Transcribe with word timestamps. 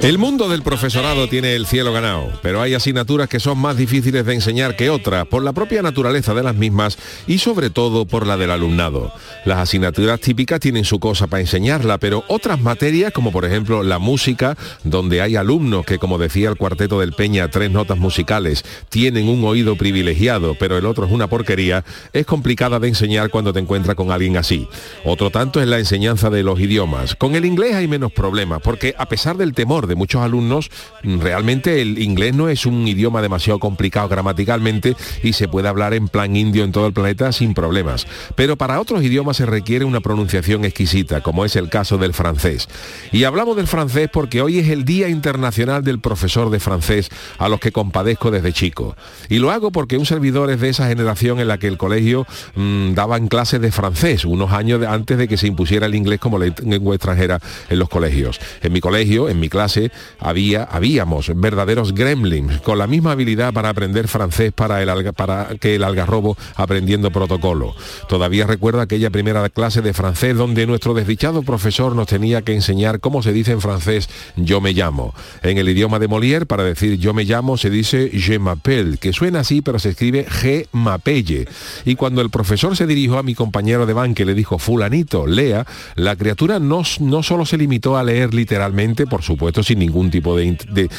El 0.00 0.16
mundo 0.16 0.48
del 0.48 0.62
profesorado 0.62 1.28
tiene 1.28 1.56
el 1.56 1.66
cielo 1.66 1.92
ganado, 1.92 2.30
pero 2.40 2.62
hay 2.62 2.72
asignaturas 2.72 3.28
que 3.28 3.40
son 3.40 3.58
más 3.58 3.76
difíciles 3.76 4.24
de 4.24 4.32
enseñar 4.32 4.76
que 4.76 4.90
otras, 4.90 5.26
por 5.26 5.42
la 5.42 5.52
propia 5.52 5.82
naturaleza 5.82 6.34
de 6.34 6.44
las 6.44 6.54
mismas 6.54 6.96
y 7.26 7.38
sobre 7.38 7.68
todo 7.68 8.04
por 8.04 8.24
la 8.24 8.36
del 8.36 8.52
alumnado. 8.52 9.12
Las 9.44 9.58
asignaturas 9.58 10.20
típicas 10.20 10.60
tienen 10.60 10.84
su 10.84 11.00
cosa 11.00 11.26
para 11.26 11.40
enseñarla, 11.40 11.98
pero 11.98 12.22
otras 12.28 12.60
materias, 12.60 13.12
como 13.12 13.32
por 13.32 13.44
ejemplo 13.44 13.82
la 13.82 13.98
música, 13.98 14.56
donde 14.84 15.20
hay 15.20 15.34
alumnos 15.34 15.84
que, 15.84 15.98
como 15.98 16.16
decía 16.16 16.48
el 16.48 16.56
cuarteto 16.56 17.00
del 17.00 17.12
Peña, 17.12 17.48
tres 17.48 17.72
notas 17.72 17.98
musicales, 17.98 18.64
tienen 18.90 19.28
un 19.28 19.44
oído 19.44 19.74
privilegiado, 19.74 20.54
pero 20.60 20.78
el 20.78 20.86
otro 20.86 21.06
es 21.06 21.12
una 21.12 21.26
porquería, 21.26 21.84
es 22.12 22.24
complicada 22.24 22.78
de 22.78 22.86
enseñar 22.86 23.30
cuando 23.30 23.52
te 23.52 23.58
encuentras 23.58 23.96
con 23.96 24.12
alguien 24.12 24.36
así. 24.36 24.68
Otro 25.04 25.30
tanto 25.30 25.60
es 25.60 25.66
la 25.66 25.80
enseñanza 25.80 26.30
de 26.30 26.44
los 26.44 26.60
idiomas. 26.60 27.16
Con 27.16 27.34
el 27.34 27.44
inglés 27.44 27.74
hay 27.74 27.88
menos 27.88 28.12
problemas, 28.12 28.62
porque 28.62 28.94
a 28.96 29.06
pesar 29.06 29.36
del 29.36 29.54
temor 29.54 29.87
de 29.88 29.96
muchos 29.96 30.22
alumnos, 30.22 30.70
realmente 31.02 31.82
el 31.82 32.00
inglés 32.00 32.34
no 32.34 32.48
es 32.48 32.66
un 32.66 32.86
idioma 32.86 33.22
demasiado 33.22 33.58
complicado 33.58 34.08
gramaticalmente 34.08 34.96
y 35.22 35.32
se 35.32 35.48
puede 35.48 35.68
hablar 35.68 35.94
en 35.94 36.08
plan 36.08 36.36
indio 36.36 36.64
en 36.64 36.72
todo 36.72 36.86
el 36.86 36.92
planeta 36.92 37.32
sin 37.32 37.54
problemas. 37.54 38.06
Pero 38.34 38.56
para 38.56 38.80
otros 38.80 39.02
idiomas 39.02 39.38
se 39.38 39.46
requiere 39.46 39.84
una 39.84 40.00
pronunciación 40.00 40.64
exquisita, 40.64 41.20
como 41.20 41.44
es 41.44 41.56
el 41.56 41.68
caso 41.68 41.98
del 41.98 42.14
francés. 42.14 42.68
Y 43.12 43.24
hablamos 43.24 43.56
del 43.56 43.66
francés 43.66 44.08
porque 44.12 44.42
hoy 44.42 44.58
es 44.58 44.68
el 44.68 44.84
Día 44.84 45.08
Internacional 45.08 45.82
del 45.82 46.00
Profesor 46.00 46.50
de 46.50 46.60
Francés, 46.60 47.10
a 47.38 47.48
los 47.48 47.60
que 47.60 47.72
compadezco 47.72 48.30
desde 48.30 48.52
chico. 48.52 48.96
Y 49.28 49.38
lo 49.38 49.50
hago 49.50 49.70
porque 49.70 49.96
un 49.96 50.06
servidor 50.06 50.50
es 50.50 50.60
de 50.60 50.68
esa 50.68 50.88
generación 50.88 51.40
en 51.40 51.48
la 51.48 51.58
que 51.58 51.68
el 51.68 51.78
colegio 51.78 52.26
mmm, 52.54 52.94
daban 52.94 53.28
clases 53.28 53.60
de 53.60 53.72
francés, 53.72 54.24
unos 54.24 54.52
años 54.52 54.84
antes 54.86 55.18
de 55.18 55.28
que 55.28 55.36
se 55.36 55.46
impusiera 55.46 55.86
el 55.86 55.94
inglés 55.94 56.20
como 56.20 56.38
lengua 56.38 56.94
extranjera 56.94 57.40
en 57.68 57.78
los 57.78 57.88
colegios. 57.88 58.40
En 58.62 58.72
mi 58.72 58.80
colegio, 58.80 59.28
en 59.28 59.40
mi 59.40 59.48
clase, 59.48 59.77
había, 60.18 60.64
habíamos 60.64 61.32
verdaderos 61.34 61.94
gremlins 61.94 62.60
con 62.60 62.78
la 62.78 62.86
misma 62.86 63.12
habilidad 63.12 63.52
para 63.52 63.70
aprender 63.70 64.08
francés 64.08 64.52
para, 64.52 64.82
el, 64.82 65.12
para 65.14 65.48
que 65.60 65.76
el 65.76 65.84
algarrobo 65.84 66.36
aprendiendo 66.56 67.10
protocolo. 67.10 67.74
Todavía 68.08 68.46
recuerdo 68.46 68.80
aquella 68.80 69.10
primera 69.10 69.48
clase 69.48 69.82
de 69.82 69.92
francés 69.92 70.36
donde 70.36 70.66
nuestro 70.66 70.94
desdichado 70.94 71.42
profesor 71.42 71.94
nos 71.94 72.06
tenía 72.06 72.42
que 72.42 72.54
enseñar 72.54 73.00
cómo 73.00 73.22
se 73.22 73.32
dice 73.32 73.52
en 73.52 73.60
francés 73.60 74.08
yo 74.36 74.60
me 74.60 74.72
llamo. 74.72 75.14
En 75.42 75.58
el 75.58 75.68
idioma 75.68 75.98
de 75.98 76.08
Molière, 76.08 76.46
para 76.46 76.64
decir 76.64 76.98
yo 76.98 77.14
me 77.14 77.24
llamo, 77.24 77.56
se 77.56 77.70
dice 77.70 78.10
je 78.12 78.38
m'appelle, 78.38 78.98
que 78.98 79.12
suena 79.12 79.40
así 79.40 79.62
pero 79.62 79.78
se 79.78 79.90
escribe 79.90 80.26
G 80.26 80.66
m'appelle. 80.72 81.46
Y 81.84 81.94
cuando 81.94 82.20
el 82.20 82.30
profesor 82.30 82.76
se 82.76 82.86
dirigió 82.86 83.18
a 83.18 83.22
mi 83.22 83.34
compañero 83.34 83.86
de 83.86 83.92
banque 83.92 84.24
le 84.24 84.34
dijo 84.34 84.58
fulanito, 84.58 85.26
lea, 85.26 85.66
la 85.94 86.16
criatura 86.16 86.58
no, 86.58 86.82
no 87.00 87.22
solo 87.22 87.46
se 87.46 87.58
limitó 87.58 87.96
a 87.96 88.04
leer 88.04 88.34
literalmente, 88.34 89.06
por 89.06 89.22
supuesto, 89.22 89.62
sin 89.68 89.78
ningún 89.78 90.10
tipo 90.10 90.34
de, 90.34 90.56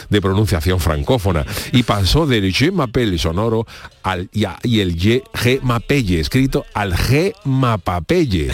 de, 0.10 0.22
pronunciación 0.22 0.80
francófona. 0.80 1.46
Y 1.72 1.84
pasó 1.84 2.28
del 2.28 2.54
je 2.54 2.72
m'appelle 2.72 3.18
sonoro 3.18 3.66
al, 4.04 4.30
y, 4.32 4.46
a, 4.46 4.58
el 4.64 4.96
ye, 4.96 5.24
G 5.34 5.60
m'appelle, 5.62 6.20
escrito 6.20 6.66
al 6.74 6.94
G 6.94 7.34
m'apapelle. 7.46 8.52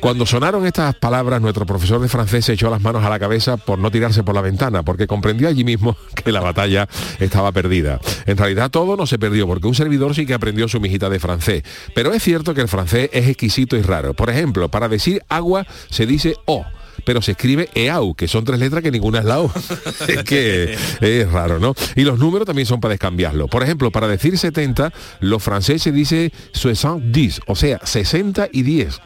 Cuando 0.00 0.24
sonaron 0.24 0.66
estas 0.66 0.94
palabras, 0.94 1.42
nuestro 1.42 1.66
profesor 1.66 2.00
de 2.00 2.08
francés 2.08 2.46
se 2.46 2.54
echó 2.54 2.70
las 2.70 2.80
manos 2.80 3.04
a 3.04 3.10
la 3.10 3.18
cabeza 3.18 3.58
por 3.58 3.78
no 3.78 3.90
tirarse 3.90 4.22
por 4.22 4.34
la 4.34 4.40
ventana, 4.40 4.82
porque 4.82 5.06
comprendió 5.06 5.48
allí 5.48 5.64
mismo 5.64 5.94
que 6.24 6.32
la 6.32 6.40
batalla 6.40 6.88
estaba 7.18 7.52
perdida. 7.52 8.00
En 8.24 8.38
realidad 8.38 8.70
todo 8.70 8.96
no 8.96 9.06
se 9.06 9.18
perdió, 9.18 9.46
porque 9.46 9.66
un 9.66 9.74
servidor 9.74 10.14
sí 10.14 10.24
que 10.24 10.34
aprendió 10.34 10.68
su 10.68 10.80
mijita 10.80 11.10
de 11.10 11.20
francés. 11.20 11.62
Pero 11.94 12.14
es 12.14 12.22
cierto 12.22 12.54
que 12.54 12.62
el 12.62 12.68
francés 12.68 13.10
es 13.12 13.28
exquisito 13.28 13.76
y 13.76 13.82
raro. 13.82 14.14
Por 14.14 14.30
ejemplo, 14.30 14.70
para 14.70 14.88
decir 14.88 15.22
agua 15.28 15.66
se 15.90 16.06
dice 16.06 16.34
O 16.46 16.64
pero 17.08 17.22
se 17.22 17.30
escribe 17.30 17.70
EAU, 17.74 18.14
que 18.14 18.28
son 18.28 18.44
tres 18.44 18.60
letras 18.60 18.82
que 18.82 18.90
ninguna 18.90 19.20
es 19.20 19.24
la 19.24 19.40
O. 19.40 19.50
es 20.08 20.24
que 20.24 20.76
es 21.00 21.32
raro, 21.32 21.58
¿no? 21.58 21.74
Y 21.96 22.02
los 22.02 22.18
números 22.18 22.44
también 22.44 22.66
son 22.66 22.80
para 22.80 22.92
descambiarlo. 22.92 23.48
Por 23.48 23.62
ejemplo, 23.62 23.90
para 23.90 24.06
decir 24.08 24.36
70, 24.36 24.92
los 25.20 25.42
franceses 25.42 25.94
dice 25.94 26.34
70, 26.52 27.44
o 27.46 27.56
sea, 27.56 27.80
60 27.82 28.50
y 28.52 28.60
10. 28.60 29.00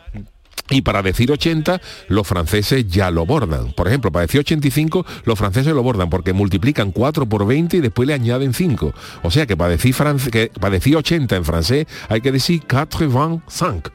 Y 0.70 0.82
para 0.82 1.00
decir 1.02 1.30
80, 1.30 1.80
los 2.08 2.26
franceses 2.26 2.88
ya 2.88 3.12
lo 3.12 3.24
bordan. 3.24 3.72
Por 3.72 3.86
ejemplo, 3.86 4.10
para 4.10 4.26
decir 4.26 4.40
85, 4.40 5.06
los 5.24 5.38
franceses 5.38 5.72
lo 5.72 5.84
bordan 5.84 6.10
porque 6.10 6.32
multiplican 6.32 6.90
4 6.90 7.26
por 7.26 7.46
20 7.46 7.76
y 7.76 7.80
después 7.82 8.08
le 8.08 8.14
añaden 8.14 8.52
5. 8.52 8.92
O 9.22 9.30
sea 9.30 9.46
que 9.46 9.56
para 9.56 9.70
decir, 9.70 9.94
que 10.32 10.50
para 10.60 10.72
decir 10.72 10.96
80 10.96 11.36
en 11.36 11.44
francés 11.44 11.86
hay 12.08 12.20
que 12.20 12.32
decir 12.32 12.62
85 12.68 13.92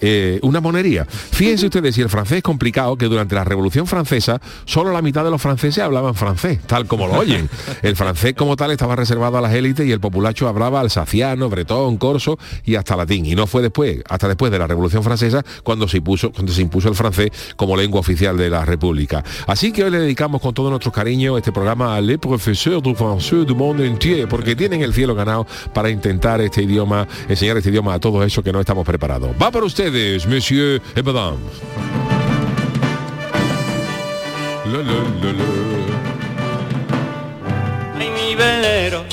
eh, 0.00 0.38
una 0.42 0.60
monería. 0.60 1.06
Fíjense 1.06 1.66
ustedes, 1.66 1.94
si 1.94 2.00
el 2.00 2.08
francés 2.08 2.38
es 2.38 2.42
complicado, 2.42 2.96
que 2.96 3.06
durante 3.06 3.34
la 3.34 3.44
Revolución 3.44 3.86
Francesa 3.86 4.40
solo 4.64 4.92
la 4.92 5.02
mitad 5.02 5.24
de 5.24 5.30
los 5.30 5.40
franceses 5.40 5.82
hablaban 5.82 6.14
francés, 6.14 6.60
tal 6.66 6.86
como 6.86 7.06
lo 7.06 7.14
oyen. 7.14 7.48
El 7.82 7.96
francés 7.96 8.34
como 8.34 8.56
tal 8.56 8.70
estaba 8.70 8.94
reservado 8.96 9.38
a 9.38 9.40
las 9.40 9.54
élites 9.54 9.86
y 9.86 9.92
el 9.92 10.00
populacho 10.00 10.48
hablaba 10.48 10.80
alsaciano, 10.80 11.48
bretón, 11.48 11.96
corso 11.96 12.38
y 12.64 12.74
hasta 12.74 12.96
latín. 12.96 13.26
Y 13.26 13.34
no 13.34 13.46
fue 13.46 13.62
después, 13.62 14.02
hasta 14.08 14.28
después 14.28 14.52
de 14.52 14.58
la 14.58 14.66
Revolución 14.66 15.02
Francesa, 15.02 15.44
cuando 15.62 15.88
se, 15.88 15.98
impuso, 15.98 16.30
cuando 16.30 16.52
se 16.52 16.62
impuso 16.62 16.88
el 16.88 16.94
francés 16.94 17.30
como 17.56 17.76
lengua 17.76 18.00
oficial 18.00 18.36
de 18.36 18.50
la 18.50 18.64
República. 18.64 19.24
Así 19.46 19.72
que 19.72 19.84
hoy 19.84 19.90
le 19.90 20.00
dedicamos 20.00 20.40
con 20.40 20.54
todo 20.54 20.70
nuestro 20.70 20.92
cariño 20.92 21.36
este 21.38 21.52
programa 21.52 21.96
a 21.96 22.00
les 22.00 22.18
professeurs 22.18 22.82
du 22.82 22.94
français 22.94 23.44
du 23.44 23.54
monde 23.54 23.86
entier, 23.86 24.28
porque 24.28 24.54
tienen 24.54 24.82
el 24.82 24.92
cielo 24.92 25.14
ganado 25.14 25.46
para 25.72 25.90
intentar 25.90 26.40
este 26.40 26.62
idioma, 26.62 27.06
enseñar 27.28 27.56
este 27.56 27.70
idioma 27.70 27.94
a 27.94 28.00
todos 28.00 28.24
esos 28.24 28.44
que 28.44 28.52
no 28.52 28.60
estamos 28.60 28.86
preparados. 28.86 29.30
Va 29.40 29.50
por 29.50 29.64
usted 29.64 29.89
ustedes, 29.90 30.26
monsieur 30.26 30.80
et 30.96 31.02
madame. 31.02 31.38
La, 34.66 34.78
la, 34.78 34.82
la, 34.82 35.44
Ay, 37.98 38.08
mi 38.10 38.34
velero, 38.36 39.04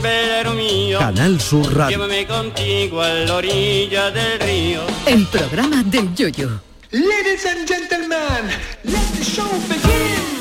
velero 0.00 0.54
mío. 0.54 0.98
Canal 0.98 1.40
Sur 1.40 1.74
Radio. 1.76 1.98
Llévame 1.98 2.26
contigo 2.26 3.02
a 3.02 3.08
la 3.08 3.34
orilla 3.34 4.10
del 4.10 4.40
río. 4.40 4.80
El 5.06 5.26
programa 5.26 5.82
del 5.84 6.14
Yoyo. 6.14 6.60
Ladies 6.90 7.44
and 7.44 7.68
gentlemen, 7.68 8.48
let 8.84 9.06
the 9.18 9.24
show 9.24 9.46
begin. 9.68 10.37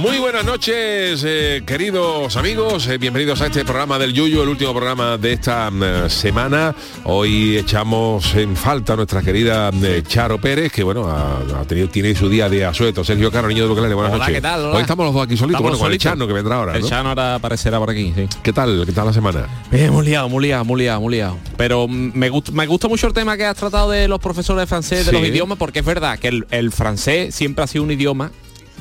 Muy 0.00 0.18
buenas 0.18 0.46
noches, 0.46 1.22
eh, 1.26 1.62
queridos 1.66 2.34
amigos. 2.38 2.86
Eh, 2.86 2.96
bienvenidos 2.96 3.42
a 3.42 3.46
este 3.46 3.66
programa 3.66 3.98
del 3.98 4.14
Yuyo, 4.14 4.42
el 4.42 4.48
último 4.48 4.72
programa 4.72 5.18
de 5.18 5.34
esta 5.34 5.68
uh, 5.68 6.08
semana. 6.08 6.74
Hoy 7.04 7.58
echamos 7.58 8.34
en 8.34 8.56
falta 8.56 8.94
a 8.94 8.96
nuestra 8.96 9.20
querida 9.20 9.68
uh, 9.68 10.00
Charo 10.08 10.40
Pérez, 10.40 10.72
que 10.72 10.82
bueno, 10.82 11.06
ha, 11.06 11.40
ha, 11.60 11.64
tenido, 11.66 11.88
tiene 11.88 12.14
su 12.14 12.30
día 12.30 12.48
de 12.48 12.64
asueto. 12.64 13.04
Sergio 13.04 13.30
Caro, 13.30 13.48
niño 13.48 13.64
de 13.64 13.68
Bucalene, 13.68 13.92
buenas 13.94 14.12
Hola, 14.14 14.20
noches. 14.24 14.34
¿qué 14.36 14.40
tal? 14.40 14.60
Hola. 14.64 14.76
Hoy 14.76 14.80
estamos 14.82 15.04
los 15.04 15.14
dos 15.14 15.24
aquí 15.24 15.36
solitos, 15.36 15.60
bueno, 15.60 15.78
con 15.78 15.92
el. 15.92 15.98
Chano 15.98 16.26
que 16.26 16.32
vendrá 16.32 16.56
ahora. 16.56 16.76
El 16.76 16.80
¿no? 16.82 16.88
Chano 16.88 17.08
ahora 17.10 17.34
aparecerá 17.34 17.78
por 17.78 17.90
aquí, 17.90 18.14
sí. 18.16 18.26
¿Qué 18.42 18.54
tal? 18.54 18.84
¿Qué 18.86 18.92
tal 18.92 19.04
la 19.06 19.12
semana? 19.12 19.48
Eh, 19.70 19.90
muy 19.90 20.06
liado, 20.06 20.30
muy 20.30 20.42
liado, 20.46 20.64
muy 20.64 20.80
liado, 20.80 21.00
muy 21.02 21.12
liado. 21.14 21.36
Pero 21.58 21.86
mm, 21.86 22.12
me, 22.14 22.30
gust- 22.32 22.52
me 22.52 22.66
gusta 22.66 22.88
mucho 22.88 23.06
el 23.06 23.12
tema 23.12 23.36
que 23.36 23.44
has 23.44 23.56
tratado 23.56 23.90
de 23.90 24.08
los 24.08 24.18
profesores 24.18 24.62
de 24.62 24.66
francés, 24.66 25.04
de 25.04 25.10
Sí. 25.12 25.18
los 25.18 25.28
idiomas, 25.28 25.58
porque 25.58 25.80
es 25.80 25.84
verdad 25.84 26.18
que 26.18 26.28
el, 26.28 26.46
el 26.52 26.72
francés 26.72 27.34
siempre 27.34 27.64
ha 27.64 27.66
sido 27.66 27.84
un 27.84 27.90
idioma 27.90 28.30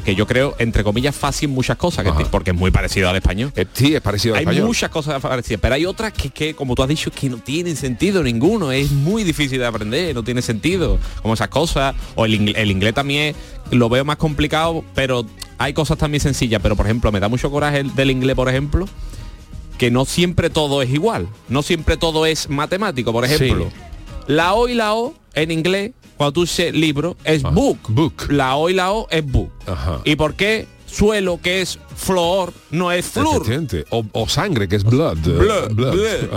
que 0.06 0.16
yo 0.16 0.26
creo, 0.26 0.56
entre 0.60 0.84
comillas, 0.84 1.16
fácil 1.16 1.50
muchas 1.50 1.78
cosas, 1.78 2.06
que 2.18 2.26
porque 2.26 2.52
es 2.52 2.58
muy 2.58 2.72
parecido 2.72 3.10
al 3.10 3.16
español. 3.18 3.52
Eh, 3.56 3.66
sí, 3.74 3.94
es 3.96 4.02
parecido 4.02 4.34
al 4.36 4.40
Hay 4.40 4.44
español. 4.46 4.66
muchas 4.68 4.90
cosas 4.90 5.22
parecidas, 5.22 5.60
pero 5.62 5.76
hay 5.76 5.86
otras 5.86 6.14
que, 6.14 6.30
que, 6.30 6.54
como 6.56 6.74
tú 6.74 6.82
has 6.84 6.90
dicho, 6.90 7.12
que 7.12 7.30
no 7.30 7.38
tienen 7.38 7.76
sentido 7.76 8.24
ninguno. 8.24 8.72
Es 8.72 8.92
muy 8.92 9.24
difícil 9.24 9.60
de 9.60 9.66
aprender, 9.66 10.16
no 10.16 10.24
tiene 10.24 10.42
sentido. 10.42 10.98
Como 11.22 11.34
esas 11.34 11.50
cosas. 11.50 11.96
O 12.16 12.26
el, 12.26 12.34
ingle- 12.40 12.54
el 12.56 12.72
inglés 12.72 12.94
también 12.94 13.36
lo 13.72 13.90
veo 13.90 14.04
más 14.06 14.18
complicado, 14.18 14.84
pero 14.96 15.26
hay 15.58 15.74
cosas 15.74 15.98
también 15.98 16.22
sencillas. 16.22 16.62
Pero, 16.64 16.76
por 16.76 16.86
ejemplo, 16.86 17.12
me 17.12 17.20
da 17.20 17.28
mucho 17.28 17.52
coraje 17.52 17.80
el 17.80 17.94
del 17.94 18.10
inglés, 18.10 18.36
por 18.36 18.50
ejemplo, 18.50 18.88
que 19.78 19.92
no 19.92 20.06
siempre 20.06 20.50
todo 20.50 20.82
es 20.82 20.90
igual. 20.90 21.28
No 21.50 21.62
siempre 21.62 21.98
todo 21.98 22.26
es 22.26 22.50
matemático. 22.50 23.12
Por 23.12 23.26
ejemplo, 23.26 23.70
Sí. 23.70 23.76
la 24.28 24.54
O 24.54 24.68
y 24.68 24.74
la 24.76 24.94
O 24.96 25.14
en 25.36 25.52
inglés, 25.52 25.92
cuando 26.20 26.34
tú 26.34 26.42
dices 26.42 26.74
libro, 26.76 27.16
es 27.24 27.46
Ah, 27.46 27.50
book. 27.50 27.80
book. 27.88 28.28
La 28.30 28.58
O 28.58 28.70
y 28.70 28.74
la 28.74 28.92
O 28.92 29.08
es 29.10 29.26
book. 29.26 29.50
Ajá. 29.66 30.02
¿Y 30.04 30.18
por 30.18 30.34
qué 30.36 30.68
suelo, 30.86 31.40
que 31.42 31.62
es 31.62 31.80
flor 32.00 32.54
no 32.72 32.92
es 32.92 33.06
flor. 33.06 33.44
O, 33.90 34.06
o 34.14 34.28
sangre, 34.30 34.68
que 34.68 34.76
es 34.78 34.84
blood. 34.84 35.18
Blood, 35.18 35.74
blood. 35.74 36.00
¿Eh? 36.00 36.30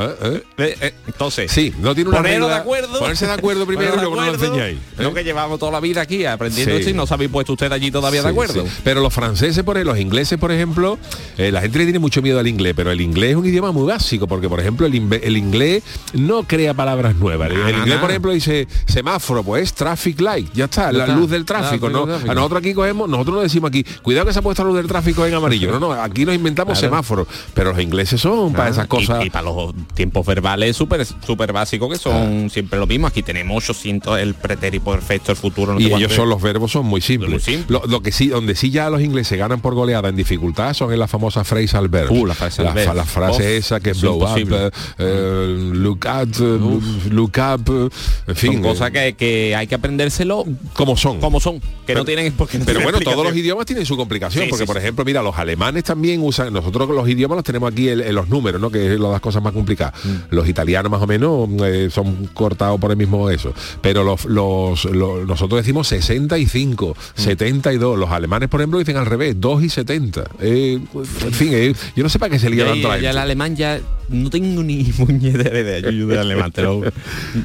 ¿Eh? 0.59 0.77
Eh, 0.81 0.95
Entonces, 1.07 1.51
Sí, 1.51 1.73
no 1.81 1.95
tiene 1.95 2.11
una 2.11 2.19
Poneros 2.19 2.41
regla. 2.49 2.55
de 2.55 2.61
acuerdo. 2.61 2.99
Ponerse 2.99 3.27
de 3.27 3.33
acuerdo 3.33 3.67
primero 3.67 3.95
y 3.95 3.99
luego 3.99 4.17
no 4.17 4.27
lo 4.27 4.35
enseñáis. 4.35 4.77
¿eh? 4.77 5.03
Lo 5.03 5.15
que 5.15 5.25
llevamos 5.25 5.59
toda 5.59 5.73
la 5.73 5.81
vida 5.81 6.03
aquí 6.03 6.25
aprendiendo 6.25 6.75
Sí. 6.75 6.79
esto 6.81 6.91
y 6.91 6.95
no 6.95 7.07
se 7.07 7.15
habéis 7.15 7.31
puesto 7.31 7.53
usted 7.53 7.71
allí 7.73 7.91
todavía 7.91 8.23
de 8.23 8.29
acuerdo. 8.29 8.65
sí. 8.65 8.73
Pero 8.85 9.01
los 9.01 9.13
franceses, 9.13 9.63
por 9.65 9.77
ejemplo, 9.77 9.93
los 9.93 10.01
ingleses, 10.01 10.39
por 10.39 10.53
ejemplo, 10.53 10.99
la 11.37 11.61
gente 11.61 11.79
le 11.79 11.85
tiene 11.85 11.99
mucho 11.99 12.23
miedo 12.23 12.39
al 12.39 12.47
inglés, 12.47 12.75
pero 12.77 12.91
el 12.91 13.01
inglés 13.01 13.31
es 13.31 13.37
un 13.37 13.47
idioma 13.47 13.73
muy 13.73 13.87
básico, 13.87 14.27
porque, 14.27 14.49
por 14.49 14.61
ejemplo, 14.61 14.87
el, 14.87 15.37
inglés 15.37 15.83
no 16.15 16.45
crea 16.45 16.75
palabras 16.75 17.17
nuevas. 17.17 17.51
El, 17.51 17.77
inglés, 17.77 17.99
por 17.99 18.11
ejemplo, 18.11 18.33
dice 18.33 18.67
semáforo, 18.87 19.43
pues 19.43 19.65
es 19.65 19.75
traffic 19.75 20.21
light, 20.21 20.53
ya 20.55 20.65
está, 20.67 20.93
la 20.93 21.07
luz 21.09 21.31
del 21.31 21.45
tráfico, 21.45 21.89
¿no? 21.91 22.03
A 22.05 22.35
nosotros 22.35 22.61
aquí 22.61 22.75
cogemos, 22.75 23.09
nosotros 23.09 23.37
no 23.37 23.43
decimos 23.43 23.69
aquí, 23.69 23.85
cuidado 24.03 24.27
que 24.27 24.33
se 24.33 24.39
ha 24.39 24.43
puesto 24.43 24.63
la 24.63 24.69
luz 24.71 24.77
del 24.79 24.87
tráfico 24.87 25.25
en 25.27 25.35
amarillo. 25.35 25.52
No, 25.61 25.79
no, 25.81 25.93
aquí 25.93 26.25
nos 26.25 26.35
inventamos 26.35 26.79
Claro. 26.79 26.89
semáforos, 26.89 27.29
pero 27.55 27.73
los 27.73 27.81
ingleses 27.81 28.21
son 28.21 28.53
para 28.53 28.71
esas 28.71 28.87
cosas. 28.87 29.25
Y, 29.25 29.31
para 29.31 29.45
los 29.45 29.75
tiempos 29.95 30.25
verbales 30.27 30.77
súper 30.77 31.05
súper 31.05 31.53
básicos 31.53 31.91
que 31.91 31.99
son 31.99 32.51
siempre 32.51 32.79
lo 32.79 32.87
mismo. 32.87 33.07
Aquí 33.07 33.23
tenemos 33.23 33.57
800 33.69 34.19
el 34.19 34.35
pretérito 34.35 34.85
perfecto, 34.91 35.33
el 35.33 35.37
futuro. 35.37 35.75
No 35.75 35.81
y 35.81 35.93
ellos 35.93 36.13
son 36.13 36.29
los 36.29 36.41
verbos 36.41 36.73
son 36.73 36.87
muy 36.87 37.01
simples. 37.01 37.47
Muy. 37.47 37.65
Lo, 37.69 37.83
lo 37.87 38.01
que 38.03 38.13
sí, 38.13 38.29
donde 38.29 38.55
sí 38.55 38.71
ya 38.71 38.89
los 38.91 39.01
ingleses 39.03 39.39
ganan 39.39 39.61
por 39.61 39.75
goleada 39.75 40.09
en 40.09 40.17
dificultad 40.17 40.73
son 40.75 40.93
en 40.93 40.99
la 40.99 41.09
famosa 41.09 41.45
phrasal 41.45 41.89
verb. 41.89 42.11
Uh, 42.13 42.27
la 42.27 42.35
phrasal 42.35 42.65
la, 42.75 42.95
la 42.95 43.05
frase 43.05 43.57
esa 43.57 43.81
que 43.81 43.91
es 43.91 44.01
blow 44.01 44.17
up, 44.17 44.39
imposible. 44.39 44.67
eh, 44.67 44.71
eh, 44.99 45.71
look 45.73 46.07
at, 46.07 46.29
eh, 46.41 46.81
look 47.11 47.33
up, 47.39 47.91
en 48.27 48.37
fin, 48.37 48.53
Son 48.55 48.63
cosas 48.63 48.91
que, 48.91 49.15
que 49.15 49.55
hay 49.57 49.67
que 49.67 49.75
aprendérselo 49.75 50.45
como 50.75 50.97
son. 50.97 51.21
como 51.21 51.41
son, 51.41 51.61
que 51.87 51.95
no 51.95 52.05
tienen 52.05 52.33
porque 52.33 52.59
no 52.59 52.65
Pero 52.65 52.81
bueno, 52.81 53.01
todos 53.01 53.25
los 53.25 53.37
idiomas 53.37 53.67
tienen 53.67 53.85
su 53.87 53.97
complicación, 53.97 54.45
Sí, 54.45 54.51
porque 54.51 54.65
sí, 54.65 54.67
por 54.67 54.79
ejemplo, 54.79 55.05
mira, 55.05 55.23
los 55.23 55.37
alemanes 55.43 55.85
también 55.85 56.21
usan, 56.23 56.53
nosotros 56.53 56.89
los 56.91 57.09
idiomas 57.09 57.37
los 57.37 57.45
tenemos 57.45 57.71
aquí 57.73 57.89
en, 57.89 58.01
en 58.01 58.15
los 58.15 58.29
números, 58.29 58.61
¿no? 58.61 58.71
Que 58.71 58.87
es 58.93 58.99
una 58.99 59.09
de 59.09 59.13
las 59.13 59.21
cosas 59.21 59.43
más 59.43 59.53
complicadas. 59.53 59.95
Mm. 60.05 60.35
Los 60.35 60.49
italianos 60.49 60.91
más 60.91 61.03
o 61.03 61.07
menos 61.07 61.49
eh, 61.65 61.89
son 61.91 62.27
cortados 62.33 62.81
por 62.81 62.91
el 62.91 62.97
mismo 62.97 63.29
eso. 63.31 63.53
Pero 63.81 64.03
los, 64.05 64.25
los, 64.25 64.85
los- 64.87 65.27
nosotros 65.27 65.61
decimos 65.61 65.89
65, 65.89 66.97
Mm. 66.97 67.21
72. 67.21 67.99
Los 67.99 68.11
alemanes, 68.11 68.49
por 68.49 68.61
ejemplo, 68.61 68.79
dicen 68.79 68.97
al 68.97 69.07
revés, 69.07 69.37
2 69.39 69.65
y 69.65 69.69
70. 69.69 70.25
Eh, 70.41 70.79
en 71.25 71.33
fin, 71.33 71.49
eh, 71.53 71.75
yo 71.97 72.03
no 72.03 72.09
sé 72.09 72.19
para 72.19 72.31
qué 72.31 72.39
se 72.39 72.49
lía 72.51 72.65
Ya, 72.65 72.73
tanto 72.73 72.89
la 72.89 72.99
ya 72.99 73.11
el 73.11 73.19
alemán 73.19 73.57
ya 73.57 73.81
no 74.09 74.31
tengo 74.31 74.63
ni 74.63 74.85
puñetera 74.93 75.59
idea 75.61 75.79
yo, 75.81 75.91
yo 75.91 76.07
del 76.07 76.19
alemán, 76.19 76.53
te 76.53 76.63
lo- 76.63 76.83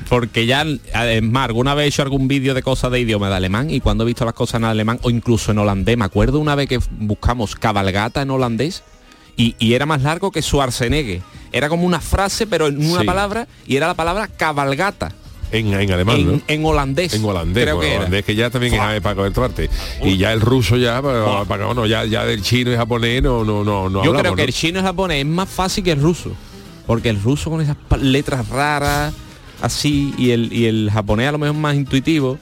porque 0.09 0.45
ya 0.45 0.63
es 0.63 1.23
más, 1.23 1.47
alguna 1.47 1.73
vez 1.73 1.85
he 1.85 1.87
hecho 1.89 2.01
algún 2.01 2.27
vídeo 2.27 2.53
de 2.53 2.61
cosas 2.63 2.91
de 2.91 2.99
idioma 2.99 3.29
de 3.29 3.35
alemán 3.35 3.69
y 3.69 3.79
cuando 3.79 4.03
he 4.03 4.07
visto 4.07 4.25
las 4.25 4.33
cosas 4.33 4.55
en 4.59 4.65
alemán 4.65 4.99
o 5.03 5.09
incluso 5.09 5.51
en 5.51 5.59
holandés, 5.59 5.97
me 5.97 6.05
acuerdo 6.05 6.39
una 6.39 6.55
vez 6.55 6.67
que 6.67 6.79
buscamos 6.99 7.55
cabalgata 7.81 8.21
en 8.21 8.31
holandés 8.31 8.83
y, 9.35 9.55
y 9.59 9.73
era 9.73 9.85
más 9.85 10.01
largo 10.01 10.31
que 10.31 10.41
Schwarzenegger. 10.41 11.21
Era 11.51 11.69
como 11.69 11.85
una 11.85 11.99
frase 12.01 12.47
pero 12.47 12.67
en 12.67 12.77
una 12.89 13.01
Sí. 13.01 13.05
palabra 13.05 13.47
y 13.67 13.75
era 13.75 13.87
la 13.87 13.93
palabra 13.93 14.27
cabalgata 14.27 15.11
En, 15.51 15.73
en 15.73 15.91
alemán, 15.91 16.17
en, 16.17 16.31
¿no? 16.33 16.41
en 16.47 16.65
holandés. 16.65 17.13
En 17.13 17.23
holandés, 17.23 17.63
creo 17.63 17.75
bueno, 17.77 17.89
que 17.91 17.97
holandés 17.99 18.25
que 18.25 18.35
ya 18.35 18.49
también 18.49 18.73
Fua. 18.75 18.95
es 18.95 19.01
para 19.01 19.15
coger 19.15 19.31
parte. 19.31 19.69
Y 20.03 20.17
ya 20.17 20.33
el 20.33 20.41
ruso 20.41 20.75
ya, 20.75 21.01
para, 21.01 21.45
para- 21.45 21.65
bueno, 21.67 21.85
ya, 21.85 22.03
ya 22.05 22.25
del 22.25 22.41
chino 22.41 22.71
y 22.71 22.75
japonés 22.75 23.21
no, 23.23 23.43
no, 23.45 23.63
no, 23.63 23.89
no 23.89 24.03
Yo 24.03 24.09
hablamos, 24.09 24.21
creo 24.21 24.35
que 24.35 24.41
¿no? 24.41 24.47
el 24.47 24.53
chino 24.53 24.79
y 24.79 24.83
japonés 24.83 25.19
es 25.19 25.25
más 25.25 25.47
fácil 25.47 25.83
que 25.83 25.91
el 25.91 26.01
ruso. 26.01 26.31
Porque 26.85 27.09
el 27.09 27.21
ruso 27.21 27.49
con 27.49 27.61
esas 27.61 27.77
letras 28.01 28.47
raras, 28.49 29.13
así, 29.61 30.13
y 30.17 30.31
el, 30.31 30.51
y 30.51 30.65
el 30.65 30.89
japonés 30.91 31.29
a 31.29 31.31
lo 31.33 31.37
mejor 31.37 31.55
más 31.55 31.75
intuitivo. 31.75 32.37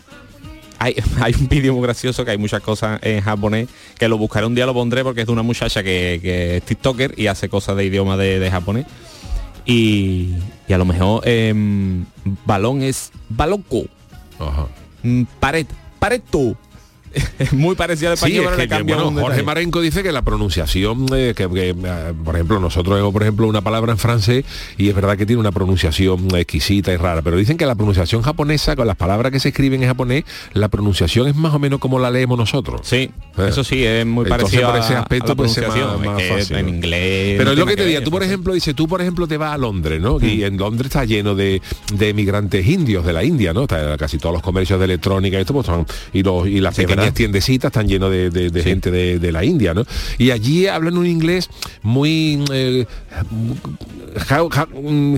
Hay, 0.79 0.95
hay 1.21 1.33
un 1.39 1.47
vídeo 1.47 1.73
muy 1.73 1.83
gracioso 1.83 2.25
que 2.25 2.31
hay 2.31 2.37
muchas 2.37 2.61
cosas 2.61 2.99
en 3.03 3.21
japonés 3.21 3.67
que 3.97 4.07
lo 4.07 4.17
buscaré 4.17 4.45
un 4.45 4.55
día 4.55 4.65
lo 4.65 4.73
pondré 4.73 5.03
porque 5.03 5.21
es 5.21 5.27
de 5.27 5.33
una 5.33 5.43
muchacha 5.43 5.83
que, 5.83 6.19
que 6.21 6.57
es 6.57 6.63
TikToker 6.63 7.13
y 7.17 7.27
hace 7.27 7.49
cosas 7.49 7.75
de 7.77 7.85
idioma 7.85 8.17
de, 8.17 8.39
de 8.39 8.51
japonés. 8.51 8.85
Y, 9.65 10.35
y 10.67 10.73
a 10.73 10.77
lo 10.77 10.85
mejor 10.85 11.27
em, 11.27 12.05
balón 12.45 12.83
es 12.83 13.11
balonco, 13.29 13.85
Ajá. 14.39 14.67
mm, 15.03 15.23
pared, 15.39 15.65
pareto. 15.99 16.55
Es 17.39 17.53
muy 17.53 17.75
parecido 17.75 18.11
al 18.11 18.17
Sí, 18.17 18.25
español, 18.25 18.45
es 18.45 18.57
pero 18.57 18.69
que, 18.69 18.75
le 18.77 18.83
bueno, 18.83 19.03
Jorge 19.11 19.21
detalle. 19.27 19.43
Marenco 19.43 19.81
dice 19.81 20.03
que 20.03 20.11
la 20.11 20.21
pronunciación, 20.21 21.05
eh, 21.15 21.33
que, 21.35 21.49
que, 21.49 21.69
eh, 21.69 22.13
por 22.23 22.35
ejemplo, 22.35 22.59
nosotros 22.59 22.95
vemos, 22.95 23.11
por 23.13 23.23
ejemplo, 23.23 23.47
una 23.47 23.61
palabra 23.61 23.91
en 23.91 23.97
francés 23.97 24.45
y 24.77 24.89
es 24.89 24.95
verdad 24.95 25.17
que 25.17 25.25
tiene 25.25 25.39
una 25.39 25.51
pronunciación 25.51 26.27
exquisita 26.35 26.91
y 26.93 26.97
rara, 26.97 27.21
pero 27.21 27.37
dicen 27.37 27.57
que 27.57 27.65
la 27.65 27.75
pronunciación 27.75 28.21
japonesa, 28.21 28.75
con 28.75 28.87
las 28.87 28.95
palabras 28.95 29.31
que 29.31 29.39
se 29.39 29.49
escriben 29.49 29.81
en 29.83 29.89
japonés, 29.89 30.23
la 30.53 30.67
pronunciación 30.67 31.27
es 31.27 31.35
más 31.35 31.53
o 31.53 31.59
menos 31.59 31.79
como 31.79 31.99
la 31.99 32.11
leemos 32.11 32.37
nosotros. 32.37 32.81
Sí, 32.83 33.09
Eh. 33.37 33.47
eso 33.49 33.63
sí, 33.63 33.83
es 33.83 34.05
muy 34.05 34.23
Entonces, 34.25 34.29
parecido 34.59 34.67
por 34.71 34.75
a- 34.75 34.85
ese 34.85 34.95
a 34.95 34.99
aspecto, 35.01 35.27
la 35.29 35.35
pues, 35.35 35.57
es 35.57 35.57
más- 35.63 35.73
pronunciación, 35.73 36.05
más 36.05 36.21
es 36.21 36.27
que 36.29 36.33
fácil, 36.35 36.57
en 36.57 36.69
inglés. 36.69 37.35
Pero 37.37 37.45
no 37.45 37.51
es 37.53 37.57
lo 37.57 37.65
que 37.65 37.75
te 37.75 37.85
diga, 37.85 37.99
tú 37.99 38.11
por 38.11 38.21
entonces. 38.21 38.29
ejemplo, 38.31 38.53
dice, 38.53 38.73
tú 38.73 38.87
por 38.87 39.01
ejemplo 39.01 39.27
te 39.27 39.37
vas 39.37 39.53
a 39.53 39.57
Londres, 39.57 40.01
¿no? 40.01 40.19
Y 40.21 40.43
en 40.43 40.57
Londres 40.57 40.87
está 40.87 41.05
lleno 41.05 41.35
de, 41.35 41.61
de 41.93 42.09
emigrantes 42.09 42.65
indios 42.67 43.05
de 43.05 43.13
la 43.13 43.23
India, 43.23 43.53
¿no? 43.53 43.63
Está, 43.63 43.97
casi 43.97 44.17
todos 44.17 44.33
los 44.33 44.41
comercios 44.41 44.79
de 44.79 44.85
electrónica 44.85 45.37
y 45.37 45.41
esto, 45.41 45.53
pues, 45.53 45.65
son- 45.65 45.85
y, 46.13 46.23
los, 46.23 46.47
y 46.47 46.59
las 46.61 46.75
Sí, 46.75 46.81
pequeñas 47.05 47.13
tiendecitas 47.13 47.69
están 47.69 47.87
llenos 47.87 48.09
de, 48.11 48.29
de- 48.29 48.49
de 48.49 48.63
gente 48.63 48.89
de, 48.91 49.19
de 49.19 49.31
la 49.31 49.43
India, 49.43 49.73
¿no? 49.73 49.85
Y 50.17 50.31
allí 50.31 50.67
hablan 50.67 50.97
un 50.97 51.05
inglés 51.05 51.49
muy... 51.83 52.43
eh, 52.51 52.85
how, 54.29 54.49
how, 54.49 54.65
mm, 54.67 55.17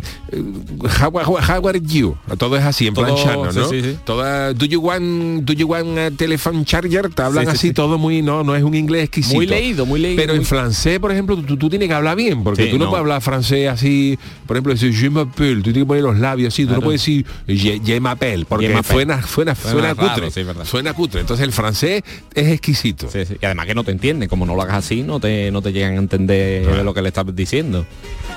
how- 1.00 1.12
how- 1.12 1.38
how 1.42 1.68
are 1.68 1.80
you? 1.80 2.16
Todo 2.38 2.58
es 2.58 2.64
así, 2.64 2.88
en 2.88 2.94
plan 2.94 3.08
Todo- 3.08 3.24
chano, 3.24 3.52
sí, 3.52 3.60
¿no? 3.60 3.70
sí, 3.70 3.82
sí. 3.82 3.98
Toda, 4.06 4.54
do 4.54 4.66
you 4.66 4.80
want, 4.80 5.44
do 5.46 5.54
you 5.54 5.68
want 5.68 5.98
a 5.98 6.12
telephone 6.12 6.64
charger? 6.66 7.10
Te 7.14 7.22
hablan 7.22 7.46
Sí, 7.46 7.52
sí, 7.52 7.56
así, 7.58 7.68
sí. 7.70 7.74
todo 7.74 7.98
muy, 7.98 8.22
no, 8.22 8.44
no 8.44 8.56
es 8.56 8.64
un 8.64 8.76
inglés 8.76 9.04
exquisito. 9.06 9.36
Muy 9.36 9.46
leído, 9.48 9.86
muy 9.86 10.00
leído. 10.00 10.22
Pero 10.22 10.34
en 10.34 10.44
francés, 10.46 11.00
por 11.00 11.12
ejemplo, 11.12 11.38
tú, 11.38 11.58
tú 11.58 11.70
tienes 11.70 11.88
que 11.88 11.94
hablar 11.94 12.16
bien, 12.16 12.44
porque 12.44 12.68
tú 12.68 12.78
no, 12.78 12.86
no. 12.86 12.90
puedes 12.92 13.02
hablar 13.02 13.22
francés 13.22 13.70
así, 13.70 14.18
por 14.46 14.58
ejemplo, 14.58 14.74
decir 14.74 14.94
je 14.94 15.10
m'appelle, 15.10 15.58
tú 15.58 15.64
tienes 15.72 15.84
que 15.84 15.86
poner 15.88 16.04
los 16.04 16.18
labios 16.20 16.54
así, 16.54 16.66
tú 16.66 16.74
no 16.74 16.82
puedes 16.82 17.02
decir 17.02 17.26
je, 17.48 17.80
je 17.84 18.00
m'appelle, 18.00 18.46
porque 18.46 18.68
Je 18.68 18.84
suena, 18.84 19.22
suena, 19.26 19.56
Suena 19.56 19.56
suena, 19.56 19.94
raro, 19.94 20.14
cutre, 20.30 20.66
suena 20.66 20.94
cutre. 20.94 21.22
Entonces 21.22 21.44
el 21.46 21.52
francés 21.54 22.04
es 22.34 22.48
exquisito. 22.48 23.08
Y 23.42 23.46
además 23.46 23.66
que 23.66 23.76
no 23.76 23.84
te 23.84 23.92
entienden, 23.92 24.28
como 24.30 24.46
no 24.46 24.56
lo 24.56 24.62
hagas 24.62 24.78
así, 24.78 25.04
no 25.04 25.20
te, 25.20 25.52
no 25.52 25.62
te 25.62 25.72
llegan 25.74 25.94
a 25.94 25.98
entender 25.98 26.64
Claro. 26.64 26.84
lo 26.84 26.94
que 26.94 27.02
le 27.02 27.08
estás 27.10 27.26
diciendo. 27.36 27.86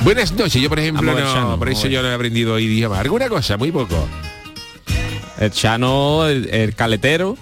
Buenas 0.03 0.33
noches, 0.33 0.61
yo 0.63 0.69
por 0.69 0.79
ejemplo, 0.79 1.07
Vamos 1.13 1.29
no, 1.29 1.35
Chano, 1.35 1.59
por 1.59 1.69
eso 1.69 1.87
yo 1.89 2.01
no 2.03 2.09
he 2.09 2.15
aprendido 2.15 2.59
idioma. 2.59 2.99
Alguna 3.01 3.29
cosa, 3.29 3.57
muy 3.57 3.71
poco. 3.71 4.09
El 5.39 5.51
chano, 5.51 6.27
el, 6.27 6.49
el 6.53 6.75
caletero, 6.75 7.37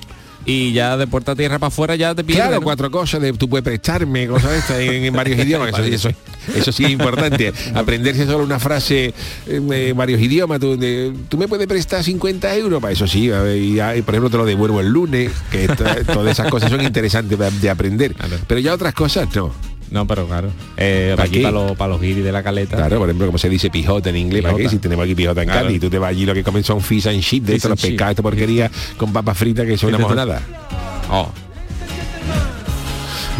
y 0.44 0.72
ya 0.72 0.96
de 0.96 1.06
puerta 1.06 1.32
a 1.32 1.36
tierra 1.36 1.58
para 1.58 1.68
afuera 1.68 1.94
ya 1.96 2.14
te 2.14 2.24
pierde. 2.24 2.42
Claro, 2.42 2.56
¿no? 2.56 2.62
cuatro 2.62 2.90
cosas 2.90 3.20
de 3.20 3.32
tú 3.32 3.48
puedes 3.48 3.64
prestarme, 3.64 4.26
cosas 4.28 4.52
de 4.52 4.58
estas 4.58 4.78
en, 4.80 5.04
en 5.04 5.14
varios 5.14 5.38
idiomas, 5.38 5.68
eso, 5.70 5.84
sí- 5.84 5.94
eso, 5.94 6.10
eso 6.54 6.72
sí 6.72 6.84
es 6.84 6.90
importante. 6.90 7.52
Aprenderse 7.74 8.24
solo 8.26 8.44
una 8.44 8.58
frase 8.58 9.12
en 9.46 9.72
eh, 9.72 9.92
varios 9.92 10.20
idiomas, 10.20 10.58
tú, 10.60 10.76
de, 10.76 11.12
tú 11.28 11.36
me 11.38 11.48
puedes 11.48 11.66
prestar 11.66 12.02
50 12.02 12.54
euros, 12.56 12.80
para 12.80 12.92
eso 12.92 13.06
sí, 13.06 13.30
y, 13.56 13.74
ya, 13.74 13.94
y 13.96 14.02
por 14.02 14.14
ejemplo 14.14 14.30
te 14.30 14.36
lo 14.36 14.44
devuelvo 14.46 14.80
el 14.80 14.88
lunes, 14.88 15.30
que 15.50 15.68
todas 15.68 16.28
esas 16.32 16.48
cosas 16.50 16.70
son 16.70 16.80
interesantes 16.82 17.38
de, 17.38 17.50
de 17.50 17.70
aprender. 17.70 18.14
Pero 18.46 18.60
ya 18.60 18.74
otras 18.74 18.94
cosas 18.94 19.28
no. 19.34 19.52
No, 19.90 20.06
pero 20.06 20.26
claro. 20.26 20.50
Eh, 20.76 21.14
¿Pa' 21.16 21.24
aquí 21.24 21.40
para 21.40 21.52
los, 21.52 21.76
para 21.76 21.92
los 21.92 22.00
guiris 22.00 22.24
de 22.24 22.32
la 22.32 22.42
caleta. 22.42 22.76
Claro, 22.76 22.98
por 22.98 23.08
ejemplo, 23.08 23.26
como 23.26 23.38
se 23.38 23.48
dice 23.48 23.70
pijota 23.70 24.10
en 24.10 24.16
inglés, 24.16 24.42
¿para 24.42 24.56
qué? 24.56 24.68
Si 24.68 24.78
tenemos 24.78 25.04
aquí 25.04 25.14
pijota 25.14 25.42
en 25.42 25.48
Claro. 25.48 25.66
Cádiz, 25.66 25.80
tú 25.80 25.90
te 25.90 25.98
vas 25.98 26.10
allí 26.10 26.26
lo 26.26 26.34
que 26.34 26.44
comen 26.44 26.62
son 26.62 26.80
fish 26.80 27.08
and 27.08 27.20
chip, 27.22 27.44
de 27.44 27.56
estos 27.56 27.70
los 27.70 27.80
pescados, 27.80 28.10
esta 28.12 28.22
porquería, 28.22 28.70
con 28.96 29.12
papas 29.12 29.36
fritas 29.38 29.66
que 29.66 29.76
son 29.78 29.88
una 29.88 29.96
and 29.96 30.02
mojonada. 30.02 30.42
Oh. 31.10 31.30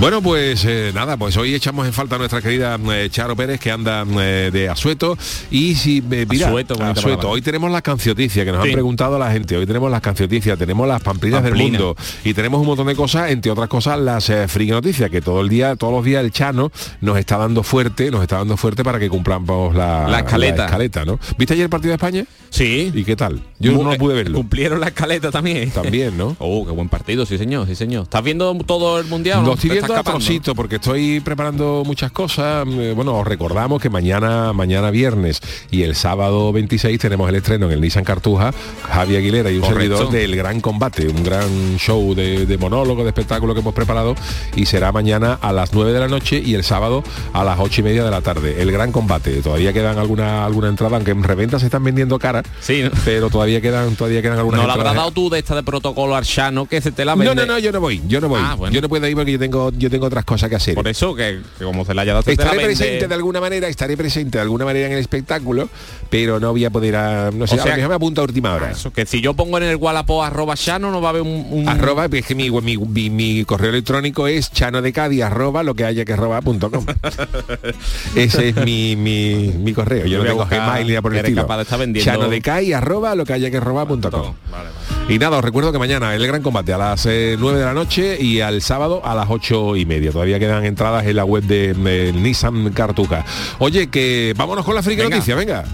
Bueno, 0.01 0.23
pues 0.23 0.65
eh, 0.65 0.93
nada, 0.95 1.17
pues 1.17 1.37
hoy 1.37 1.53
echamos 1.57 1.85
en 1.85 1.93
falta 1.93 2.15
a 2.15 2.19
nuestra 2.19 2.41
querida 2.41 2.79
eh, 2.93 3.09
Charo 3.11 3.35
Pérez 3.35 3.59
que 3.59 3.73
anda 3.73 4.07
eh, 4.21 4.49
de 4.53 4.69
Asueto 4.69 5.19
y 5.51 5.75
si 5.75 6.01
mira, 6.01 6.47
Asueto, 6.47 6.81
Asueto, 6.81 7.29
hoy 7.29 7.43
tenemos 7.43 7.69
las 7.73 7.83
cancioticias 7.83 8.45
que 8.47 8.53
nos 8.53 8.63
Sí. 8.63 8.69
han 8.69 8.75
preguntado 8.75 9.19
la 9.19 9.33
gente, 9.33 9.57
hoy 9.57 9.67
tenemos 9.67 9.91
las 9.91 10.01
cancioticias, 10.01 10.57
tenemos 10.57 10.87
las 10.87 11.03
pamplinas 11.03 11.43
del 11.43 11.57
mundo 11.57 11.97
y 12.23 12.33
tenemos 12.33 12.61
un 12.61 12.69
montón 12.69 12.87
de 12.87 12.95
cosas, 12.95 13.33
entre 13.33 13.51
otras 13.51 13.69
cosas 13.69 13.99
las 13.99 14.31
friki 14.47 14.71
noticias 14.71 15.11
que 15.11 15.21
todo 15.21 15.41
el 15.41 15.49
día, 15.49 15.75
todos 15.75 15.93
los 15.93 16.05
días 16.05 16.23
el 16.25 16.31
Chano 16.31 16.71
nos 17.01 17.19
está 17.19 17.37
dando 17.37 17.65
fuerte, 17.65 18.13
nos 18.13 18.23
está 18.23 18.37
dando 18.37 18.57
fuerte 18.57 18.85
para 18.85 19.01
que 19.01 19.09
cumplamos 19.09 19.75
la, 19.75 20.07
La 20.09 20.21
escaleta. 20.21 20.67
escaleta, 20.67 21.05
¿no? 21.05 21.19
¿Viste 21.37 21.55
ayer 21.55 21.65
el 21.65 21.71
partido 21.71 21.91
de 21.91 21.95
España? 21.97 22.25
Sí. 22.51 22.93
¿Y 22.95 23.03
qué 23.05 23.17
tal? 23.17 23.43
Yo 23.59 23.73
no 23.73 23.93
pude 23.95 24.15
verlo. 24.15 24.39
Cumplieron 24.39 24.79
la 24.79 24.89
escaleta 24.89 25.33
también. 25.33 25.71
También, 25.73 26.17
¿no? 26.17 26.37
Oh, 26.51 26.65
qué 26.65 26.71
buen 26.73 26.89
partido, 26.89 27.27
sí 27.27 27.37
señor, 27.37 27.67
sí 27.67 27.75
señor. 27.75 28.05
¿Estás 28.05 28.23
viendo 28.23 28.55
todo 28.65 29.01
el 29.01 29.07
mundial? 29.07 29.43
no? 29.43 29.57
Trocito 29.95 30.55
porque 30.55 30.77
estoy 30.77 31.21
preparando 31.21 31.83
muchas 31.87 32.11
cosas. 32.13 32.67
Eh, 32.69 32.93
Bueno, 32.95 33.15
os 33.17 33.27
recordamos 33.27 33.81
que 33.81 33.89
mañana, 33.91 34.53
mañana 34.53 34.91
viernes 34.91 35.41
y 35.71 35.83
el 35.83 35.95
sábado 35.95 36.53
26 36.53 36.99
tenemos 36.99 37.29
el 37.29 37.37
estreno 37.37 37.67
en 37.67 37.73
el 37.73 37.81
Nissan 37.81 38.05
Cartuja, 38.05 38.53
Javi 38.91 39.17
Aguilera 39.17 39.51
y 39.51 39.57
un 39.57 39.61
Correcto. 39.63 39.97
servidor 39.99 40.11
del 40.13 40.37
Gran 40.37 40.61
Combate, 40.61 41.09
un 41.09 41.23
gran 41.25 41.77
show 41.79 42.15
de, 42.15 42.47
de 42.47 42.59
monólogo, 42.59 43.03
de 43.03 43.09
espectáculo 43.11 43.55
que 43.55 43.61
hemos 43.61 43.75
preparado 43.75 44.15
y 44.57 44.67
será 44.67 44.93
mañana 44.93 45.39
a 45.41 45.53
las 45.53 45.73
9 45.73 45.93
de 45.93 46.01
la 46.01 46.09
noche 46.09 46.43
y 46.45 46.55
el 46.55 46.65
sábado 46.65 47.03
a 47.33 47.45
las 47.45 47.59
8 47.59 47.81
y 47.81 47.85
media 47.85 48.05
de 48.05 48.11
la 48.11 48.21
tarde. 48.21 48.61
El 48.63 48.71
Gran 48.73 48.93
Combate. 48.93 49.41
Todavía 49.43 49.73
quedan 49.73 49.99
alguna 49.99 50.45
alguna 50.45 50.69
entrada, 50.69 50.97
aunque 50.97 51.11
en 51.13 51.23
reventa 51.23 51.59
se 51.59 51.67
están 51.67 51.85
vendiendo 51.85 52.19
caras, 52.19 52.45
Sí, 52.61 52.83
¿no? 52.83 52.91
pero 53.05 53.31
todavía 53.31 53.61
quedan 53.61 53.95
todavía 53.97 54.23
quedan 54.23 54.39
algunas 54.39 54.61
No 54.61 54.67
la 54.67 54.75
habrás 54.75 54.95
dado 54.95 55.11
tú 55.11 55.31
de 55.31 55.39
esta 55.39 55.55
de 55.55 55.63
protocolo 55.63 56.15
archano 56.15 56.67
que 56.67 56.81
se 56.81 56.93
te 56.93 57.05
la 57.05 57.15
No, 57.15 57.21
vende. 57.25 57.47
no, 57.47 57.55
no, 57.55 57.59
yo 57.59 57.73
no 57.73 57.81
voy, 57.81 58.03
yo 58.09 58.21
no 58.21 58.29
voy. 58.29 58.41
Ah, 58.43 58.55
bueno. 58.55 58.75
Yo 58.75 58.81
no 58.81 58.89
puedo 58.89 59.07
ir 59.07 59.15
porque 59.15 59.33
yo 59.33 59.39
tengo 59.39 59.71
yo 59.79 59.91
tengo 59.91 60.07
otras 60.07 60.25
cosas 60.25 60.49
que 60.51 60.57
hacer. 60.57 60.75
Por 60.75 60.89
eso 60.89 61.15
que, 61.15 61.41
que 61.59 61.65
como 61.65 61.85
se 61.85 61.95
la 61.95 62.03
haya 62.03 62.15
dado 62.15 62.31
Estaré 62.31 62.61
presente 62.61 63.09
de 63.09 63.15
alguna 63.15 63.41
manera, 63.41 63.69
estaré 63.69 63.97
presente 63.97 64.39
de 64.39 64.43
alguna 64.43 64.65
manera 64.65 64.87
en 64.87 64.93
el 64.93 64.99
espectáculo, 64.99 65.69
pero 66.11 66.39
no 66.41 66.51
voy 66.53 66.65
a 66.65 66.71
poder, 66.71 66.97
a- 66.97 67.31
no 67.31 67.47
sé, 67.47 67.55
O 67.59 67.63
sea, 67.63 67.77
me 67.89 67.95
apunto 67.95 68.21
a 68.21 68.25
última 68.25 68.55
hora. 68.55 68.71
Eso, 68.73 68.93
que 68.93 69.07
si 69.07 69.21
yo 69.21 69.35
pongo 69.35 69.57
en 69.59 69.65
el 69.65 69.77
Wallapop 69.77 70.23
arroba 70.23 70.55
Shano 70.57 70.91
no 70.91 71.01
va 71.01 71.09
a 71.09 71.11
haber 71.11 71.23
un, 71.23 71.47
un- 71.51 71.69
Arroba, 71.69 72.07
es 72.13 72.27
que 72.27 72.35
mi, 72.35 72.51
mi, 72.51 72.77
mi- 72.77 73.11
mi 73.11 73.45
correo 73.45 73.71
electrónico 73.71 74.27
es 74.27 74.51
chano 74.53 74.83
de 74.83 74.93
Cádiz, 74.93 75.23
arroba 75.23 75.63
lo 75.63 75.75
que 75.75 75.85
haya 75.85 76.05
que 76.05 76.17
robar 76.17 76.43
punto 76.43 76.71
com. 76.71 76.85
Ese 78.15 78.49
es 78.51 78.57
mi, 78.57 78.97
mi, 78.97 79.73
correo. 79.73 80.07
Yo 80.07 80.19
no 80.19 80.25
tengo 80.25 80.47
Gmail 80.47 80.87
ni 80.87 81.01
por 81.01 81.13
el 81.13 81.19
estilo. 81.21 81.43
capaz 81.43 81.57
de 81.57 81.63
estar 81.63 81.79
vendiendo- 81.79 82.05
Chano 82.13 82.29
de 82.29 82.41
Cádiz, 82.41 82.75
arroba 82.75 83.15
lo 83.15 83.25
que 83.25 83.33
haya 83.33 83.51
que 83.51 83.61
robar 83.61 83.87
punto 83.87 84.11
com. 84.11 84.35
Vale, 84.51 84.69
vale. 84.71 85.15
Y 85.15 85.19
nada, 85.19 85.39
os 85.39 85.45
recuerdo 85.45 85.73
que 85.73 85.79
mañana 85.79 86.15
el 86.15 86.27
gran 86.27 86.43
combate 86.43 86.73
a 86.73 86.79
las 86.79 87.07
eh, 87.07 87.37
9 87.39 87.59
de 87.59 87.65
la 87.65 87.73
noche 87.73 88.19
y 88.21 88.41
al 88.41 88.61
sábado 88.61 89.01
a 89.05 89.15
las 89.15 89.27
8 89.31 89.68
y 89.77 89.85
media. 89.87 90.13
Todavía 90.13 90.39
quedan 90.39 90.65
entradas 90.65 91.07
en 91.07 91.17
la 91.17 91.25
web 91.25 91.43
de 91.45 92.13
Nissan 92.15 92.71
Cartuca. 92.73 93.25
Oye, 93.59 93.89
que 93.89 94.35
vámonos 94.37 94.65
con 94.65 94.75
la 94.75 94.83
friki 94.83 95.03
Venga. 95.03 95.17
noticia, 95.17 95.35
venga. 95.35 95.65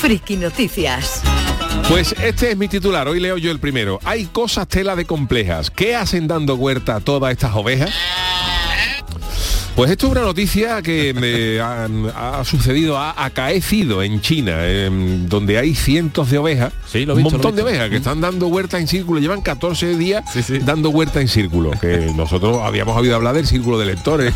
Friki 0.00 0.36
Noticias. 0.36 1.22
Pues 1.88 2.14
este 2.22 2.50
es 2.50 2.56
mi 2.56 2.68
titular, 2.68 3.08
hoy 3.08 3.18
leo 3.18 3.38
yo 3.38 3.50
el 3.50 3.58
primero. 3.60 3.98
Hay 4.04 4.26
cosas 4.26 4.68
tela 4.68 4.94
de 4.94 5.06
complejas. 5.06 5.70
¿Qué 5.70 5.96
hacen 5.96 6.28
dando 6.28 6.54
huerta 6.54 6.96
a 6.96 7.00
todas 7.00 7.32
estas 7.32 7.54
ovejas? 7.54 7.90
Pues 9.76 9.92
esto 9.92 10.06
es 10.06 10.12
una 10.12 10.22
noticia 10.22 10.82
que 10.82 11.14
me 11.14 11.60
ha, 12.14 12.42
sucedido, 12.44 12.98
ha 12.98 13.24
acaecido 13.24 14.02
en 14.02 14.20
China, 14.20 14.66
em, 14.66 15.28
donde 15.28 15.56
hay 15.56 15.74
cientos 15.76 16.30
de 16.30 16.38
ovejas, 16.38 16.72
Sí, 16.86 17.06
lo 17.06 17.12
he 17.12 17.16
un 17.16 17.22
visto, 17.22 17.36
lo 17.38 17.42
he 17.42 17.42
montón 17.44 17.54
de 17.54 17.62
visto. 17.62 17.68
ovejas 17.70 17.90
que 17.90 17.96
están 17.96 18.20
dando 18.20 18.48
huerta 18.48 18.78
en 18.80 18.88
círculo, 18.88 19.20
llevan 19.20 19.40
14 19.40 19.96
días 19.96 20.24
Sí, 20.32 20.42
sí. 20.42 20.58
dando 20.58 20.90
huerta 20.90 21.20
en 21.20 21.28
círculo, 21.28 21.70
que 21.80 22.10
nosotros 22.16 22.58
habíamos 22.62 22.96
oído 22.96 23.14
hablar 23.14 23.36
del 23.36 23.46
círculo 23.46 23.78
de 23.78 23.86
lectores, 23.86 24.34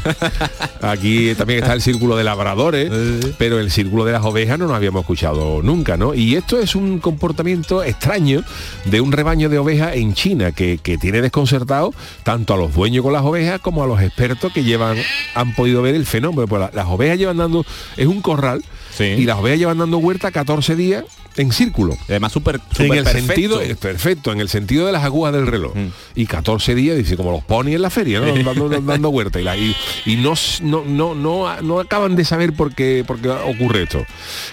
aquí 0.81 1.35
también 1.35 1.61
está 1.61 1.73
el 1.73 1.83
círculo 1.83 2.17
de 2.17 2.23
labradores, 2.25 2.91
pero 3.37 3.59
el 3.59 3.73
círculo 3.73 4.05
de 4.05 4.12
las 4.12 4.25
ovejas 4.25 4.61
no 4.61 4.67
nos 4.69 4.77
habíamos 4.77 5.01
escuchado 5.01 5.61
nunca, 5.61 5.97
¿no? 5.97 6.15
Y 6.15 6.37
esto 6.37 6.61
es 6.61 6.77
un 6.77 7.01
comportamiento 7.01 7.83
extraño 7.83 8.45
de 8.85 9.01
un 9.01 9.11
rebaño 9.11 9.49
de 9.49 9.59
ovejas 9.59 9.97
en 9.97 10.15
China 10.15 10.53
que, 10.53 10.79
que 10.79 10.99
tiene 10.99 11.21
desconcertado 11.21 11.93
tanto 12.23 12.55
a 12.55 12.57
los 12.57 12.73
dueños 12.75 13.03
con 13.03 13.12
las 13.12 13.23
ovejas 13.23 13.61
como 13.61 13.83
a 13.83 13.87
los 13.89 14.01
expertos 14.01 14.53
que 14.53 14.62
llevan 14.62 14.97
han 15.35 15.55
podido 15.55 15.83
ver 15.83 15.95
el 15.95 16.07
fenómeno. 16.07 16.47
Pues 16.47 16.61
la- 16.61 16.71
las 16.73 16.87
ovejas 16.87 17.19
llevan 17.19 17.37
dando, 17.39 17.65
es 17.97 18.07
un 18.07 18.21
corral, 18.21 18.62
Sí. 18.97 19.05
y 19.05 19.25
las 19.25 19.39
ovejas 19.39 19.59
llevan 19.59 19.79
dando 19.79 19.99
huerta 19.99 20.31
14 20.31 20.77
días 20.77 21.05
en 21.37 21.53
círculo. 21.53 21.95
Y 22.09 22.12
además 22.12 22.33
súper 22.33 22.61
En 22.79 22.93
el 22.93 23.05
perfecto. 23.05 23.27
sentido, 23.27 23.61
es 23.61 23.77
perfecto, 23.77 24.33
en 24.33 24.41
el 24.41 24.49
sentido 24.49 24.87
de 24.87 24.93
las 24.93 25.05
agujas 25.05 25.33
del 25.33 25.47
reloj. 25.47 25.75
Mm. 25.75 25.89
Y 26.15 26.27
14 26.27 26.75
días, 26.75 26.97
dice, 26.97 27.17
como 27.17 27.31
los 27.31 27.43
ponis 27.45 27.75
en 27.75 27.83
la 27.83 27.91
feria, 27.91 28.21
¿no? 28.21 28.27
dando, 28.45 28.69
dando 28.69 29.11
vuelta. 29.11 29.41
Y, 29.41 29.45
la- 29.45 29.57
y- 29.57 29.75
y 30.07 30.17
no, 30.17 30.35
no, 30.62 30.85
no, 30.85 31.15
no, 31.15 31.61
no 31.62 31.81
acaban 31.81 32.17
de 32.17 32.25
saber 32.25 32.53
por 32.53 32.75
qué, 32.75 33.05
por 33.07 33.19
qué 33.21 33.29
ocurre 33.31 33.85
esto. 33.85 34.05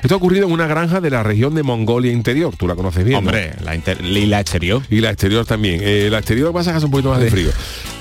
Esto 0.02 0.14
ha 0.14 0.18
ocurrido 0.18 0.46
en 0.48 0.52
una 0.54 0.68
granja 0.68 1.02
de 1.02 1.10
la 1.10 1.24
región 1.24 1.56
de 1.56 1.64
Mongolia 1.64 2.12
Interior. 2.12 2.54
Tú 2.58 2.68
la 2.68 2.76
conoces 2.76 3.04
bien. 3.04 3.14
¿no? 3.14 3.20
Hombre, 3.30 3.54
la, 3.64 3.76
inter- 3.76 4.02
y 4.04 4.26
la 4.26 4.40
exterior. 4.40 4.82
Y 4.90 5.02
la 5.02 5.10
exterior 5.10 5.46
también. 5.46 5.82
Eh, 5.84 6.08
la 6.12 6.20
exterior 6.20 6.54
pasa 6.54 6.72
que 6.72 6.78
hace 6.78 6.86
un 6.86 6.92
poquito 6.92 7.10
más 7.10 7.20
de 7.20 7.30
frío. 7.30 7.50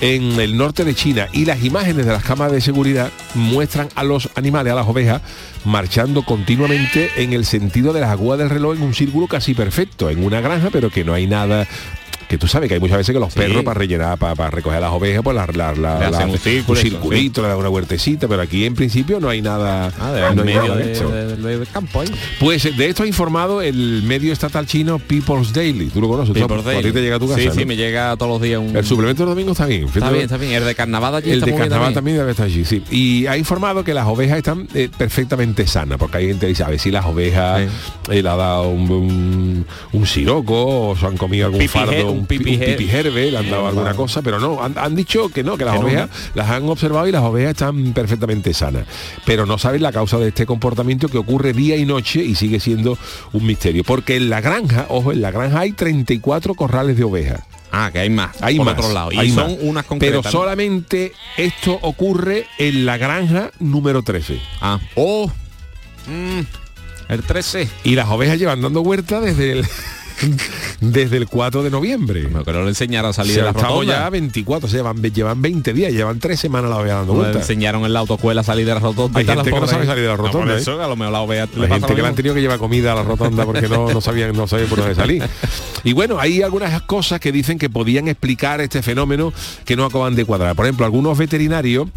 En 0.00 0.38
el 0.40 0.56
norte 0.56 0.85
de 0.85 0.94
China. 0.94 1.28
Y 1.32 1.44
las 1.44 1.62
imágenes 1.64 2.06
de 2.06 2.12
las 2.12 2.23
cámaras 2.25 2.52
de 2.52 2.61
seguridad 2.61 3.11
muestran 3.35 3.88
a 3.94 4.04
los 4.04 4.28
animales, 4.35 4.73
a 4.73 4.76
las 4.76 4.87
ovejas, 4.87 5.23
marchando 5.64 6.22
continuamente 6.22 7.10
en 7.16 7.32
el 7.32 7.44
sentido 7.44 7.92
de 7.92 8.00
las 8.00 8.10
agujas 8.10 8.38
del 8.38 8.50
reloj 8.50 8.76
en 8.76 8.82
un 8.82 8.94
círculo 8.94 9.26
casi 9.26 9.54
perfecto, 9.54 10.10
en 10.10 10.24
una 10.24 10.40
granja, 10.40 10.68
pero 10.70 10.90
que 10.90 11.04
no 11.04 11.14
hay 11.14 11.26
nada. 11.26 11.66
Que 12.28 12.37
tú 12.38 12.47
sabes 12.47 12.68
que 12.68 12.75
hay 12.75 12.80
muchas 12.80 12.99
veces 12.99 13.12
que 13.14 13.18
los 13.20 13.32
Sí. 13.32 13.38
perros 13.38 13.64
para 13.64 13.78
rellenar, 13.78 14.18
para, 14.18 14.35
para 14.35 14.50
recoger 14.50 14.80
las 14.80 14.90
ovejas, 14.92 15.23
pues 15.23 15.35
la, 15.35 15.47
la, 15.47 15.75
la- 15.75 15.97
hacen 16.08 16.12
la- 16.12 16.26
un 16.66 16.76
circulito, 16.76 17.40
le 17.42 17.49
dan 17.49 17.56
una 17.58 17.70
huertecita, 17.70 18.28
pero 18.28 18.42
aquí 18.42 18.64
en 18.66 18.75
principio 18.75 19.18
no 19.20 19.28
hay 19.28 19.40
nada. 19.42 19.92
Ah, 19.99 20.12
de, 20.12 20.20
no 20.20 20.26
en 20.28 20.38
hay 20.40 20.44
medio 20.44 20.62
nada 20.62 20.76
de- 20.76 20.92
hecho. 20.92 21.08
de- 21.08 21.37
de- 21.37 21.58
del 21.58 21.68
campo 21.68 22.00
ahí. 22.02 22.08
Pues 22.38 22.64
eh, 22.66 22.73
de 22.76 22.88
esto 22.88 23.02
ha 23.02 23.06
informado 23.06 23.62
el 23.62 24.02
medio 24.02 24.32
estatal 24.32 24.66
chino 24.66 24.99
People's 24.99 25.52
Daily. 25.52 25.87
Tú 25.87 26.00
lo 26.00 26.08
conoces, 26.08 26.35
People's 26.35 26.61
a 26.66 26.68
ti 26.70 26.75
Daily. 26.75 26.92
te 26.92 27.00
llega 27.00 27.16
a 27.16 27.18
tu 27.18 27.28
casa. 27.28 27.40
Sí, 27.40 27.47
¿no? 27.49 27.54
sí, 27.54 27.64
me 27.64 27.76
llega 27.76 28.16
todos 28.16 28.30
los 28.32 28.42
días 28.42 28.61
un... 28.61 28.76
El 28.76 28.85
suplemento 28.85 29.23
del 29.25 29.30
domingo 29.35 29.52
está 29.52 29.66
bien. 29.66 29.85
Está 29.85 30.11
bien, 30.11 30.25
está 30.25 30.37
bien. 30.37 30.52
El 30.52 30.64
de 30.64 30.75
carnaval 30.75 31.14
allí 31.14 31.30
El 31.30 31.38
está 31.38 31.50
de 31.50 31.56
carnaval 31.58 31.94
también 31.94 32.16
debe 32.18 32.30
estar 32.32 32.47
allí, 32.47 32.64
sí. 32.64 32.82
Y 32.90 33.26
ha 33.26 33.37
informado 33.38 33.85
que 33.85 33.94
las 33.94 34.06
ovejas 34.06 34.38
están 34.38 34.68
eh, 34.75 34.88
perfectamente 34.97 35.66
sanas, 35.66 35.99
porque 35.99 36.18
hay 36.18 36.26
gente 36.28 36.40
que 36.47 36.50
dice, 36.50 36.62
a 36.64 36.68
ver 36.68 36.78
si 36.78 36.90
las 36.90 37.06
ovejas 37.06 37.62
eh, 38.11 38.23
le 38.23 38.28
ha 38.28 38.37
dado 38.37 38.68
un, 38.68 38.90
un, 38.90 39.66
un 39.92 40.06
siroco 40.06 40.88
o 40.90 40.97
se 40.97 41.06
han 41.06 41.16
comido 41.16 41.47
algún 41.47 41.66
fardo, 41.68 41.92
her- 41.92 42.17
un 42.18 42.26
pipi 42.26 42.44
pi- 42.44 42.54
un 42.56 42.62
her- 42.62 42.76
pipijerbe, 42.76 43.30
le 43.30 43.38
han 43.38 43.50
dado 43.50 43.68
alguna 43.68 43.94
cosa, 43.94 44.22
pero 44.22 44.38
no, 44.40 44.62
han, 44.62 44.76
han 44.76 44.94
dicho 44.94 45.28
que 45.28 45.42
no, 45.42 45.56
que 45.56 45.64
las 45.64 45.75
Que 45.75 45.80
no, 45.80 45.87
ovejas 45.87 46.10
las 46.34 46.50
han 46.50 46.68
observado 46.68 47.06
y 47.08 47.12
las 47.12 47.22
ovejas 47.22 47.50
están 47.52 47.92
perfectamente 47.92 48.52
sanas. 48.54 48.87
Pero 49.25 49.46
no 49.46 49.58
saben 49.58 49.82
la 49.82 49.92
causa 49.92 50.18
de 50.18 50.28
este 50.28 50.46
comportamiento 50.46 51.08
que 51.08 51.18
ocurre 51.18 51.52
día 51.52 51.76
y 51.76 51.84
noche 51.84 52.22
y 52.22 52.34
sigue 52.34 52.60
siendo 52.60 52.98
un 53.32 53.46
misterio. 53.46 53.84
Porque 53.84 54.16
en 54.16 54.30
la 54.30 54.40
granja, 54.40 54.87
ojo, 54.88 55.12
en 55.12 55.20
la 55.22 55.30
granja 55.30 55.60
hay 55.60 55.72
34 55.72 56.54
corrales 56.54 56.96
de 56.96 57.04
ovejas. 57.04 57.40
Ah, 57.70 57.90
que 57.92 57.98
hay 57.98 58.08
más. 58.10 58.40
Hay 58.42 58.56
por 58.56 58.64
más, 58.66 58.78
otro 58.78 58.92
lado. 58.94 59.12
Y 59.12 59.18
hay 59.18 59.30
son 59.30 59.50
más. 59.52 59.58
unas 59.60 59.84
concretas. 59.84 60.20
Pero 60.22 60.30
solamente 60.30 61.12
esto 61.37 61.78
ocurre 61.82 62.46
en 62.58 62.87
la 62.87 62.96
granja 62.96 63.50
número 63.58 64.02
13. 64.02 64.40
Ah. 64.62 64.80
Oh. 64.94 65.30
Mm, 66.06 66.40
el 67.12 67.22
13. 67.22 67.68
Y 67.84 67.94
las 67.94 68.08
ovejas 68.08 68.38
llevan 68.38 68.62
dando 68.62 68.80
huerta 68.80 69.20
desde 69.20 69.52
el 69.52 69.66
desde 70.80 71.16
el 71.16 71.26
4 71.26 71.62
de 71.62 71.70
noviembre. 71.70 72.28
Me 72.28 72.42
creo 72.42 72.62
le 72.62 72.68
enseñaron 72.68 73.10
a 73.10 73.12
salir 73.12 73.34
de 73.37 73.42
la 73.42 73.50
estamos 73.50 73.70
rotonda. 73.70 73.92
ya 73.92 74.06
a 74.06 74.10
24, 74.10 74.66
o 74.66 74.70
sea, 74.70 74.78
llevan, 74.78 75.02
llevan 75.02 75.42
20 75.42 75.72
días, 75.72 75.92
llevan 75.92 76.18
3 76.18 76.38
semanas 76.38 76.70
las 76.70 76.80
ovejas 76.80 76.98
dando 76.98 77.12
Le 77.14 77.18
vueltas. 77.20 77.42
enseñaron 77.42 77.84
en 77.84 77.92
la 77.92 78.00
autoescuela 78.00 78.40
a 78.40 78.44
salir 78.44 78.66
de 78.66 78.75
la 78.75 78.80
rotonda. 78.80 79.18
Hay 79.18 79.26
gente 79.26 79.50
la 79.50 79.56
que 79.56 79.60
no 79.60 79.66
sabe 79.66 79.87
salir 79.87 80.02
de 80.02 80.08
la 80.08 80.16
rotonda, 80.16 80.46
por 80.46 80.50
¿eh? 80.56 80.60
eso, 80.60 80.82
a 80.82 80.88
lo 80.88 80.96
mejor 80.96 81.12
la 81.12 81.20
ovea 81.20 81.48
le 81.54 81.62
Hay 81.62 81.68
pasa 81.68 81.80
gente 81.80 81.94
que 81.94 82.02
le 82.02 82.08
han 82.08 82.14
tenido 82.14 82.34
que 82.34 82.40
llevar 82.40 82.58
comida 82.58 82.92
a 82.92 82.94
la 82.94 83.02
rotonda 83.02 83.44
porque 83.44 83.68
no, 83.68 83.90
no 83.90 84.00
sabían, 84.00 84.32
no 84.34 84.46
sabían 84.46 84.68
por 84.68 84.78
dónde 84.78 84.94
salir. 84.94 85.22
Y 85.84 85.92
bueno, 85.92 86.18
hay 86.18 86.42
algunas 86.42 86.82
cosas 86.82 87.20
que 87.20 87.30
dicen 87.30 87.56
que 87.56 87.70
podían 87.70 88.08
explicar 88.08 88.60
este 88.60 88.82
fenómeno 88.82 89.32
que 89.64 89.76
no 89.76 89.84
acaban 89.84 90.16
de 90.16 90.25
cuadrar. 90.25 90.56
Por 90.56 90.66
ejemplo, 90.66 90.84
algunos 90.84 91.16
veterinarios 91.16 91.88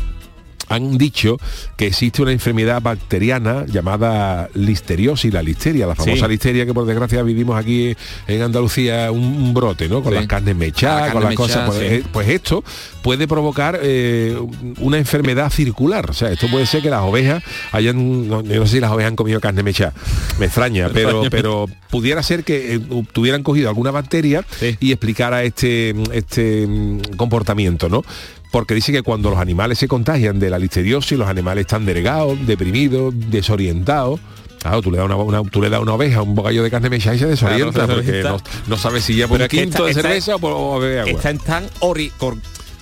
han 0.72 0.98
dicho 0.98 1.38
que 1.78 1.88
existe 1.88 2.22
una 2.22 2.32
enfermedad 2.32 2.82
bacteriana 2.82 3.66
llamada 3.66 4.50
listeriosis, 4.54 5.34
la 5.34 5.44
listeria, 5.44 5.88
la 5.88 5.96
famosa 5.96 6.26
Sí. 6.26 6.32
listeria 6.32 6.66
que 6.66 6.74
por 6.74 6.86
desgracia 6.86 7.22
vivimos 7.24 7.58
aquí 7.58 7.96
en 8.28 8.42
Andalucía 8.42 9.12
un, 9.12 9.22
un 9.24 9.54
brote, 9.54 9.88
¿no? 9.90 10.02
Con 10.02 10.14
Sí. 10.14 10.20
las 10.20 10.28
carnes 10.28 10.56
mechadas, 10.56 11.08
La 11.08 11.14
con 11.14 11.24
las 11.24 11.36
cosas. 11.36 11.68
Pues, 11.68 11.80
sí. 11.80 11.86
eh, 11.86 12.04
pues 12.12 12.28
esto 12.30 12.64
puede 13.02 13.28
provocar 13.28 13.80
eh, 13.82 14.38
una 14.80 14.98
enfermedad 14.98 15.52
circular. 15.52 16.10
O 16.10 16.14
sea, 16.14 16.32
esto 16.32 16.48
puede 16.50 16.66
ser 16.66 16.82
que 16.82 16.90
las 16.90 17.02
ovejas 17.02 17.44
hayan, 17.72 18.28
no, 18.28 18.44
yo 18.44 18.60
no 18.60 18.66
sé 18.66 18.74
si 18.74 18.80
las 18.80 18.92
ovejas 18.92 19.10
han 19.10 19.16
comido 19.16 19.40
carne 19.40 19.64
mechada, 19.64 19.94
me 20.40 20.46
extraña, 20.46 20.90
pero, 20.94 21.24
pero 21.30 21.66
pudiera 21.90 22.22
ser 22.24 22.44
que 22.44 22.76
eh, 22.76 22.80
tuvieran 23.14 23.44
cogido 23.44 23.70
alguna 23.70 23.92
bacteria 23.92 24.46
y 24.80 24.92
explicara 24.92 25.44
este, 25.44 25.94
este 26.14 26.66
mm, 26.68 27.00
comportamiento, 27.18 27.90
¿no? 27.90 28.04
Porque 28.52 28.74
dice 28.76 28.92
que 28.92 29.02
cuando 29.02 29.30
los 29.30 29.40
animales 29.40 29.78
se 29.80 29.88
contagian 29.88 30.38
de 30.40 30.50
la 30.50 30.60
listeriosis, 30.60 31.18
los 31.18 31.28
animales 31.30 31.62
están 31.62 31.86
delgados, 31.86 32.38
deprimidos, 32.46 33.14
desorientados. 33.30 34.20
Claro, 34.60 34.82
tú 34.82 34.92
le 34.92 34.98
das 34.98 35.06
una, 35.06 35.16
una- 35.16 35.44
tú 35.50 35.62
le 35.62 35.70
das 35.70 35.82
una 35.82 35.94
oveja, 35.94 36.22
un 36.22 36.36
bocadillo 36.36 36.62
de 36.62 36.70
carne 36.70 36.90
mechada 36.90 37.16
y 37.16 37.20
se 37.20 37.26
desorienta, 37.28 37.86
Claro, 37.86 37.96
porque 37.96 38.24
no, 38.68 38.78
sabe 38.78 39.02
si 39.02 39.24
un 39.24 39.30
Pero 39.32 39.44
es 39.46 39.50
que 39.50 39.62
quinto 39.64 39.86
de 39.86 39.94
cerveza 39.94 40.36
o, 40.36 40.40
por- 40.40 40.54
o 40.54 40.80
bebe 40.80 41.00
agua. 41.00 41.12
Están 41.14 41.38
tan 41.40 41.68
ori- 41.80 42.12
cor-. 42.18 42.38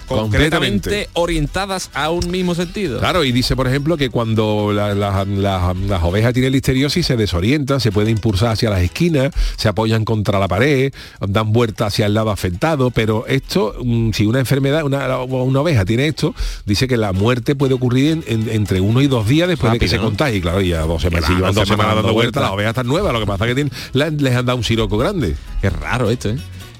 Concretamente 0.09 1.09
orientadas 1.13 1.89
a 1.93 2.09
un 2.09 2.29
mismo 2.31 2.55
sentido. 2.55 2.99
Claro, 2.99 3.23
y 3.23 3.31
dice, 3.31 3.55
por 3.55 3.67
ejemplo, 3.67 3.97
que 3.97 4.09
cuando 4.09 4.71
la- 4.73 4.93
la- 4.95 5.25
la- 5.25 5.73
las 5.87 6.03
ovejas 6.03 6.33
tienen 6.33 6.51
listeriosis 6.51 7.05
se 7.05 7.15
desorientan, 7.17 7.79
se 7.79 7.91
pueden 7.91 8.11
impulsar 8.11 8.49
hacia 8.49 8.69
las 8.69 8.81
esquinas, 8.81 9.31
se 9.57 9.67
apoyan 9.69 10.05
contra 10.05 10.39
la 10.39 10.47
pared, 10.47 10.93
dan 11.19 11.51
vuelta 11.51 11.85
hacia 11.87 12.05
el 12.05 12.13
lado 12.13 12.31
afectado, 12.31 12.91
pero 12.91 13.25
esto, 13.27 13.75
mm, 13.83 14.11
si 14.11 14.25
una 14.25 14.39
enfermedad, 14.39 14.83
una, 14.83 15.17
una 15.23 15.59
oveja 15.61 15.85
tiene 15.85 16.07
esto, 16.07 16.33
dice 16.65 16.87
que 16.87 16.97
la 16.97 17.11
muerte 17.13 17.55
puede 17.55 17.73
ocurrir 17.73 18.11
en- 18.11 18.23
en- 18.27 18.49
entre 18.49 18.81
uno 18.81 19.01
y 19.01 19.07
dos 19.07 19.27
días 19.27 19.47
después 19.47 19.71
de 19.73 19.79
que 19.79 19.87
se 19.87 19.97
contagie. 19.99 20.41
Claro, 20.41 20.61
ya 20.61 20.81
dos 20.81 21.01
semanas, 21.01 21.27
si 21.27 21.35
llevan 21.35 21.53
dos 21.53 21.67
semanas 21.67 21.95
dando 21.95 22.13
vueltas, 22.13 22.41
las 22.41 22.49
vueltas. 22.51 22.53
ovejas 22.55 22.69
están 22.71 22.87
nuevas, 22.87 23.13
lo 23.13 23.19
que 23.19 23.25
pasa 23.27 23.45
es 23.45 23.49
que 23.49 23.55
tienen- 23.55 24.17
les 24.21 24.35
han 24.35 24.45
dado 24.45 24.57
un 24.57 24.63
siroco 24.63 24.97
grande. 24.97 25.35
Qué 25.61 25.69
raro 25.69 26.09
esto, 26.09 26.29
¿eh? 26.29 26.37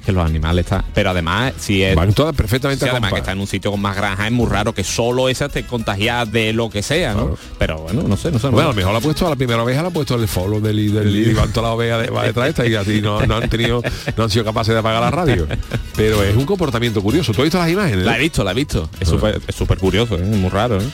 Que 0.10 0.14
los 0.14 0.26
animales 0.26 0.66
están... 0.66 0.84
Pero 0.96 1.12
además, 1.12 1.54
si 1.60 1.84
es... 1.84 1.96
Van 1.96 2.14
todas 2.14 2.36
perfectamente 2.36 2.90
además 2.90 3.14
que 3.14 3.20
está 3.20 3.32
en 3.34 3.40
un 3.42 3.46
sitio 3.46 3.70
con 3.70 3.80
más 3.80 3.96
granja 3.96 4.26
es 4.26 4.32
muy 4.32 4.48
raro 4.50 4.74
que 4.74 4.84
solo 4.84 5.30
esa 5.30 5.50
te 5.50 5.68
contagia 5.68 6.26
de 6.26 6.52
lo 6.52 6.68
que 6.68 6.82
sea, 6.82 7.14
¿no? 7.14 7.28
Claro. 7.28 7.38
Pero 7.60 7.78
bueno, 7.82 8.04
no 8.08 8.18
sé, 8.18 8.32
no 8.32 8.40
sé. 8.40 8.48
no 8.48 8.54
Bueno, 8.54 8.70
a 8.70 8.72
lo 8.72 8.76
mejor 8.76 8.92
la 8.94 8.98
ha 8.98 9.02
puesto 9.02 9.28
a 9.28 9.30
la 9.30 9.36
primera 9.36 9.62
oveja, 9.62 9.84
la 9.84 9.90
ha 9.90 9.92
puesto 9.92 10.16
el 10.16 10.28
follow 10.28 10.60
del, 10.60 10.92
del 10.92 11.16
y 11.16 11.32
van 11.34 11.54
todas 11.54 11.70
las 11.70 11.76
ovejas 11.76 12.02
de- 12.02 12.10
va 12.10 12.24
detrás 12.24 12.46
de 12.46 12.50
esta 12.50 12.66
y 12.68 12.74
así 12.74 13.02
no, 13.02 13.24
no 13.28 13.38
han 13.38 13.50
tenido, 13.50 13.84
no 14.18 14.24
han 14.24 14.30
sido 14.32 14.46
capaces 14.46 14.74
de 14.74 14.80
apagar 14.80 15.02
la 15.02 15.12
radio. 15.12 15.48
Pero 15.96 16.24
es 16.24 16.36
un 16.36 16.46
comportamiento 16.46 17.04
curioso. 17.04 17.32
¿Tú 17.32 17.42
has 17.42 17.46
visto 17.46 17.60
las 17.60 17.70
imágenes? 17.70 18.04
La 18.04 18.18
he 18.18 18.20
visto, 18.20 18.44
la 18.44 18.52
he 18.52 18.56
visto. 18.56 18.90
Es 19.00 19.08
súper 19.08 19.40
es 19.48 19.56
súper 19.56 19.78
curioso, 19.78 20.16
¿eh? 20.18 20.22
muy 20.24 20.50
raro, 20.50 20.82
¿eh? 20.82 20.90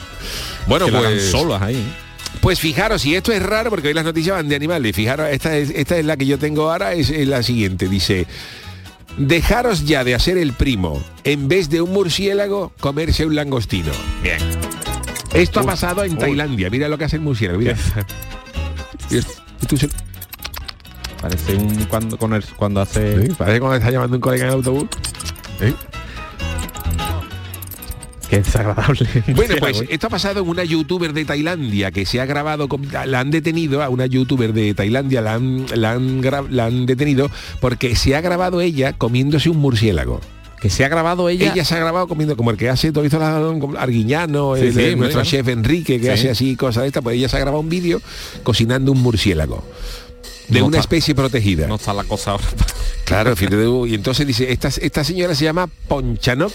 Bueno, 0.66 0.84
que 0.86 0.92
la 0.92 1.00
pues, 1.00 1.30
solas 1.30 1.62
ahí. 1.62 1.76
¿eh? 1.76 2.06
pues 2.40 2.60
fijaros, 2.60 3.04
y 3.06 3.14
esto 3.14 3.32
es 3.32 3.42
raro 3.42 3.70
porque 3.70 3.88
hoy 3.88 3.94
las 3.94 4.04
noticias 4.04 4.36
van 4.36 4.48
de 4.48 4.56
animales. 4.56 4.94
Fijaros, 4.94 5.28
esta 5.30 5.56
es, 5.56 5.70
esta 5.70 5.96
es 5.96 6.04
la 6.04 6.16
que 6.16 6.26
yo 6.26 6.38
tengo 6.38 6.70
ahora, 6.70 6.92
es, 6.92 7.10
es 7.10 7.26
la 7.26 7.42
siguiente. 7.42 7.88
Dice, 7.88 8.26
Dejaros 9.18 9.86
ya 9.86 10.04
de 10.04 10.14
hacer 10.14 10.36
el 10.38 10.52
primo. 10.52 11.02
En 11.24 11.48
vez 11.48 11.70
de 11.70 11.80
un 11.80 11.92
murciélago, 11.92 12.72
comerse 12.80 13.24
un 13.26 13.34
langostino. 13.34 13.92
Bien. 14.22 14.38
Esto 15.32 15.60
ha 15.60 15.64
pasado 15.64 16.04
en 16.04 16.16
Tailandia. 16.16 16.70
Mira 16.70 16.88
lo 16.88 16.98
que 16.98 17.04
hace 17.04 17.16
el 17.16 17.22
murciélago. 17.22 17.58
Mira. 17.58 17.76
Parece 21.20 21.56
un 21.56 21.84
cuando 21.86 22.18
con 22.18 22.34
el, 22.34 22.44
cuando 22.56 22.80
hace 22.80 23.26
Sí, 23.26 23.32
Parece 23.36 23.58
cuando 23.60 23.76
está 23.76 23.90
llamando 23.90 24.16
un 24.16 24.20
colega 24.20 24.44
en 24.44 24.48
el 24.50 24.56
autobús. 24.56 24.88
¿Eh? 25.60 25.72
Es 28.30 28.44
desagradable. 28.44 29.06
Bueno, 29.34 29.54
pues 29.60 29.84
esto 29.88 30.06
ha 30.08 30.10
pasado 30.10 30.40
en 30.40 30.48
una 30.48 30.64
youtuber 30.64 31.12
de 31.12 31.24
Tailandia 31.24 31.90
que 31.92 32.04
se 32.06 32.20
ha 32.20 32.26
grabado, 32.26 32.68
con- 32.68 32.88
la 32.90 33.20
han 33.20 33.30
detenido, 33.30 33.82
a 33.82 33.88
una 33.88 34.06
youtuber 34.06 34.52
de 34.52 34.74
Tailandia 34.74 35.20
la 35.20 35.34
han, 35.34 35.66
la 35.74 35.92
han, 35.92 36.22
gra- 36.22 36.48
la 36.50 36.66
han 36.66 36.86
detenido 36.86 37.30
porque 37.60 37.94
se 37.96 38.16
ha 38.16 38.20
grabado 38.20 38.60
ella 38.60 38.92
comiéndose 38.94 39.48
un 39.50 39.58
murciélago. 39.58 40.20
que 40.60 40.70
se 40.70 40.84
ha 40.84 40.88
grabado 40.88 41.28
ella. 41.28 41.52
Ella, 41.52 41.64
se 41.64 41.74
ha 41.74 41.78
grabado 41.78 42.08
comiendo 42.08 42.34
como 42.36 42.50
el 42.50 42.56
que 42.56 42.68
hace, 42.70 42.90
todo 42.90 43.02
visto 43.02 43.18
la, 43.18 43.38
como 43.60 43.76
Arguiñano, 43.78 44.56
Sí, 44.56 44.62
el- 44.66 44.74
sí, 44.74 44.80
el- 44.82 44.96
nuestro 44.98 45.20
claro. 45.20 45.30
chef 45.30 45.48
Enrique 45.48 45.98
que 46.00 46.06
Sí. 46.06 46.08
hace 46.08 46.30
así 46.30 46.56
cosas 46.56 46.82
de 46.82 46.88
estas, 46.88 47.02
pues 47.02 47.16
ella 47.16 47.28
se 47.28 47.36
ha 47.36 47.40
grabado 47.40 47.60
un 47.60 47.68
vídeo 47.68 48.00
cocinando 48.42 48.90
un 48.90 49.02
murciélago 49.02 49.62
de 50.48 50.60
No 50.60 50.66
una 50.66 50.78
está- 50.78 50.80
especie 50.96 51.14
protegida. 51.14 51.66
no 51.68 51.74
está 51.76 51.92
la 51.92 52.04
cosa 52.04 52.32
ahora. 52.32 52.44
Claro, 53.04 53.36
fíjate 53.36 53.62
tú, 53.64 53.86
y 53.86 53.94
entonces 53.94 54.26
dice, 54.26 54.50
esta, 54.50 54.68
esta 54.68 55.04
señora 55.04 55.34
se 55.34 55.44
llama 55.44 55.68
Ponchanok 55.88 56.52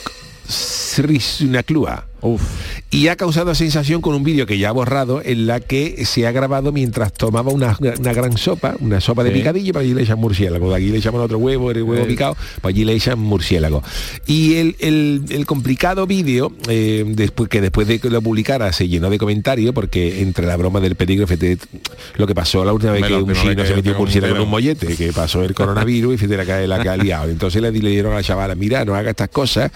Sri 0.51 1.19
Sunaklua. 1.19 2.10
Uf. 2.21 2.41
Y 2.91 3.07
ha 3.07 3.15
causado 3.15 3.55
sensación 3.55 4.01
con 4.01 4.13
un 4.15 4.23
vídeo 4.23 4.45
que 4.45 4.57
ya 4.57 4.69
ha 4.69 4.71
borrado 4.73 5.21
en 5.23 5.47
la 5.47 5.59
que 5.59 6.05
se 6.05 6.27
ha 6.27 6.31
grabado 6.31 6.71
mientras 6.71 7.13
tomaba 7.13 7.51
una, 7.51 7.77
una 7.79 8.13
gran 8.13 8.37
sopa, 8.37 8.75
una 8.79 8.99
sopa 9.01 9.23
de 9.23 9.31
picadillo, 9.31 9.73
pero 9.73 9.83
allí 9.83 9.93
le 9.93 10.03
echan 10.03 10.19
murciélago. 10.19 10.73
Aquí 10.75 10.87
le 10.89 10.97
echan 10.97 11.15
otro 11.15 11.37
huevo, 11.37 11.71
el 11.71 11.83
huevo 11.83 12.03
Eh. 12.03 12.07
picado, 12.07 12.35
pues 12.61 12.75
allí 12.75 12.85
le 12.85 12.93
echan 12.93 13.17
murciélago. 13.19 13.81
Y 14.27 14.55
el, 14.55 14.75
el- 14.79 15.23
el 15.29 15.45
complicado 15.45 16.05
vídeo, 16.05 16.51
eh, 16.67 17.03
después 17.07 17.49
que 17.49 17.61
después 17.61 17.87
de 17.87 17.99
que 17.99 18.09
lo 18.09 18.21
publicara 18.21 18.71
se 18.73 18.87
llenó 18.87 19.09
de 19.09 19.17
comentarios, 19.17 19.73
porque 19.73 20.21
entre 20.21 20.45
la 20.45 20.57
broma 20.57 20.79
del 20.79 20.95
peligro, 20.95 21.25
lo 22.17 22.27
que 22.27 22.35
pasó 22.35 22.63
la 22.65 22.73
última 22.73 22.91
vez 22.91 23.05
que 23.05 23.15
un 23.15 23.33
chino 23.33 23.65
se 23.65 23.75
metió 23.75 23.91
un 23.93 23.97
murciélago 23.99 24.35
en 24.35 24.41
un 24.41 24.49
mollete, 24.49 24.95
que 24.95 25.13
pasó 25.13 25.43
el 25.43 25.53
coronavirus 25.53 26.15
y 26.15 26.17
fíjate 26.17 26.37
la 26.37 26.45
que, 26.45 26.67
la 26.67 26.81
que 26.83 26.89
ha 26.89 26.97
liado. 26.97 27.29
Entonces 27.29 27.61
le 27.61 27.71
dijeron 27.71 28.11
a 28.13 28.17
la 28.17 28.23
chavala, 28.23 28.53
mira, 28.55 28.83
no 28.85 28.95
haga 28.95 29.11
estas 29.11 29.29
cosas, 29.29 29.71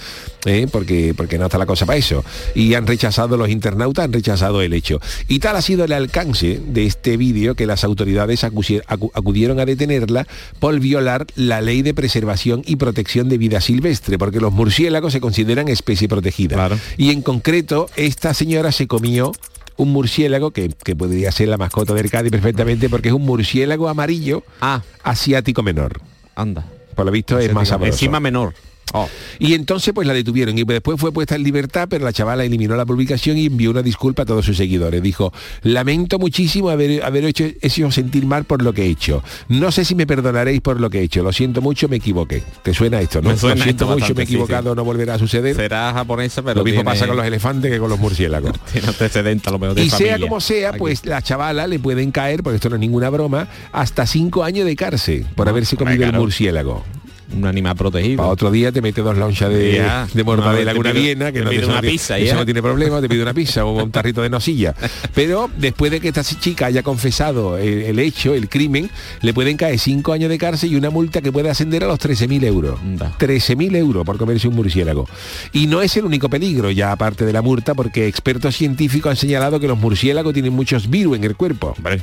eh, 0.45 0.67
porque, 0.71 1.13
porque 1.15 1.37
no 1.37 1.45
está 1.45 1.57
la 1.57 1.65
cosa 1.65 1.85
para 1.85 1.97
eso. 1.97 2.23
Y 2.53 2.73
han 2.73 2.87
rechazado 2.87 3.37
los 3.37 3.49
internautas, 3.49 4.05
han 4.05 4.13
rechazado 4.13 4.61
el 4.61 4.73
hecho. 4.73 4.99
Y 5.27 5.39
tal 5.39 5.55
ha 5.55 5.61
sido 5.61 5.85
el 5.85 5.91
alcance 5.93 6.59
de 6.65 6.85
este 6.85 7.17
vídeo 7.17 7.55
que 7.55 7.65
las 7.65 7.83
autoridades 7.83 8.43
acudieron 8.43 9.59
a 9.59 9.65
detenerla 9.65 10.27
por 10.59 10.79
violar 10.79 11.25
la 11.35 11.61
ley 11.61 11.81
de 11.81 11.93
preservación 11.93 12.61
y 12.65 12.75
protección 12.77 13.29
de 13.29 13.37
vida 13.37 13.61
silvestre, 13.61 14.17
porque 14.17 14.39
los 14.39 14.51
murciélagos 14.53 15.13
se 15.13 15.21
consideran 15.21 15.67
especie 15.67 16.07
protegida. 16.07 16.55
Claro. 16.55 16.79
Y 16.97 17.11
en 17.11 17.21
concreto, 17.21 17.89
esta 17.95 18.33
señora 18.33 18.71
se 18.71 18.87
comió 18.87 19.31
un 19.77 19.91
murciélago 19.91 20.51
que, 20.51 20.69
que 20.69 20.95
podría 20.95 21.31
ser 21.31 21.49
la 21.49 21.57
mascota 21.57 21.93
del 21.93 22.09
Cádiz 22.09 22.31
perfectamente 22.31 22.89
porque 22.89 23.09
es 23.09 23.13
un 23.13 23.23
murciélago 23.23 23.89
amarillo 23.89 24.43
Ah, 24.61 24.81
asiático 25.03 25.63
menor. 25.63 25.99
anda. 26.35 26.65
Por 26.95 27.05
lo 27.05 27.11
visto 27.11 27.37
es 27.39 27.51
más 27.53 27.67
sabroso. 27.67 27.91
Encima 27.91 28.21
menor. 28.21 28.53
Oh. 28.97 29.09
Y 29.39 29.53
entonces 29.55 29.93
pues 29.93 30.07
la 30.07 30.13
detuvieron 30.13 30.57
y 30.57 30.63
después 30.63 30.97
fue 30.99 31.11
puesta 31.11 31.35
en 31.35 31.43
libertad, 31.43 31.87
pero 31.89 32.05
la 32.05 32.13
chavala 32.13 32.45
eliminó 32.45 32.77
la 32.77 32.85
publicación 32.85 33.37
y 33.37 33.47
envió 33.47 33.71
una 33.71 33.81
disculpa 33.81 34.23
a 34.23 34.25
todos 34.25 34.45
sus 34.45 34.55
seguidores. 34.55 35.01
Dijo, 35.01 35.33
lamento 35.63 36.17
muchísimo 36.17 36.69
haber, 36.69 37.03
haber 37.03 37.25
hecho, 37.25 37.43
hecho 37.61 37.91
sentir 37.91 38.25
mal 38.25 38.45
por 38.45 38.61
lo 38.61 38.71
que 38.73 38.83
he 38.83 38.89
hecho. 38.89 39.21
No 39.49 39.71
sé 39.73 39.83
si 39.83 39.95
me 39.95 40.07
perdonaréis 40.07 40.61
por 40.61 40.79
lo 40.79 40.89
que 40.89 40.99
he 40.99 41.03
hecho. 41.03 41.23
Lo 41.23 41.33
siento 41.33 41.61
mucho, 41.61 41.89
me 41.89 41.97
equivoqué. 41.97 42.41
¿Te 42.63 42.73
suena 42.73 43.01
esto? 43.01 43.21
¿no? 43.21 43.31
Me 43.31 43.37
suena 43.37 43.55
lo 43.57 43.63
siento 43.63 43.85
mucho, 43.85 43.95
bastante, 43.99 44.13
me 44.19 44.23
he 44.23 44.27
sí, 44.27 44.33
equivocado, 44.33 44.75
no 44.75 44.85
volverá 44.85 45.15
a 45.15 45.19
suceder. 45.19 45.55
Será 45.55 45.91
japonesa, 45.93 46.41
pero 46.41 46.59
lo 46.59 46.63
mismo 46.63 46.81
tiene- 46.81 46.91
pasa 46.91 47.05
con 47.05 47.17
los 47.17 47.25
elefantes 47.25 47.69
que 47.71 47.79
con 47.79 47.89
los 47.89 47.99
murciélagos. 47.99 48.53
Tiene 48.71 48.87
a 49.45 49.51
lo 49.51 49.59
mejor 49.59 49.75
de 49.75 49.83
Y 49.83 49.89
sea 49.89 50.19
como 50.19 50.39
sea, 50.39 50.69
Aquí. 50.69 50.79
pues 50.79 51.05
la 51.05 51.21
chavala 51.21 51.67
le 51.67 51.79
pueden 51.79 52.11
caer, 52.11 52.43
porque 52.43 52.55
esto 52.55 52.69
no 52.69 52.75
es 52.75 52.79
ninguna 52.79 53.09
broma, 53.09 53.47
hasta 53.71 54.05
cinco 54.05 54.43
años 54.43 54.65
de 54.65 54.75
cárcel 54.75 55.25
por 55.35 55.49
haberse 55.49 55.75
hombre, 55.75 55.95
comido 55.95 56.09
el 56.09 56.17
murciélago. 56.17 56.83
Un 57.33 57.45
animal 57.45 57.75
protegido. 57.75 58.17
Para 58.17 58.29
otro 58.29 58.51
día 58.51 58.71
te 58.71 58.81
mete 58.81 59.01
dos 59.01 59.17
lonchas 59.17 59.49
de, 59.49 59.73
Ya. 59.75 60.07
de 60.13 60.23
mortadela 60.23 60.71
No, 60.73 60.77
con 60.77 60.83
te 60.85 60.91
una 60.91 60.99
viena, 60.99 61.31
que 61.31 61.39
te 61.39 61.45
no, 61.45 61.51
eso 61.51 61.67
una 61.67 61.81
pizza, 61.81 62.17
eso 62.17 62.35
no 62.35 62.45
tiene 62.45 62.61
problema, 62.61 63.01
te 63.01 63.09
pide 63.09 63.21
una 63.21 63.33
pizza 63.33 63.65
o 63.65 63.83
un 63.83 63.91
tarrito 63.91 64.21
de 64.21 64.29
nocilla. 64.29 64.73
Pero 65.13 65.49
después 65.57 65.91
de 65.91 65.99
que 65.99 66.09
esta 66.09 66.23
chica 66.23 66.67
haya 66.67 66.83
confesado 66.83 67.57
el, 67.57 67.81
el 67.83 67.99
hecho, 67.99 68.33
el 68.33 68.49
crimen, 68.49 68.89
le 69.21 69.33
pueden 69.33 69.57
caer 69.57 69.79
cinco 69.79 70.13
años 70.13 70.29
de 70.29 70.37
cárcel 70.37 70.71
y 70.71 70.75
una 70.75 70.89
multa 70.89 71.21
que 71.21 71.31
puede 71.31 71.49
ascender 71.49 71.83
a 71.83 71.87
los 71.87 71.99
13.000 71.99 72.43
euros. 72.45 72.79
Anda. 72.79 73.11
13.000 73.17 73.75
euros 73.75 74.05
por 74.05 74.17
comerse 74.17 74.47
un 74.47 74.55
murciélago. 74.55 75.07
Y 75.53 75.67
no 75.67 75.81
es 75.81 75.95
el 75.97 76.05
único 76.05 76.29
peligro, 76.29 76.71
ya 76.71 76.91
aparte 76.91 77.25
de 77.25 77.33
la 77.33 77.41
multa, 77.41 77.73
porque 77.73 78.07
expertos 78.07 78.55
científicos 78.55 79.09
han 79.11 79.17
señalado 79.17 79.59
que 79.59 79.67
los 79.67 79.77
murciélagos 79.77 80.33
tienen 80.33 80.53
muchos 80.53 80.89
virus 80.89 81.17
en 81.17 81.23
el 81.23 81.35
cuerpo. 81.35 81.73
Hombre, 81.77 82.01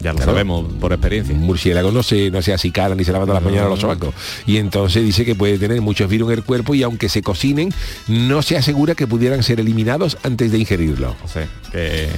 ya 0.00 0.12
lo 0.12 0.16
Claro. 0.18 0.32
sabemos 0.32 0.72
por 0.80 0.92
experiencia. 0.92 1.34
Un 1.34 1.40
murciélago 1.42 1.90
no 1.92 2.02
se, 2.02 2.30
no 2.30 2.40
se 2.42 2.52
acicara 2.52 2.94
ni 2.94 3.04
se 3.04 3.12
lava 3.12 3.24
todas 3.26 3.42
las 3.42 3.50
mañanas 3.50 3.70
los 3.70 3.80
sobacos. 3.80 4.14
Y 4.46 4.58
entonces 4.58 5.02
dice 5.04 5.24
que 5.24 5.34
puede 5.34 5.58
tener 5.58 5.80
muchos 5.80 6.08
virus 6.08 6.30
en 6.32 6.38
el 6.38 6.44
cuerpo 6.44 6.74
y 6.74 6.82
aunque 6.82 7.08
se 7.08 7.22
cocinen, 7.22 7.72
no 8.06 8.42
se 8.42 8.56
asegura 8.56 8.94
que 8.94 9.06
pudieran 9.06 9.42
ser 9.42 9.60
eliminados 9.60 10.18
antes 10.22 10.52
de 10.52 10.58
ingerirlo. 10.58 11.16
No 11.22 11.72
que... 11.72 12.08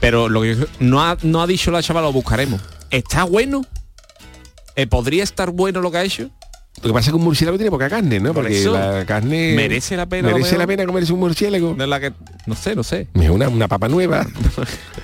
Pero 0.00 0.28
lo 0.28 0.42
que 0.42 0.56
no 0.80 1.02
ha, 1.02 1.16
no 1.22 1.40
ha 1.42 1.46
dicho 1.46 1.70
la 1.70 1.82
chavala, 1.82 2.08
lo 2.08 2.12
buscaremos. 2.12 2.60
¿Está 2.90 3.24
bueno? 3.24 3.64
Eh, 4.76 4.86
¿Podría 4.86 5.22
estar 5.22 5.50
bueno 5.50 5.80
lo 5.80 5.90
que 5.90 5.98
ha 5.98 6.04
hecho? 6.04 6.28
Lo 6.82 6.88
que 6.88 6.92
pasa 6.92 7.06
es 7.06 7.12
que 7.12 7.16
un 7.16 7.24
murciélago 7.24 7.56
tiene 7.56 7.70
poca 7.70 7.88
carne, 7.88 8.20
¿no? 8.20 8.34
Por 8.34 8.42
Porque 8.44 8.62
la 8.64 9.04
carne... 9.06 9.54
merece 9.54 9.96
la 9.96 10.06
pena, 10.06 10.28
Merece 10.30 10.58
la 10.58 10.66
pena 10.66 10.84
comerse 10.84 11.12
un 11.12 11.20
murciélago. 11.20 11.74
No 11.74 11.84
es 11.84 11.88
la 11.88 11.98
que... 12.00 12.12
No 12.46 12.54
sé, 12.54 12.74
no 12.74 12.82
sé. 12.82 13.06
Una, 13.14 13.48
una 13.48 13.68
papa 13.68 13.88
nueva. 13.88 14.26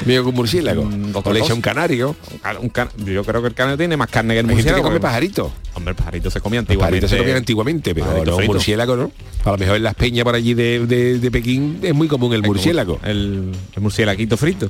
Que 0.04 0.18
un 0.18 0.34
murciélago. 0.34 0.84
Mm, 0.84 1.12
o 1.14 1.32
le 1.32 1.40
echa 1.40 1.52
un 1.54 1.60
canario. 1.60 2.16
Un 2.60 2.68
can- 2.70 2.88
yo 3.04 3.22
creo 3.22 3.40
que 3.42 3.48
el 3.48 3.54
carne 3.54 3.76
tiene 3.76 3.96
más 3.96 4.08
carne 4.08 4.34
que 4.34 4.40
el 4.40 4.46
Hay 4.46 4.56
gente 4.56 4.62
que 4.64 4.70
murciélago. 4.70 4.82
come 4.88 5.00
pajarito. 5.00 5.52
Hombre, 5.74 5.90
el 5.92 5.96
pajarito 5.96 6.30
se 6.30 6.40
comía 6.40 6.60
antiguamente. 6.60 6.90
pajaritos 7.02 7.10
se 7.10 7.18
comían 7.18 7.36
antiguamente, 7.36 7.94
pero 7.94 8.06
pajarito 8.06 8.30
no, 8.32 8.36
frito. 8.38 8.52
murciélago 8.54 8.96
no. 8.96 9.12
A 9.44 9.50
lo 9.52 9.58
mejor 9.58 9.76
en 9.76 9.82
las 9.84 9.94
peñas 9.94 10.24
por 10.24 10.34
allí 10.34 10.54
de, 10.54 10.86
de- 10.86 11.18
de 11.18 11.30
Pekín 11.30 11.78
es 11.82 11.94
muy 11.94 12.08
común 12.08 12.32
el 12.32 12.40
Es 12.40 12.46
murciélago. 12.46 12.98
El, 13.04 13.52
el 13.76 13.82
murciélaguito 13.82 14.36
frito. 14.38 14.68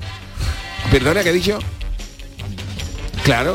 Perdona, 0.90 1.22
¿qué 1.22 1.28
ha 1.30 1.32
dicho? 1.32 1.58
Claro, 3.24 3.54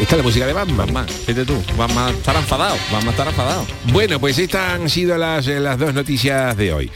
esta 0.00 0.14
es 0.14 0.18
la 0.18 0.22
música 0.22 0.46
de 0.46 0.52
Batman. 0.52 0.76
Batman, 0.76 1.08
fíjate 1.08 1.44
tú, 1.44 1.62
Batman 1.76 2.14
estar 2.14 2.36
enfadado, 2.36 2.76
Batman 2.92 3.10
estar 3.10 3.26
enfadado. 3.28 3.66
Bueno, 3.92 4.18
pues 4.18 4.38
estas 4.38 4.72
han 4.72 4.90
sido 4.90 5.16
las, 5.16 5.46
eh, 5.46 5.60
las 5.60 5.78
dos 5.78 5.94
noticias 5.94 6.56
de 6.56 6.72
hoy. 6.72 6.90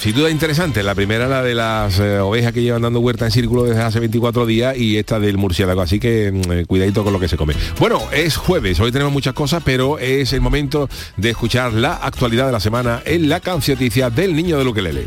Sin 0.00 0.14
duda 0.14 0.30
interesante. 0.30 0.82
La 0.82 0.94
primera, 0.94 1.28
la 1.28 1.42
de 1.42 1.54
las 1.54 1.98
eh, 1.98 2.20
ovejas 2.20 2.52
que 2.52 2.62
llevan 2.62 2.80
dando 2.80 3.00
huerta 3.00 3.26
en 3.26 3.32
círculo 3.32 3.64
desde 3.64 3.82
hace 3.82 4.00
24 4.00 4.46
días 4.46 4.74
y 4.76 4.96
esta 4.96 5.20
del 5.20 5.36
murciélago. 5.36 5.82
Así 5.82 6.00
que 6.00 6.32
mm, 6.32 6.52
eh, 6.52 6.64
cuidadito 6.66 7.04
con 7.04 7.12
lo 7.12 7.20
que 7.20 7.28
se 7.28 7.36
come. 7.36 7.54
Bueno, 7.78 8.00
es 8.10 8.36
jueves. 8.36 8.80
Hoy 8.80 8.92
tenemos 8.92 9.12
muchas 9.12 9.34
cosas, 9.34 9.62
pero 9.62 9.98
es 9.98 10.32
el 10.32 10.40
momento 10.40 10.88
de 11.18 11.30
escuchar 11.30 11.74
la 11.74 11.96
actualidad 11.96 12.46
de 12.46 12.52
la 12.52 12.60
semana 12.60 13.02
en 13.04 13.28
la 13.28 13.40
cancioticia 13.40 14.08
del 14.08 14.34
niño 14.34 14.56
de 14.56 14.64
Luquelele. 14.64 15.06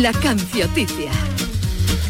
La 0.00 0.12
cancioticia. 0.12 1.10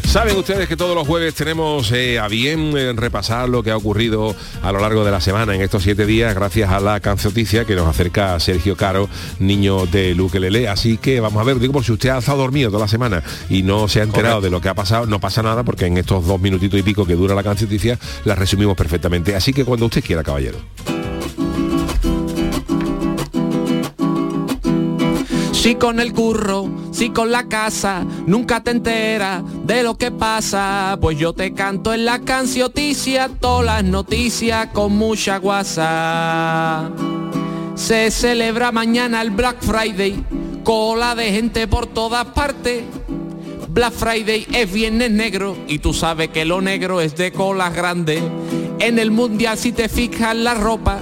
Saben 0.09 0.37
ustedes 0.37 0.67
que 0.67 0.75
todos 0.75 0.95
los 0.95 1.07
jueves 1.07 1.35
tenemos 1.35 1.91
eh, 1.91 2.17
a 2.17 2.27
bien 2.27 2.75
eh, 2.75 2.93
repasar 2.93 3.47
lo 3.47 3.61
que 3.61 3.69
ha 3.69 3.77
ocurrido 3.77 4.35
a 4.63 4.71
lo 4.71 4.79
largo 4.79 5.05
de 5.05 5.11
la 5.11 5.21
semana 5.21 5.53
en 5.53 5.61
estos 5.61 5.83
siete 5.83 6.07
días 6.07 6.33
gracias 6.33 6.71
a 6.71 6.79
la 6.79 6.99
cancioticia 6.99 7.63
que 7.63 7.75
nos 7.75 7.87
acerca 7.87 8.33
a 8.33 8.39
Sergio 8.39 8.75
Caro, 8.75 9.07
niño 9.37 9.85
de 9.85 10.15
Luque 10.15 10.39
Lele. 10.39 10.67
Así 10.67 10.97
que 10.97 11.19
vamos 11.19 11.39
a 11.39 11.45
ver, 11.45 11.59
digo 11.59 11.73
por 11.73 11.83
si 11.83 11.91
usted 11.91 12.09
ha 12.09 12.17
estado 12.17 12.39
dormido 12.39 12.71
toda 12.71 12.85
la 12.85 12.87
semana 12.87 13.21
y 13.51 13.61
no 13.61 13.87
se 13.87 13.99
ha 13.99 14.03
enterado 14.03 14.37
Correcto. 14.37 14.45
de 14.45 14.49
lo 14.49 14.61
que 14.61 14.69
ha 14.69 14.73
pasado, 14.73 15.05
no 15.05 15.19
pasa 15.19 15.43
nada 15.43 15.63
porque 15.63 15.85
en 15.85 15.99
estos 15.99 16.25
dos 16.25 16.41
minutitos 16.41 16.79
y 16.79 16.81
pico 16.83 17.05
que 17.05 17.13
dura 17.13 17.35
la 17.35 17.43
cancioticia 17.43 17.99
la 18.25 18.33
resumimos 18.33 18.75
perfectamente. 18.75 19.35
Así 19.35 19.53
que 19.53 19.63
cuando 19.63 19.85
usted 19.85 20.03
quiera, 20.03 20.23
caballero. 20.23 20.57
Si 25.59 25.75
con 25.75 25.99
el 25.99 26.13
curro, 26.13 26.69
si 26.91 27.09
con 27.09 27.33
la 27.33 27.49
casa, 27.49 28.05
nunca 28.25 28.63
te 28.63 28.71
enteras 28.71 29.43
de 29.65 29.83
lo 29.83 29.97
que 29.97 30.09
pasa. 30.09 30.97
Pues 31.01 31.17
yo 31.17 31.33
te 31.33 31.53
canto 31.53 31.93
en 31.93 32.05
la 32.05 32.19
cancioticia, 32.19 33.29
todas 33.41 33.65
las 33.65 33.83
noticias 33.83 34.67
con 34.67 34.93
mucha 34.93 35.37
guasa. 35.37 36.89
Se 37.75 38.09
celebra 38.09 38.71
mañana 38.71 39.21
el 39.21 39.31
Black 39.31 39.57
Friday, 39.59 40.23
cola 40.63 41.13
de 41.13 41.29
gente 41.33 41.67
por 41.67 41.87
todas 41.87 42.23
partes. 42.27 42.85
Black 43.67 43.91
Friday 43.91 44.47
es 44.53 44.71
viernes 44.71 45.11
negro 45.11 45.57
y 45.67 45.79
tú 45.79 45.93
sabes 45.93 46.29
que 46.29 46.45
lo 46.45 46.61
negro 46.61 47.01
es 47.01 47.17
de 47.17 47.33
colas 47.33 47.75
grandes. 47.75 48.23
En 48.79 48.97
el 48.97 49.11
mundial 49.11 49.57
si 49.57 49.73
te 49.73 49.89
fijas 49.89 50.37
la 50.37 50.53
ropa 50.53 51.01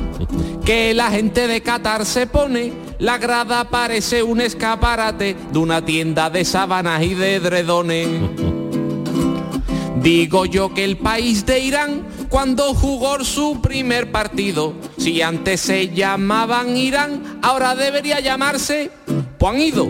que 0.66 0.96
la 0.96 1.12
gente 1.12 1.48
de 1.48 1.62
Qatar 1.62 2.08
se 2.08 2.26
pone, 2.26 2.87
la 3.00 3.18
grada 3.18 3.70
parece 3.70 4.24
un 4.24 4.42
escaparate 4.42 5.36
de 5.52 5.60
una 5.60 5.84
tienda 5.84 6.30
de 6.30 6.46
sábanas 6.46 7.04
y 7.04 7.14
de 7.14 7.36
edredones. 7.36 8.08
Digo 10.02 10.46
yo 10.46 10.74
que 10.74 10.84
el 10.84 10.98
país 10.98 11.46
de 11.46 11.60
Irán, 11.60 12.06
cuando 12.30 12.74
jugó 12.74 13.24
su 13.24 13.62
primer 13.62 14.12
partido, 14.12 14.74
si 14.98 15.22
antes 15.22 15.62
se 15.62 15.90
llamaban 15.90 16.78
Irán, 16.78 17.40
ahora 17.42 17.76
debería 17.76 18.20
llamarse 18.20 18.92
pues 19.38 19.54
han 19.54 19.62
ido. 19.62 19.88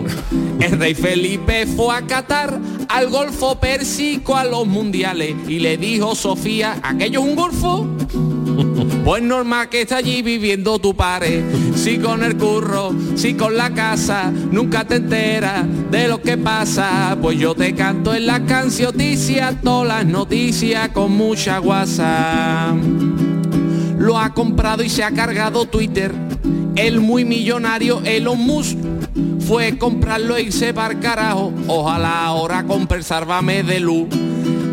El 0.60 0.78
rey 0.78 0.94
Felipe 0.94 1.66
fue 1.66 1.94
a 1.94 2.02
Qatar, 2.02 2.58
al 2.88 3.08
Golfo 3.08 3.58
Pérsico, 3.58 4.36
a 4.36 4.44
los 4.44 4.66
mundiales, 4.66 5.34
y 5.48 5.58
le 5.58 5.76
dijo 5.76 6.14
Sofía, 6.14 6.78
¿aquello 6.82 7.20
es 7.20 7.26
un 7.26 7.36
golfo? 7.36 7.86
Pues 9.04 9.22
normal 9.22 9.68
que 9.68 9.82
está 9.82 9.98
allí 9.98 10.22
viviendo 10.22 10.78
tu 10.78 10.94
padre, 10.94 11.44
si 11.74 11.98
con 11.98 12.22
el 12.22 12.36
curro, 12.36 12.92
si 13.14 13.34
con 13.34 13.56
la 13.56 13.70
casa, 13.70 14.30
nunca 14.30 14.84
te 14.84 14.96
enteras 14.96 15.64
de 15.90 16.08
lo 16.08 16.20
que 16.20 16.36
pasa. 16.36 17.16
Pues 17.20 17.38
yo 17.38 17.54
te 17.54 17.74
canto 17.74 18.14
en 18.14 18.26
la 18.26 18.44
cancioticia, 18.44 19.56
todas 19.62 19.88
las 19.88 20.06
noticias 20.06 20.88
con 20.90 21.12
mucha 21.12 21.58
guasa. 21.58 22.74
Lo 23.98 24.18
ha 24.18 24.34
comprado 24.34 24.82
y 24.82 24.88
se 24.88 25.04
ha 25.04 25.10
cargado 25.12 25.66
Twitter, 25.66 26.12
el 26.76 27.00
muy 27.00 27.24
millonario 27.24 28.00
Elon 28.04 28.38
Musk 28.38 28.78
fue 29.48 29.78
comprarlo 29.78 30.38
y 30.38 30.52
se 30.52 30.68
al 30.70 31.00
carajo. 31.00 31.52
Ojalá 31.66 32.26
ahora 32.26 32.64
compre 32.64 32.98
el 32.98 33.66
de 33.66 33.80
luz. 33.80 34.08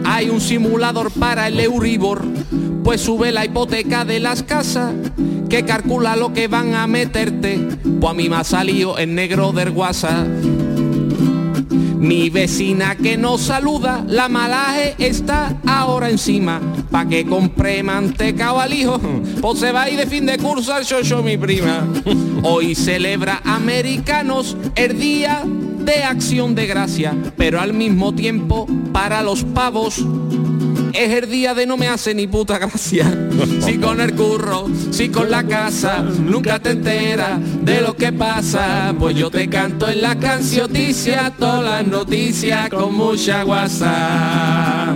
Hay 0.04 0.30
un 0.30 0.42
simulador 0.42 1.12
para 1.12 1.48
el 1.48 1.60
Euribor, 1.60 2.24
pues 2.86 3.02
sube 3.02 3.32
la 3.32 3.44
hipoteca 3.44 4.06
de 4.06 4.20
las 4.20 4.44
casas, 4.44 4.94
que 5.50 5.66
calcula 5.66 6.16
lo 6.16 6.34
que 6.34 6.48
van 6.48 6.76
a 6.76 6.86
meterte. 6.86 7.58
Pues 8.00 8.12
a 8.12 8.14
mí 8.14 8.30
me 8.30 8.36
ha 8.36 8.44
salido 8.44 9.00
en 9.00 9.16
negro 9.16 9.52
del 9.52 9.72
WhatsApp. 9.72 10.28
Mi 11.98 12.30
vecina 12.30 12.96
que 12.96 13.18
nos 13.18 13.42
saluda, 13.42 14.06
la 14.08 14.30
malaje 14.30 14.94
está 15.00 15.58
ahora 15.66 16.12
encima. 16.12 16.62
Pa' 16.92 17.08
que 17.08 17.26
compre 17.26 17.82
manteca 17.82 18.54
o 18.54 18.60
al 18.60 18.72
hijo, 18.72 19.02
pues 19.42 19.60
se 19.60 19.72
va 19.72 19.84
a 19.84 19.90
ir 19.90 19.98
de 19.98 20.06
fin 20.06 20.28
de 20.28 20.38
curso 20.38 20.72
al 20.72 20.84
yo 20.84 21.24
mi 21.24 21.38
prima. 21.38 21.88
Hoy 22.44 22.76
celebra 22.76 23.42
americanos 23.46 24.56
el 24.76 25.00
día 25.00 25.42
de 25.44 26.04
acción 26.04 26.54
de 26.54 26.68
gracia, 26.68 27.16
pero 27.36 27.60
al 27.60 27.74
mismo 27.74 28.14
tiempo 28.14 28.68
para 28.94 29.24
los 29.24 29.44
pavos 29.44 30.06
es 30.96 31.12
el 31.12 31.30
día 31.30 31.54
de 31.54 31.66
no 31.66 31.78
me 31.78 31.88
hace 31.88 32.14
ni 32.14 32.28
puta 32.28 32.58
gracia. 32.58 33.06
Si 33.60 33.78
con 33.78 34.00
el 34.00 34.14
curro, 34.14 34.68
si 34.92 35.10
con 35.10 35.30
la 35.30 35.44
casa, 35.44 36.02
nunca 36.02 36.60
te 36.60 36.72
enteras 36.72 37.40
de 37.64 37.82
lo 37.82 37.96
que 37.96 38.14
pasa. 38.14 38.94
Pues 38.98 39.16
yo 39.16 39.30
te 39.30 39.50
canto 39.50 39.88
en 39.88 40.02
la 40.02 40.16
cancioticia, 40.16 41.34
todas 41.38 41.64
las 41.64 41.88
noticias 41.88 42.70
con 42.70 42.96
mucha 42.96 43.44
guasa. 43.44 44.96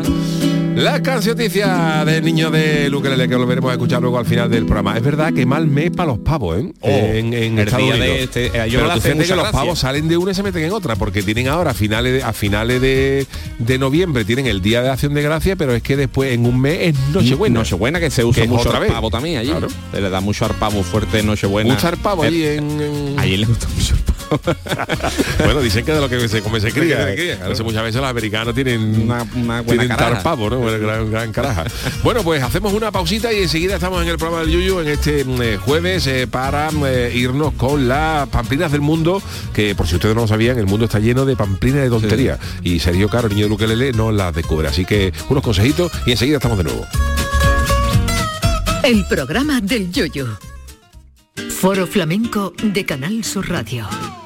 La 0.79 1.01
cancioticia 1.03 2.03
del 2.05 2.23
niño 2.23 2.49
de 2.51 2.89
Luquelele, 2.89 3.27
que 3.27 3.35
lo 3.35 3.45
veremos 3.45 3.69
a 3.69 3.73
escuchar 3.73 4.01
luego 4.01 4.17
al 4.17 4.25
final 4.25 4.49
del 4.49 4.65
programa. 4.65 4.95
Es 4.97 5.03
verdad 5.03 5.33
que 5.33 5.45
mal 5.45 5.67
mes 5.67 5.91
para 5.91 6.07
los 6.11 6.19
pavos, 6.19 6.57
¿eh? 6.59 6.71
Oh, 6.81 6.87
en 6.89 7.33
en 7.33 7.59
el 7.59 7.67
Estados 7.67 7.83
Unidos. 7.89 7.99
de 7.99 8.23
este- 8.23 8.45
eh, 8.47 8.69
yo 8.69 8.79
Pero 8.79 8.93
tú 9.01 9.01
que 9.27 9.35
los 9.35 9.49
pavos 9.51 9.79
salen 9.79 10.07
de 10.07 10.17
una 10.17 10.31
y 10.31 10.35
se 10.35 10.43
meten 10.43 10.63
en 10.63 10.71
otra, 10.71 10.95
porque 10.95 11.21
tienen 11.21 11.47
ahora 11.49 11.71
a 11.71 11.73
finales 11.73 12.13
de, 12.13 12.23
a 12.23 12.31
finales 12.33 12.81
de, 12.81 13.25
de 13.57 13.77
noviembre, 13.77 14.23
tienen 14.25 14.47
el 14.47 14.61
día 14.61 14.81
de 14.81 14.89
acción 14.89 15.13
de 15.13 15.21
gracia, 15.21 15.55
pero 15.55 15.75
es 15.75 15.83
que 15.83 15.97
después 15.97 16.31
en 16.33 16.45
un 16.45 16.59
mes 16.59 16.77
es 16.81 16.95
Nochebuena. 17.13 17.59
Nochebuena 17.59 17.99
que 17.99 18.09
se 18.09 18.23
usa 18.23 18.43
Que 18.43 18.47
mucho 18.49 18.71
vez. 18.79 18.91
pavo 18.91 19.09
también 19.09 19.37
allí. 19.39 19.49
Claro. 19.49 19.67
Se 19.91 19.99
le 20.01 20.09
da 20.09 20.21
mucho 20.21 20.45
al 20.45 20.55
pavo 20.55 20.81
fuerte 20.83 21.19
en 21.19 21.25
Nochebuena. 21.27 21.73
Mucho 21.73 21.87
al 21.87 21.97
pavo 21.97 22.23
allí 22.23 22.43
Eh, 22.43 22.55
en, 22.55 22.81
en- 22.81 23.15
le 23.41 23.45
gusta 23.45 23.67
mucho 23.75 23.95
el. 23.95 23.98
Bueno, 25.43 25.61
dicen 25.61 25.85
que 25.85 25.91
de 25.93 26.01
lo 26.01 26.09
que 26.09 26.27
se 26.27 26.41
come 26.41 26.59
se 26.59 26.71
cría. 26.71 27.05
se 27.07 27.15
cría, 27.15 27.35
claro. 27.35 27.51
Entonces 27.51 27.65
muchas 27.65 27.83
veces 27.83 28.01
los 28.01 28.09
americanos 28.09 28.53
tienen 28.53 29.01
Una- 29.01 29.23
una 29.35 29.61
buena 29.61 29.63
tienen 29.63 29.87
caraja. 29.89 30.13
tar 30.13 30.23
pavo, 30.23 30.49
¿no? 30.49 30.59
Una 30.59 30.77
gran, 30.77 31.09
gran 31.11 31.31
caraja. 31.31 31.65
Bueno, 32.03 32.23
pues 32.23 32.43
hacemos 32.43 32.73
una 32.73 32.91
pausita 32.91 33.31
y 33.33 33.43
enseguida 33.43 33.75
estamos 33.75 34.01
en 34.03 34.09
el 34.09 34.17
programa 34.17 34.41
del 34.43 34.51
Yuyu 34.51 34.79
en 34.81 34.87
este 34.89 35.23
mm, 35.25 35.41
eh, 35.41 35.57
jueves 35.57 36.05
eh, 36.07 36.27
para 36.27 36.69
eh, 36.87 37.11
irnos 37.15 37.53
con 37.53 37.87
las 37.87 38.27
pamplinas 38.29 38.71
del 38.71 38.81
mundo, 38.81 39.21
que 39.53 39.75
por 39.75 39.87
si 39.87 39.95
ustedes 39.95 40.15
no 40.15 40.21
lo 40.21 40.27
sabían, 40.27 40.57
el 40.57 40.65
mundo 40.67 40.85
está 40.85 40.99
lleno 40.99 41.25
de 41.25 41.35
pamplinas 41.35 41.81
de 41.83 41.89
tontería. 41.89 42.37
Y 42.63 42.79
Sergio 42.79 43.09
Caro, 43.09 43.27
el 43.27 43.33
niño 43.33 43.45
de 43.45 43.49
Luquelele, 43.49 43.91
no 43.93 44.11
las 44.11 44.33
descubre. 44.35 44.67
Así 44.67 44.85
que 44.85 45.13
unos 45.29 45.43
consejitos 45.43 45.91
y 46.05 46.11
enseguida 46.11 46.37
estamos 46.37 46.57
de 46.57 46.65
nuevo. 46.65 46.85
El 48.83 49.05
programa 49.05 49.61
del 49.61 49.91
Yoyo. 49.91 50.27
Foro 51.49 51.85
Flamenco 51.87 52.53
de 52.63 52.85
Canal 52.85 53.23
Sur 53.23 53.49
Radio. 53.49 53.87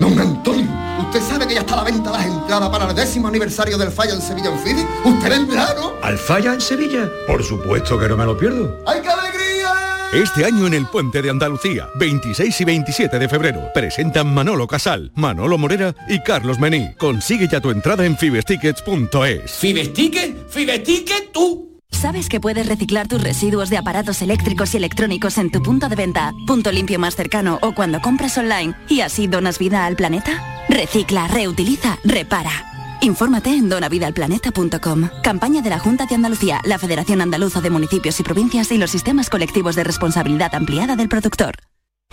Don 0.00 0.18
Antonio, 0.18 0.66
¿usted 0.98 1.20
sabe 1.20 1.46
que 1.46 1.52
ya 1.52 1.60
está 1.60 1.74
a 1.74 1.76
la 1.76 1.84
venta 1.84 2.10
las 2.10 2.24
entradas 2.24 2.70
para 2.70 2.88
el 2.88 2.96
décimo 2.96 3.28
aniversario 3.28 3.76
del 3.76 3.90
Falla 3.90 4.14
en 4.14 4.22
Sevilla 4.22 4.50
en 4.50 4.58
Fidi? 4.58 4.82
¿Usted 5.04 5.28
vendrá, 5.28 5.74
no? 5.74 5.92
¿Al 6.02 6.16
Falla 6.16 6.54
en 6.54 6.60
Sevilla? 6.62 7.06
Por 7.26 7.44
supuesto 7.44 7.98
que 7.98 8.08
no 8.08 8.16
me 8.16 8.24
lo 8.24 8.36
pierdo. 8.36 8.82
¡Ay, 8.86 9.02
qué 9.02 9.10
alegría! 9.10 9.74
Este 10.14 10.46
año 10.46 10.66
en 10.66 10.72
el 10.72 10.86
Puente 10.86 11.20
de 11.20 11.28
Andalucía, 11.28 11.90
26 11.96 12.60
y 12.62 12.64
27 12.64 13.18
de 13.18 13.28
febrero, 13.28 13.68
presentan 13.74 14.32
Manolo 14.32 14.66
Casal, 14.66 15.12
Manolo 15.16 15.58
Morera 15.58 15.94
y 16.08 16.18
Carlos 16.20 16.58
Mení. 16.58 16.94
Consigue 16.96 17.46
ya 17.46 17.60
tu 17.60 17.70
entrada 17.70 18.06
en 18.06 18.16
fibestickets.es. 18.16 19.50
¿Fibesticket? 19.52 20.48
¿Fibesticket 20.48 21.30
tú? 21.30 21.69
¿Sabes 21.90 22.28
que 22.28 22.40
puedes 22.40 22.66
reciclar 22.66 23.08
tus 23.08 23.22
residuos 23.22 23.68
de 23.68 23.76
aparatos 23.76 24.22
eléctricos 24.22 24.72
y 24.74 24.78
electrónicos 24.78 25.38
en 25.38 25.50
tu 25.50 25.62
punto 25.62 25.88
de 25.88 25.96
venta, 25.96 26.32
punto 26.46 26.72
limpio 26.72 26.98
más 26.98 27.14
cercano 27.14 27.58
o 27.62 27.72
cuando 27.72 28.00
compras 28.00 28.38
online 28.38 28.74
y 28.88 29.00
así 29.00 29.26
donas 29.26 29.58
vida 29.58 29.84
al 29.84 29.96
planeta? 29.96 30.64
Recicla, 30.68 31.28
reutiliza, 31.28 31.98
repara. 32.04 32.52
Infórmate 33.02 33.50
en 33.50 33.68
donavidalplaneta.com. 33.68 35.08
Campaña 35.22 35.62
de 35.62 35.70
la 35.70 35.78
Junta 35.78 36.06
de 36.06 36.14
Andalucía, 36.14 36.60
la 36.64 36.78
Federación 36.78 37.20
Andaluza 37.20 37.60
de 37.60 37.70
Municipios 37.70 38.18
y 38.20 38.22
Provincias 38.22 38.70
y 38.72 38.78
los 38.78 38.90
sistemas 38.90 39.30
colectivos 39.30 39.74
de 39.74 39.84
responsabilidad 39.84 40.54
ampliada 40.54 40.96
del 40.96 41.08
productor. 41.08 41.56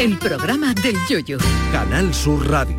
El 0.00 0.16
programa 0.16 0.72
del 0.72 0.96
Yoyo. 1.10 1.36
Canal 1.72 2.14
Sur 2.14 2.50
Radio. 2.50 2.74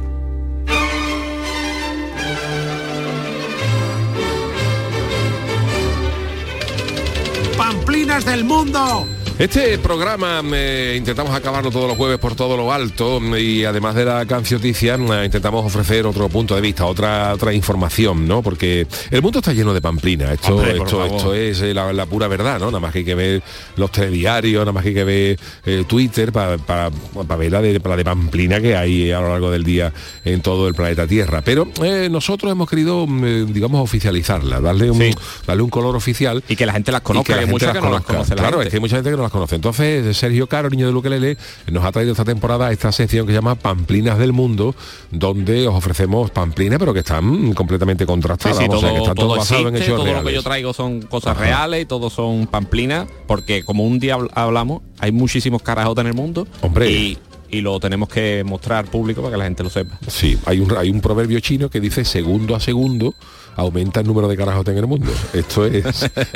Pamplinas 7.55 8.25
del 8.25 8.43
mundo. 8.43 9.05
Este 9.39 9.80
programa 9.80 10.44
eh, 10.54 10.96
intentamos 10.98 11.34
acabarlo 11.34 11.72
todos 11.72 11.88
los 11.88 11.98
jueves 11.98 12.20
por 12.20 12.36
todo 12.36 12.56
lo 12.56 12.72
alto 12.72 13.20
y 13.36 13.65
además 13.65 13.96
de 13.96 14.06
la 14.06 14.24
cancioticia 14.28 14.96
eh, 14.96 15.26
intentamos 15.26 15.65
ofrecer 15.65 16.06
otro 16.06 16.30
punto 16.30 16.54
de 16.54 16.62
vista, 16.62 16.86
otra 16.86 17.34
otra 17.34 17.52
información, 17.52 18.28
¿no? 18.28 18.44
Porque 18.44 18.86
el 19.10 19.22
mundo 19.24 19.39
está 19.39 19.52
lleno 19.54 19.74
de 19.74 19.82
pamplina, 19.82 20.32
esto, 20.32 20.58
Hombre, 20.58 20.78
esto, 20.78 21.04
esto 21.04 21.34
es 21.34 21.60
eh, 21.62 21.74
la, 21.74 21.91
la 21.91 22.06
pura 22.06 22.28
verdad, 22.28 22.60
¿no? 22.60 22.67
Nada 22.67 22.80
más 22.80 22.91
que 22.94 23.00
hay 23.00 23.06
que 23.06 23.15
ver 23.15 23.41
los 23.78 23.91
telediarios, 23.91 24.62
nada 24.62 24.74
más 24.74 24.84
que 24.84 24.89
hay 24.89 24.96
que 24.96 25.04
ver 25.04 25.39
eh, 25.65 25.86
Twitter 25.88 26.32
para 26.32 26.89
ver 27.38 27.52
la 27.52 27.62
de, 27.63 27.80
la 27.84 27.96
de 27.98 28.06
pamplina 28.06 28.62
que 28.62 28.76
hay 28.76 29.12
a 29.12 29.22
lo 29.22 29.30
largo 29.30 29.50
del 29.50 29.63
día 29.63 29.91
en 30.24 30.41
todo 30.41 30.67
el 30.67 30.76
planeta 30.76 31.08
Tierra. 31.08 31.41
Pero 31.41 31.67
nosotros 32.12 32.52
hemos 32.52 32.70
querido, 32.70 33.08
mm, 33.08 33.52
digamos, 33.54 33.82
oficializarla, 33.82 34.60
darle 34.62 34.91
un, 34.91 35.15
darle 35.48 35.63
un 35.63 35.70
color 35.72 35.96
oficial. 35.96 36.44
Y 36.48 36.56
que 36.56 36.67
la 36.67 36.74
gente 36.74 36.91
las 36.91 37.02
y 37.02 37.06
conozca, 37.06 37.34
la 37.34 37.39
que, 37.39 37.46
gente 37.48 37.54
muchas 37.54 37.67
las 37.70 37.78
que 37.78 37.82
no 37.82 37.94
las 37.94 38.02
conozca. 38.04 38.13
conoce 38.13 38.36
la 38.36 38.41
Claro, 38.41 38.58
gente. 38.58 38.67
es 38.67 38.72
que 38.72 38.78
hay 38.78 38.82
mucha 38.82 38.96
gente 38.98 39.10
que 39.10 39.17
no 39.17 39.20
las 39.23 39.31
conoce. 39.31 39.55
Entonces, 39.55 40.15
Sergio 40.17 40.47
Caro, 40.47 40.69
niño 40.69 40.88
de 40.88 40.93
Luquelele, 40.93 41.38
nos 41.71 41.84
ha 41.86 41.91
traído 41.91 42.12
esta 42.12 42.25
temporada 42.25 42.71
esta 42.71 42.91
sección 42.91 43.25
que 43.25 43.31
se 43.34 43.38
llama 43.38 43.55
Pamplinas 43.55 44.17
del 44.17 44.34
Mundo, 44.34 44.75
donde 45.12 45.67
os 45.67 45.75
ofrecemos 45.75 46.31
pamplinas, 46.31 46.79
pero 46.79 46.93
que 46.93 46.99
están 46.99 47.53
completamente 47.53 48.05
contrastadas. 48.05 48.57
sí, 48.57 48.65
vamos, 48.67 48.84
o 48.84 48.88
sea, 48.88 48.89
todo, 48.89 48.95
que 48.95 49.01
están 49.03 49.15
todo 49.15 49.27
todo 49.27 49.38
basado 49.38 49.67
en 49.69 49.75
hechos 49.75 49.88
todo 49.88 49.97
lo 49.99 50.03
que 50.05 50.12
reales. 50.12 50.34
yo 50.34 50.43
traigo 50.43 50.73
son 50.73 51.01
cosas 51.03 51.31
Ajá. 51.36 51.41
reales 51.45 51.81
y 51.84 51.86
todos 51.86 52.13
son 52.13 52.47
pamplinas, 52.47 53.07
porque 53.27 53.63
como 53.63 53.84
un 53.86 53.99
día 53.99 54.17
habl- 54.17 54.29
hablamos, 54.34 54.81
hay 54.99 55.12
muchísimos 55.12 55.62
carajotes 55.62 56.01
en 56.01 56.07
el 56.07 56.13
mundo 56.13 56.47
Hombre. 56.62 56.89
y, 56.91 57.17
y 57.49 57.62
lo 57.62 57.79
tenemos 57.79 58.07
que 58.10 58.43
mostrar 58.45 58.79
al 58.79 58.86
público 58.91 59.21
para 59.21 59.34
que 59.34 59.38
la 59.39 59.43
gente 59.45 59.63
lo 59.63 59.69
sepa. 59.69 59.99
Sí, 60.07 60.38
hay 60.45 60.60
un, 60.60 60.75
hay 60.77 60.89
un 60.89 61.01
proverbio 61.01 61.39
chino 61.41 61.69
que 61.69 61.79
dice 61.81 62.05
segundo 62.05 62.55
a 62.55 62.60
segundo 62.60 63.13
aumenta 63.55 63.99
el 64.01 64.07
número 64.07 64.27
de 64.27 64.37
carajotes 64.37 64.71
en 64.73 64.77
el 64.79 64.87
mundo. 64.87 65.11
Esto 65.33 65.65
es, 65.65 65.83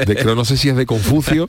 de, 0.05 0.15
creo, 0.15 0.35
no 0.35 0.45
sé 0.45 0.57
si 0.57 0.69
es 0.69 0.75
de 0.75 0.85
Confucio 0.85 1.47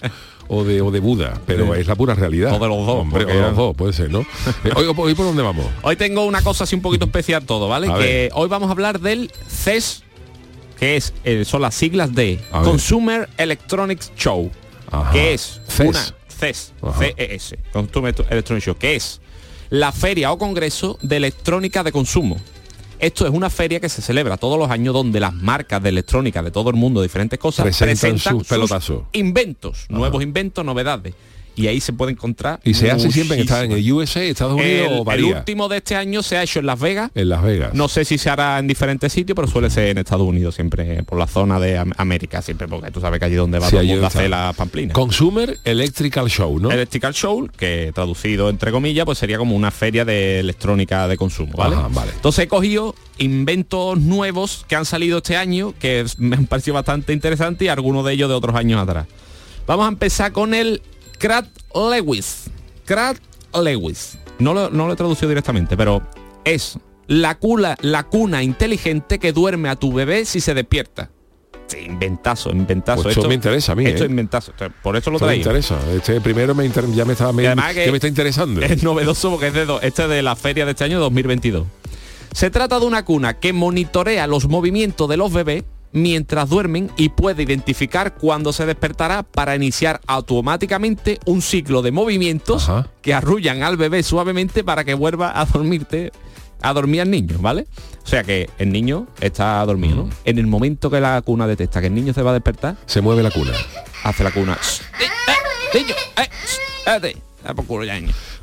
o 0.49 0.65
de, 0.65 0.81
o 0.81 0.91
de 0.91 1.01
Buda, 1.01 1.41
pero 1.47 1.75
Sí. 1.75 1.81
es 1.81 1.87
la 1.87 1.95
pura 1.97 2.15
realidad. 2.15 2.53
O 2.55 2.59
de 2.59 2.69
los 2.69 2.87
dos, 2.87 3.01
Hombre, 3.01 3.25
o 3.25 3.29
de 3.29 3.41
los 3.41 3.57
dos, 3.57 3.77
puede 3.77 3.93
ser, 3.93 4.11
¿no? 4.11 4.21
Eh, 4.21 4.71
hoy, 4.75 4.87
hoy 4.97 5.15
por 5.15 5.27
dónde 5.27 5.43
vamos? 5.43 5.67
Hoy 5.83 5.97
tengo 5.97 6.25
una 6.25 6.43
cosa 6.43 6.65
así 6.65 6.75
un 6.77 6.83
poquito 6.83 7.05
especial 7.07 7.45
todo, 7.45 7.69
¿vale? 7.69 7.89
A 7.91 7.95
que 7.95 8.03
ver. 8.05 8.31
hoy 8.35 8.49
vamos 8.49 8.69
a 8.69 8.73
hablar 8.73 9.01
del 9.01 9.31
CES, 9.49 10.03
que 10.79 10.97
es 10.97 11.13
eh, 11.25 11.45
son 11.45 11.63
las 11.63 11.75
siglas 11.75 12.15
de 12.15 12.39
A 12.53 12.61
ver. 12.61 12.69
Consumer 12.69 13.29
Electronics 13.37 14.13
Show, 14.17 14.51
Ajá. 14.91 15.11
que 15.13 15.35
es 15.35 15.61
CES. 15.69 15.89
una 15.89 16.01
CES, 16.29 16.73
Ajá. 16.83 16.99
CES, 17.01 17.55
Consumer 17.73 18.15
Electronics 18.31 18.67
Show, 18.67 18.77
que 18.77 18.95
es 18.97 19.21
la 19.71 19.91
feria 19.91 20.31
o 20.31 20.39
congreso 20.39 20.97
de 21.03 21.17
electrónica 21.17 21.83
de 21.83 21.91
consumo. 21.91 22.37
Esto 22.99 23.27
es 23.27 23.33
una 23.33 23.51
feria 23.51 23.79
que 23.79 23.89
se 23.89 24.01
celebra 24.01 24.37
todos 24.37 24.59
los 24.59 24.71
años 24.71 24.95
donde 24.95 25.21
las 25.21 25.35
marcas 25.35 25.83
de 25.83 25.91
electrónica 25.91 26.43
de 26.43 26.51
todo 26.51 26.71
el 26.71 26.77
mundo, 26.77 27.03
diferentes 27.03 27.39
cosas, 27.39 27.65
Presentan 27.65 28.19
sus 28.19 28.47
pelotazos. 28.47 29.03
inventos, 29.13 29.87
nuevos 29.89 30.23
inventos, 30.23 30.65
novedades. 30.65 31.15
Y 31.57 31.69
ahí 31.69 31.81
se 31.81 31.93
puede 31.95 32.13
encontrar. 32.13 32.61
Y 32.65 32.75
se 32.75 32.91
hace 32.91 33.11
siempre 33.11 33.41
en, 33.41 33.73
el 33.73 33.93
USA, 33.93 34.23
Estados 34.23 34.55
Unidos 34.55 34.89
El, 34.89 34.93
o 34.93 34.99
el 34.99 35.05
varía. 35.05 35.39
último 35.39 35.69
de 35.69 35.79
este 35.79 35.97
año 35.97 36.23
se 36.23 36.37
ha 36.37 36.43
hecho 36.43 36.59
en 36.61 36.67
Las 36.67 36.79
Vegas. 36.79 37.11
En 37.15 37.29
Las 37.31 37.43
Vegas. 37.43 37.73
No 37.73 37.89
sé 37.89 38.05
si 38.05 38.19
se 38.19 38.29
hará 38.29 38.59
en 38.59 38.67
diferentes 38.69 39.13
sitios, 39.13 39.35
pero 39.35 39.49
suele 39.49 39.71
ser 39.71 39.89
en 39.89 39.99
Estados 39.99 40.27
Unidos, 40.27 40.55
siempre 40.55 41.03
por 41.05 41.19
la 41.19 41.27
zona 41.27 41.59
de 41.59 41.79
Am- 41.79 41.93
América, 41.97 42.43
siempre, 42.43 42.69
porque 42.69 42.91
tú 42.91 43.01
sabes 43.01 43.19
que 43.19 43.25
allí 43.25 43.35
donde 43.37 43.59
va 43.59 43.67
Sí, 43.67 43.73
todo 43.73 43.81
el 43.81 43.87
mundo 43.89 44.07
hacer 44.07 44.29
la 44.29 44.53
pamplina. 44.55 44.93
Consumer 44.93 45.59
Electrical 45.65 46.29
Show, 46.29 46.61
¿no? 46.61 46.71
Electrical 46.71 47.15
Show, 47.15 47.49
que 47.57 47.91
traducido 47.95 48.51
entre 48.51 48.71
comillas, 48.71 49.07
pues 49.07 49.17
sería 49.17 49.39
como 49.39 49.57
una 49.57 49.71
feria 49.71 50.05
de 50.05 50.41
electrónica 50.41 51.09
de 51.09 51.17
consumo, 51.17 51.53
¿vale? 51.57 51.77
Ajá, 51.77 51.89
vale. 51.91 52.13
Entonces 52.15 52.45
he 52.45 52.49
cogido 52.49 52.95
inventos 53.17 53.99
nuevos 53.99 54.65
que 54.69 54.77
han 54.77 54.85
salido 54.85 55.19
este 55.19 55.37
año, 55.37 55.73
que 55.79 56.05
me 56.19 56.37
han 56.37 56.47
parecido 56.47 56.75
bastante 56.75 57.13
interesantes 57.13 57.65
y 57.65 57.69
algunos 57.69 58.05
de 58.05 58.13
ellos 58.13 58.29
de 58.29 58.35
otros 58.35 58.55
años 58.57 58.81
atrás. 58.83 59.07
Vamos 59.67 59.87
a 59.87 59.89
empezar 59.89 60.33
con 60.33 60.55
el 60.55 60.83
Crat 61.19 61.47
Lewis. 61.75 62.45
Crat 62.85 63.17
Lewis. 63.55 64.19
No 64.39 64.53
lo, 64.55 64.71
no 64.71 64.87
lo 64.87 64.93
he 64.93 64.97
traducido 64.97 65.29
directamente, 65.29 65.77
pero 65.77 66.03
es 66.45 66.79
la 67.07 67.37
cuna, 67.37 67.77
la 67.81 68.05
cuna 68.05 68.43
inteligente 68.43 69.19
que 69.19 69.33
duerme 69.33 69.69
a 69.69 69.77
tu 69.77 69.93
bebé 69.93 70.25
si 70.25 70.41
se 70.41 70.55
despierta. 70.55 71.11
Sí, 71.69 71.79
inventazo, 71.79 72.51
inventazo. 72.51 73.03
Pues 73.03 73.17
esto 73.17 73.29
me 73.29 73.35
interesa 73.35 73.73
a 73.73 73.75
mí, 73.75 73.85
Esto 73.87 74.05
¿eh? 74.05 74.07
inventazo. 74.07 74.53
Por 74.83 74.97
eso 74.97 75.11
lo 75.11 75.17
Esto 75.17 75.27
me 75.27 75.37
interesa. 75.37 75.77
Este 75.93 76.21
primero 76.21 76.55
me 76.55 76.65
inter- 76.65 76.85
ya 76.93 77.05
me 77.05 77.15
está, 77.15 77.33
me, 77.33 77.45
además 77.47 77.75
que 77.75 77.91
me 77.91 77.97
está 77.97 78.07
interesando. 78.07 78.61
Es 78.63 78.83
novedoso 78.85 79.31
porque 79.31 79.49
es 79.49 79.55
de, 79.55 79.67
do- 79.67 79.81
este 79.81 80.05
es 80.05 80.09
de 80.09 80.23
la 80.23 80.37
feria 80.37 80.65
de 80.65 80.73
este 80.73 80.85
año 80.85 81.01
2022. 81.01 81.67
Se 82.33 82.51
trata 82.51 82.79
de 82.79 82.87
una 82.87 83.05
cuna 83.05 83.41
que 83.41 83.53
monitorea 83.53 84.27
los 84.29 84.47
movimientos 84.49 85.09
de 85.09 85.17
los 85.17 85.33
bebés 85.33 85.65
mientras 85.97 86.49
duermen 86.51 86.91
y 86.97 87.09
puede 87.09 87.43
identificar 87.43 88.15
cuándo 88.15 88.53
se 88.53 88.67
despertará 88.67 89.23
para 89.23 89.57
iniciar 89.57 90.01
automáticamente 90.07 91.19
un 91.25 91.41
ciclo 91.43 91.81
de 91.83 91.91
movimientos 91.91 92.69
Ajá. 92.69 92.89
que 93.03 93.15
arrullan 93.15 93.63
al 93.63 93.77
bebé 93.79 94.03
suavemente 94.03 94.63
para 94.63 94.85
que 94.85 94.95
vuelva 94.95 95.33
a 95.41 95.45
dormirte 95.47 96.13
a 96.63 96.73
dormir 96.73 97.01
al 97.03 97.11
niño, 97.11 97.37
¿vale? 97.41 97.67
O 98.05 98.07
sea 98.09 98.25
que 98.25 98.49
el 98.59 98.73
niño 98.73 99.07
está 99.21 99.65
dormido. 99.67 100.09
En 100.25 100.39
el 100.39 100.47
momento 100.47 100.91
que 100.91 101.01
la 101.01 101.21
cuna 101.23 101.47
detecta 101.47 101.81
que 101.81 101.87
el 101.89 101.95
niño 101.95 102.13
se 102.13 102.23
va 102.23 102.31
a 102.31 102.35
despertar, 102.35 102.77
Se 102.87 103.01
mueve 103.01 103.23
la 103.23 103.31
cuna. 103.31 103.53
hace 104.05 104.23
la 104.25 104.31
cuna. 104.31 104.59
"Shh, 104.63 104.81
eh, 105.03 105.05
eh, 105.05 105.79
niño, 105.79 105.95
eh, 106.17 106.23
shh, 106.47 106.59
espérate". 106.79 107.17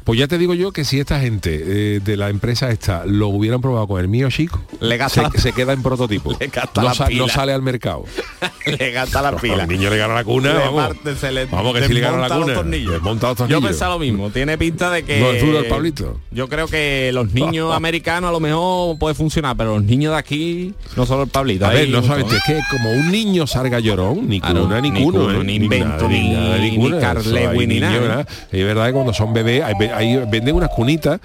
Pues 0.03 0.19
ya 0.19 0.27
te 0.27 0.37
digo 0.37 0.53
yo 0.53 0.71
que 0.71 0.83
si 0.83 0.99
esta 0.99 1.19
gente 1.19 1.61
eh, 1.95 1.99
de 2.03 2.17
la 2.17 2.29
empresa 2.29 2.69
esta 2.71 3.05
lo 3.05 3.29
hubieran 3.29 3.61
probado 3.61 3.87
con 3.87 4.01
el 4.01 4.07
mío 4.07 4.29
chico, 4.29 4.61
Le 4.81 4.97
gasta 4.97 5.29
se, 5.29 5.35
la- 5.37 5.41
se 5.41 5.53
queda 5.53 5.73
en 5.73 5.81
prototipo. 5.81 6.31
Le 6.39 6.47
gasta 6.47 6.81
no, 6.81 6.87
la 6.89 6.93
sa- 6.93 7.07
pila. 7.07 7.19
no 7.21 7.27
sale 7.29 7.53
al 7.53 7.61
mercado. 7.61 8.03
le 8.65 8.91
gasta 8.91 9.21
la 9.21 9.35
pila. 9.37 9.63
El 9.63 9.69
niño 9.69 9.89
le 9.89 9.97
gana 9.97 10.13
la 10.13 10.23
cuna, 10.23 10.53
Le 10.53 10.59
vamos. 10.59 10.87
parte, 10.87 11.15
se 11.15 11.31
le 11.31 11.45
Vamos, 11.45 11.73
que 11.73 11.87
si 11.87 11.93
le 11.93 11.99
gana 12.01 12.17
la 12.17 12.29
cuna. 12.29 12.63
los 12.63 13.49
Yo 13.49 13.61
pensaba 13.61 13.93
lo 13.93 13.99
mismo, 13.99 14.29
tiene 14.29 14.57
pinta 14.57 14.89
de 14.91 15.03
que... 15.03 15.19
No 15.19 15.31
es 15.31 15.41
duro 15.41 15.59
el 15.59 15.65
Pablito. 15.67 16.19
Yo 16.31 16.49
creo 16.49 16.67
que 16.67 17.11
los 17.13 17.31
niños 17.33 17.71
americanos 17.75 18.29
a 18.29 18.31
lo 18.31 18.39
mejor 18.39 18.97
puede 18.99 19.15
funcionar, 19.15 19.55
pero 19.55 19.75
los 19.75 19.83
niños 19.83 20.11
de 20.13 20.17
aquí, 20.19 20.73
no 20.97 21.05
solo 21.05 21.23
el 21.23 21.29
Pablito. 21.29 21.65
A 21.65 21.69
ver, 21.69 21.89
no 21.89 22.03
sabes, 22.03 22.25
es 22.31 22.41
que 22.45 22.59
como 22.71 22.91
un 22.91 23.11
niño 23.11 23.47
salga 23.47 23.79
llorón, 23.79 24.27
ni 24.27 24.39
cuna, 24.41 24.81
ni 24.81 24.91
ni 24.91 25.03
cuno, 25.03 25.19
cuno, 25.25 25.41
¿eh? 25.41 25.43
ni 25.43 25.55
invento, 25.55 26.07
ni- 26.09 26.33
nada, 26.33 26.57
ni 26.57 26.75
cuna, 26.75 26.99
Carl 26.99 27.21
eso, 27.21 27.35
hay 27.35 27.43
Lewin, 27.47 27.69
ni 27.69 27.75
niños, 27.75 27.91
nada. 27.91 28.01
¿verdad? 28.01 28.27
Hay- 29.95 30.25
venden 30.27 30.55
unas 30.55 30.69
cunitas 30.69 31.19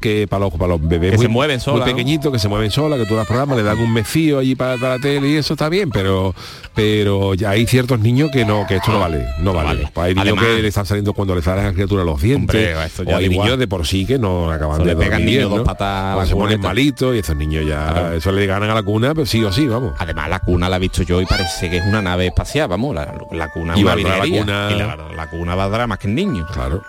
que 0.00 0.26
para 0.26 0.40
los, 0.46 0.52
para 0.54 0.68
los 0.70 0.80
bebés 0.88 1.12
Que 1.12 1.16
muy, 1.18 1.26
se 1.26 1.28
mueven 1.28 1.60
solas, 1.60 1.82
muy 1.82 1.90
¿no? 1.92 1.96
pequeñitos, 1.96 2.32
que 2.32 2.38
se 2.40 2.48
mueven 2.48 2.70
solas, 2.72 2.98
que 2.98 3.06
tú 3.06 3.14
las 3.14 3.26
programas, 3.28 3.56
le 3.58 3.62
dan 3.62 3.78
un 3.78 3.92
mecío 3.92 4.40
allí 4.40 4.56
para, 4.56 4.76
para 4.76 4.96
la 4.96 4.98
tele 4.98 5.28
y 5.28 5.36
eso 5.36 5.54
está 5.54 5.68
bien, 5.68 5.90
pero 5.90 6.34
pero 6.74 7.34
ya 7.34 7.50
hay 7.50 7.64
ciertos 7.66 8.00
niños 8.00 8.30
que 8.32 8.44
no, 8.44 8.66
que 8.66 8.76
esto 8.76 8.90
no 8.90 8.98
vale, 8.98 9.24
no 9.38 9.52
vale. 9.52 9.68
vale. 9.94 10.08
Hay 10.08 10.14
niños 10.14 10.26
Además- 10.38 10.44
que 10.56 10.62
le 10.62 10.68
están 10.68 10.86
saliendo 10.86 11.12
cuando 11.12 11.36
le 11.36 11.42
salen 11.42 11.64
a 11.66 11.68
la 11.68 11.74
criatura 11.74 12.02
los 12.02 12.20
dientes, 12.20 12.76
Hombre, 12.76 13.12
o 13.12 13.16
hay 13.16 13.24
igual. 13.26 13.44
niños 13.46 13.58
de 13.60 13.68
por 13.68 13.86
sí 13.86 14.04
que 14.04 14.18
no 14.18 14.50
acaban 14.50 14.76
Eso 14.80 14.84
de 14.84 14.94
le 14.94 14.96
pegan 14.96 15.20
dormir 15.20 15.42
niños 15.46 15.60
patas 15.64 16.16
O 16.16 16.20
la 16.20 16.26
se 16.26 16.34
ponen 16.34 16.60
malitos 16.60 17.14
y 17.14 17.18
esos 17.20 17.36
niños 17.36 17.64
ya, 17.64 17.86
Claro. 17.92 18.12
eso 18.16 18.32
le 18.32 18.46
ganan 18.46 18.70
a 18.70 18.74
la 18.74 18.82
cuna, 18.82 19.14
pero 19.14 19.26
sí 19.26 19.44
o 19.44 19.52
sí, 19.52 19.66
vamos. 19.68 19.92
Además 19.98 20.28
la 20.28 20.40
cuna 20.40 20.68
la 20.68 20.76
he 20.76 20.80
visto 20.80 21.02
yo 21.04 21.20
y 21.20 21.26
parece 21.26 21.70
que 21.70 21.76
es 21.76 21.84
una 21.86 22.02
nave 22.02 22.26
espacial, 22.26 22.66
vamos, 22.66 22.96
la, 22.96 23.14
la 23.30 23.48
cuna 23.52 23.74
Y 23.78 23.82
una 23.84 23.94
la 23.94 24.02
cuna- 24.02 24.26
Y 24.26 24.74
la, 24.74 24.96
la 25.14 25.30
cuna 25.30 25.54
valdrá 25.54 25.86
más 25.86 25.98
que 25.98 26.08
el 26.08 26.14
niño. 26.16 26.46
Claro. 26.52 26.82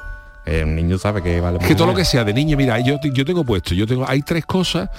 Eh, 0.46 0.64
un 0.64 0.76
niño 0.76 0.98
sabe 0.98 1.22
que 1.24 1.42
vale 1.42 1.58
que 1.60 1.74
todo 1.76 1.88
lo 1.88 1.96
que 1.96 2.06
sea 2.06 2.24
de 2.24 2.34
niño, 2.34 2.56
mira, 2.58 2.80
yo, 2.80 3.00
yo 3.02 3.26
tengo 3.26 3.44
puesto, 3.44 3.74
yo 3.74 3.88
tengo, 3.88 4.08
hay 4.08 4.22
tres 4.22 4.46
cosas 4.46 4.90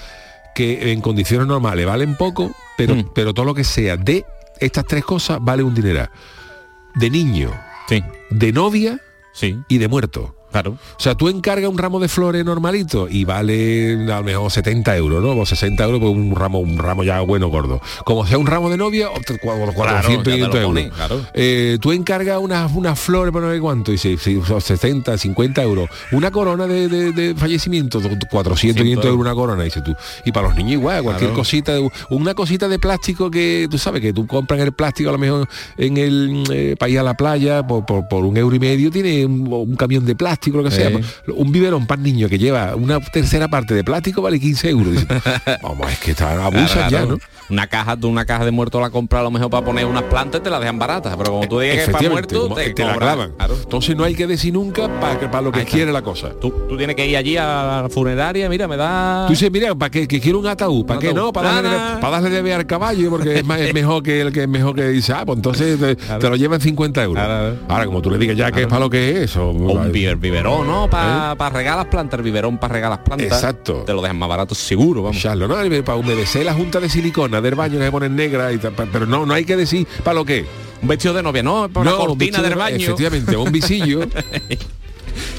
que 0.53 0.91
en 0.91 1.01
condiciones 1.01 1.47
normales 1.47 1.85
valen 1.85 2.15
poco, 2.15 2.51
pero, 2.77 2.95
Mm. 2.95 3.09
pero 3.13 3.33
todo 3.33 3.45
lo 3.45 3.53
que 3.53 3.63
sea 3.63 3.95
de 3.95 4.25
estas 4.59 4.85
tres 4.85 5.05
cosas 5.05 5.37
vale 5.41 5.63
un 5.63 5.73
dineral. 5.73 6.09
De 6.95 7.09
niño, 7.09 7.51
Sí. 7.87 8.03
de 8.29 8.51
novia 8.51 8.99
Sí. 9.33 9.59
y 9.67 9.77
de 9.77 9.87
muerto. 9.87 10.35
Claro. 10.51 10.71
O 10.71 10.99
sea, 10.99 11.13
tú 11.15 11.29
encargas 11.29 11.69
un 11.69 11.77
ramo 11.77 11.99
de 11.99 12.07
flores 12.07 12.43
normalito 12.45 13.07
y 13.09 13.25
vale 13.25 13.93
a 14.11 14.17
lo 14.17 14.23
mejor 14.23 14.49
70 14.51 14.95
euros, 14.95 15.21
¿no? 15.21 15.31
O 15.39 15.45
60 15.45 15.83
euros 15.83 15.99
por 15.99 16.09
un 16.09 16.35
ramo, 16.35 16.59
un 16.59 16.77
ramo 16.77 17.03
ya 17.03 17.19
bueno, 17.21 17.49
gordo. 17.49 17.81
Como 18.05 18.25
sea 18.25 18.37
un 18.37 18.47
ramo 18.47 18.69
de 18.69 18.77
novia, 18.77 19.09
otro 19.11 19.35
cua- 19.37 19.73
400, 19.73 20.23
ya 20.23 20.23
te 20.23 20.31
500 20.31 20.53
lo 20.53 20.67
euros. 20.79 20.95
claro. 20.95 21.21
Eh, 21.33 21.77
tú 21.81 21.91
encargas 21.91 22.39
unas, 22.39 22.71
unas 22.73 22.97
flores 22.99 23.31
por 23.33 23.41
no 23.43 23.51
sé 23.51 23.59
cuánto, 23.59 23.91
y 23.91 23.97
si, 23.97 24.17
si 24.17 24.41
son 24.41 24.61
60, 24.61 25.17
50 25.17 25.61
euros. 25.63 25.89
Una 26.11 26.31
corona 26.31 26.65
de, 26.65 26.87
de- 26.87 27.11
de 27.11 27.35
fallecimiento, 27.35 27.99
400, 28.29 28.81
500 28.83 29.05
euros 29.05 29.19
una 29.21 29.33
corona, 29.35 29.63
dice 29.63 29.81
tú. 29.81 29.93
Y 30.25 30.31
para 30.31 30.47
los 30.47 30.55
niños 30.57 30.73
igual, 30.73 31.03
cualquier 31.03 31.29
Claro. 31.31 31.39
cosita, 31.41 31.73
una 32.09 32.33
cosita 32.33 32.67
de 32.69 32.79
plástico 32.79 33.29
que 33.29 33.67
tú 33.69 33.77
sabes 33.77 34.01
que 34.01 34.13
tú 34.13 34.25
compras 34.25 34.59
el 34.61 34.71
plástico 34.71 35.09
a 35.09 35.13
lo 35.13 35.17
mejor 35.19 35.47
en 35.77 35.97
el 35.97 36.43
eh, 36.51 36.75
ir 36.87 36.99
a 36.99 37.03
la 37.03 37.15
playa 37.15 37.65
por, 37.67 37.85
por- 37.85 38.07
por 38.07 38.23
un 38.23 38.37
euro 38.37 38.55
y 38.55 38.59
medio 38.59 38.89
tiene 38.89 39.25
un, 39.25 39.45
un 39.51 39.75
camión 39.75 40.05
de 40.05 40.15
plástico 40.15 40.36
lo 40.45 40.63
que 40.63 40.71
sea 40.71 40.89
Eh. 40.89 41.01
un 41.35 41.51
biberón 41.51 41.85
para 41.87 42.01
niño 42.01 42.29
que 42.29 42.37
lleva 42.39 42.75
una 42.75 42.99
tercera 42.99 43.47
parte 43.47 43.73
de 43.73 43.83
plástico 43.83 44.21
vale 44.21 44.39
15 44.39 44.69
euros 44.69 44.93
Dice, 44.93 45.07
vamos 45.63 45.91
es 45.91 45.99
que 45.99 46.11
está 46.11 46.45
abusan 46.45 46.89
Claro, 46.89 46.89
ya 46.91 47.05
no 47.05 47.17
Una 47.49 47.67
caja, 47.67 47.97
tú 47.97 48.07
una 48.09 48.25
caja 48.25 48.45
de 48.45 48.51
muerto 48.51 48.79
la 48.81 48.89
compras 48.89 49.21
a 49.21 49.23
lo 49.23 49.31
mejor 49.31 49.49
para 49.49 49.65
poner 49.65 49.85
unas 49.85 50.03
plantas 50.03 50.41
te 50.43 50.49
la 50.49 50.59
dejan 50.59 50.79
baratas, 50.79 51.15
pero 51.17 51.31
como 51.31 51.47
tú 51.47 51.59
digas 51.59 51.77
que 51.77 51.83
es 51.83 51.89
para 51.89 52.09
muerto, 52.09 52.53
te, 52.55 52.69
te 52.73 52.83
la 52.85 52.95
clavan 52.97 53.31
Claro. 53.37 53.55
entonces 53.61 53.95
no 53.95 54.03
hay 54.03 54.15
que 54.15 54.27
decir 54.27 54.53
nunca 54.53 54.87
para 54.99 55.41
lo 55.41 55.51
que 55.51 55.63
quiere 55.65 55.91
la 55.91 56.01
cosa 56.01 56.29
Tú, 56.39 56.53
tú 56.69 56.77
tienes 56.77 56.95
que 56.95 57.05
ir 57.07 57.17
allí 57.17 57.37
a 57.37 57.83
la 57.83 57.89
funeraria, 57.89 58.47
mira, 58.49 58.67
me 58.67 58.77
da... 58.77 59.25
Tú 59.27 59.33
dices, 59.33 59.51
mira, 59.51 59.73
¿para 59.75 59.89
qué? 59.89 60.07
Que 60.07 60.19
quiero 60.19 60.39
un 60.39 60.47
ataúd. 60.47 60.85
¿Para 60.85 60.99
qué 60.99 61.13
no? 61.13 61.31
Para 61.33 61.61
darle, 61.61 62.01
para 62.01 62.09
darle 62.15 62.29
de 62.29 62.35
beber 62.41 62.59
al 62.59 62.65
caballo, 62.67 63.09
porque 63.09 63.39
es, 63.39 63.45
más- 63.45 63.59
es 63.59 63.73
mejor 63.73 64.03
que 64.03 64.21
el 64.21 64.31
que 64.31 64.43
es 64.43 64.47
mejor 64.49 64.75
que 64.75 64.87
dice, 64.89 65.13
ah, 65.13 65.23
pues 65.25 65.37
entonces 65.37 65.79
te, 65.79 65.95
te 65.95 66.29
lo 66.29 66.35
llevan 66.35 66.59
50 66.61 67.03
euros. 67.03 67.23
Ahora, 67.67 67.85
como 67.85 68.01
tú 68.01 68.09
le 68.11 68.17
digas 68.17 68.35
ya 68.37 68.51
que 68.51 68.61
es 68.61 68.67
para 68.67 68.79
lo 68.81 68.89
que 68.89 69.09
es 69.11 69.17
eso. 69.31 69.49
Un 69.51 69.91
biberón, 70.29 70.67
¿no? 70.67 70.89
Para 70.89 71.33
¿Eh? 71.33 71.49
regar 71.53 71.77
las 71.77 71.85
plantas, 71.87 72.17
el 72.19 72.23
biberón 72.23 72.57
para 72.57 72.73
regar 72.73 72.89
las 72.91 72.99
plantas. 72.99 73.27
Exacto. 73.27 73.83
Te 73.85 73.93
lo 73.93 74.01
dejan 74.01 74.17
más 74.17 74.29
barato 74.29 74.55
seguro, 74.55 75.03
vamos. 75.03 75.17
Echarlo, 75.17 75.47
¿no? 75.47 75.55
Para 75.83 75.95
humedecer 75.97 76.45
la 76.45 76.53
junta 76.53 76.79
de 76.79 76.89
silicona 76.89 77.41
del 77.41 77.55
baño 77.55 77.77
que 77.79 77.85
se 77.85 77.91
ponen 77.91 78.15
negra, 78.15 78.51
y 78.51 78.57
tal, 78.57 78.73
pa- 78.73 78.87
pero 78.91 79.05
no, 79.05 79.25
no 79.25 79.33
hay 79.33 79.45
que 79.45 79.55
decir 79.55 79.87
para 80.03 80.15
lo 80.15 80.25
que. 80.25 80.45
Un 80.79 80.87
vestido 80.87 81.13
de 81.15 81.23
novia, 81.23 81.41
no, 81.41 81.67
para 81.69 81.89
una 81.89 81.99
un 81.99 82.05
cortina 82.07 82.39
del 82.39 82.49
de- 82.51 82.55
baño. 82.55 82.75
Efectivamente, 82.77 83.35
un 83.35 83.51
visillo. 83.51 84.01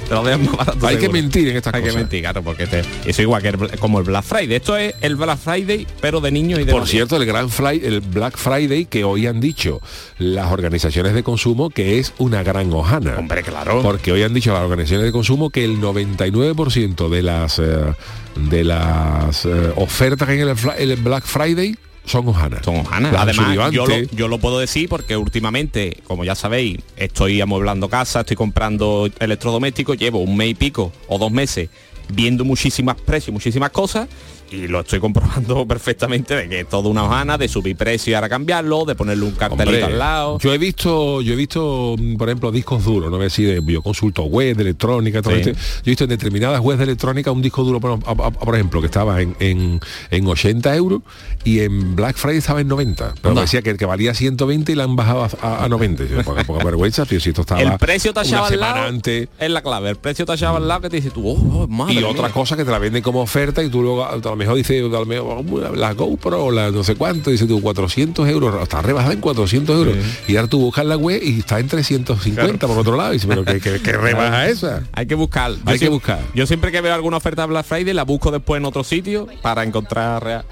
Te 0.08 0.14
lo 0.14 0.22
dejan 0.22 0.44
más 0.46 0.56
barato 0.56 0.86
Hay 0.86 0.96
que 0.96 1.08
mentir 1.08 1.48
en 1.48 1.56
estas 1.56 1.74
Hay 1.74 1.80
cosas. 1.82 1.94
que 1.94 2.00
mentir, 2.00 2.20
claro, 2.22 2.42
porque 2.42 2.66
te- 2.66 2.82
eso 3.04 3.22
igual 3.22 3.42
que 3.42 3.48
el- 3.48 3.78
como 3.78 3.98
el 3.98 4.04
Black 4.04 4.24
Friday. 4.24 4.54
Esto 4.56 4.76
es 4.76 4.94
el 5.00 5.16
Black 5.16 5.38
Friday, 5.38 5.86
pero 6.00 6.20
de 6.20 6.30
niños 6.30 6.60
y 6.60 6.64
de 6.64 6.72
Por 6.72 6.86
cierto, 6.86 7.16
el 7.16 7.26
gran 7.26 7.50
Fly, 7.50 7.80
el 7.84 8.00
Black 8.00 8.36
Friday 8.36 8.86
que 8.86 9.04
hoy 9.04 9.26
han 9.26 9.40
dicho 9.40 9.80
las 10.18 10.50
organizaciones 10.52 11.14
de 11.14 11.22
consumo 11.22 11.70
que 11.70 11.98
es 11.98 12.12
una 12.18 12.42
gran 12.42 12.72
hojana. 12.72 13.16
Hombre, 13.18 13.42
claro. 13.42 13.82
Porque 13.82 14.12
hoy 14.12 14.22
han 14.22 14.34
dicho 14.34 14.52
las 14.52 14.62
organizaciones 14.62 15.04
de 15.06 15.12
consumo 15.12 15.50
que 15.50 15.64
el 15.64 15.80
99% 15.80 17.08
de 17.08 17.22
las 17.22 17.58
eh, 17.58 17.94
de 18.36 18.64
las 18.64 19.44
eh, 19.44 19.72
ofertas 19.76 20.28
hay 20.28 20.40
el, 20.40 20.48
en 20.50 20.90
el 20.90 20.96
Black 20.96 21.24
Friday 21.24 21.76
son 22.08 22.28
hojanas. 22.28 22.64
Son 22.64 22.76
hojanas. 22.76 23.14
Además, 23.16 23.72
yo 23.72 23.86
lo, 23.86 23.96
yo 24.02 24.28
lo 24.28 24.38
puedo 24.38 24.58
decir 24.58 24.88
porque 24.88 25.16
últimamente, 25.16 25.98
como 26.06 26.24
ya 26.24 26.34
sabéis, 26.34 26.78
estoy 26.96 27.40
amueblando 27.40 27.88
casa, 27.88 28.20
estoy 28.20 28.36
comprando 28.36 29.08
electrodomésticos, 29.18 29.98
llevo 29.98 30.20
un 30.20 30.36
mes 30.36 30.50
y 30.50 30.54
pico 30.54 30.92
o 31.08 31.18
dos 31.18 31.30
meses 31.30 31.68
viendo 32.08 32.44
muchísimas 32.44 32.96
precios, 32.96 33.32
muchísimas 33.32 33.70
cosas 33.70 34.08
y 34.50 34.66
lo 34.68 34.80
estoy 34.80 35.00
comprobando 35.00 35.66
perfectamente 35.68 36.34
de 36.34 36.48
que 36.48 36.60
es 36.60 36.68
toda 36.68 36.88
una 36.88 37.04
hojana 37.04 37.36
de 37.38 37.48
subir 37.48 37.76
precio 37.76 38.10
y 38.12 38.14
ahora 38.14 38.28
cambiarlo, 38.28 38.84
de 38.84 38.94
ponerle 38.94 39.24
un 39.24 39.32
cartelito 39.32 39.68
Hombre, 39.70 39.84
al 39.84 39.98
lado. 39.98 40.38
Yo 40.38 40.52
he 40.54 40.58
visto, 40.58 41.20
yo 41.22 41.32
he 41.32 41.36
visto, 41.36 41.94
mm, 41.98 42.16
por 42.16 42.28
ejemplo, 42.28 42.50
discos 42.50 42.84
duros, 42.84 43.10
no 43.10 43.20
sé 43.20 43.30
si 43.30 43.42
de, 43.44 43.62
yo 43.66 43.82
consulto 43.82 44.22
web 44.24 44.56
de 44.56 44.62
electrónica, 44.62 45.22
todo 45.22 45.34
Sí. 45.34 45.40
este. 45.40 45.52
yo 45.54 45.58
he 45.84 45.90
visto 45.90 46.04
en 46.04 46.10
determinadas 46.10 46.60
webs 46.60 46.78
de 46.78 46.84
electrónica 46.84 47.30
un 47.30 47.42
disco 47.42 47.62
duro, 47.64 47.80
por, 47.80 47.92
a- 48.04 48.10
a- 48.10 48.30
por 48.30 48.54
ejemplo, 48.54 48.80
que 48.80 48.86
estaba 48.86 49.20
en, 49.20 49.36
en, 49.40 49.80
en 50.10 50.26
80 50.26 50.74
euros 50.76 51.02
y 51.44 51.60
en 51.60 51.94
Black 51.96 52.16
Friday 52.16 52.38
estaba 52.38 52.60
en 52.60 52.68
90. 52.68 53.14
Pero 53.20 53.34
me 53.34 53.42
decía 53.42 53.62
que 53.62 53.70
el 53.70 53.76
que 53.78 53.86
valía 53.86 54.14
120 54.14 54.72
y 54.72 54.74
la 54.74 54.84
han 54.84 54.96
bajado 54.96 55.24
a, 55.24 55.30
a- 55.42 55.64
a 55.64 55.68
90. 55.68 56.04
Yo, 56.04 56.22
poca, 56.22 56.44
poca 56.44 56.64
vergüenza, 56.64 57.04
tío, 57.06 57.20
si 57.20 57.30
esto 57.30 57.42
estaba 57.42 57.60
el 57.60 57.76
precio 57.78 58.12
tachado 58.12 58.46
al 58.46 58.58
lado 58.60 58.82
antes. 58.86 59.28
es 59.38 59.50
la 59.50 59.62
clave. 59.62 59.90
El 59.90 59.96
precio 59.96 60.24
tachado 60.26 60.56
al 60.56 60.66
lado 60.68 60.82
que 60.82 60.90
te 60.90 60.96
dice 60.96 61.10
tú, 61.10 61.28
oh, 61.28 61.66
madre 61.68 61.94
Y 61.94 61.96
mía. 61.98 62.08
otra 62.08 62.30
cosa 62.30 62.56
que 62.56 62.64
te 62.64 62.70
la 62.70 62.78
venden 62.78 63.02
como 63.02 63.20
oferta 63.20 63.62
y 63.62 63.68
tú 63.68 63.82
luego 63.82 64.04
mejor 64.38 64.56
dices, 64.56 64.82
a 64.82 64.88
lo 64.88 65.04
mejor, 65.04 65.76
la 65.76 65.92
GoPro 65.92 66.46
o 66.46 66.50
la 66.50 66.70
no 66.70 66.82
sé 66.84 66.94
cuánto, 66.94 67.30
dices 67.30 67.46
tú 67.46 67.60
400 67.60 68.26
euros, 68.28 68.62
está 68.62 68.80
rebajada 68.80 69.12
en 69.12 69.20
400 69.20 69.76
euros. 69.76 69.96
Y 70.26 70.36
ahora 70.36 70.48
tú 70.48 70.58
buscas 70.60 70.86
la 70.86 70.96
web 70.96 71.20
y 71.22 71.40
está 71.40 71.58
en 71.60 71.68
350 71.68 72.66
por 72.66 72.78
otro 72.78 72.96
lado. 72.96 73.10
Y 73.10 73.16
dices, 73.16 73.28
pero 73.28 73.44
¿qué, 73.44 73.60
qué, 73.60 73.80
qué 73.82 73.92
rebaja 73.98 74.48
esa? 74.48 74.84
Hay 74.92 75.06
que 75.06 75.14
buscar. 75.14 75.52
Yo 75.52 75.60
Hay 75.66 75.78
que 75.78 75.88
buscar. 75.90 76.20
Yo 76.34 76.46
siempre 76.46 76.72
que 76.72 76.80
veo 76.80 76.94
alguna 76.94 77.18
oferta 77.18 77.42
de 77.42 77.48
Black 77.48 77.66
Friday 77.66 77.92
la 77.92 78.04
busco 78.04 78.30
después 78.30 78.58
en 78.60 78.64
otro 78.64 78.84
sitio 78.84 79.26
para 79.42 79.62
encontrar 79.64 80.22
rea- 80.24 80.44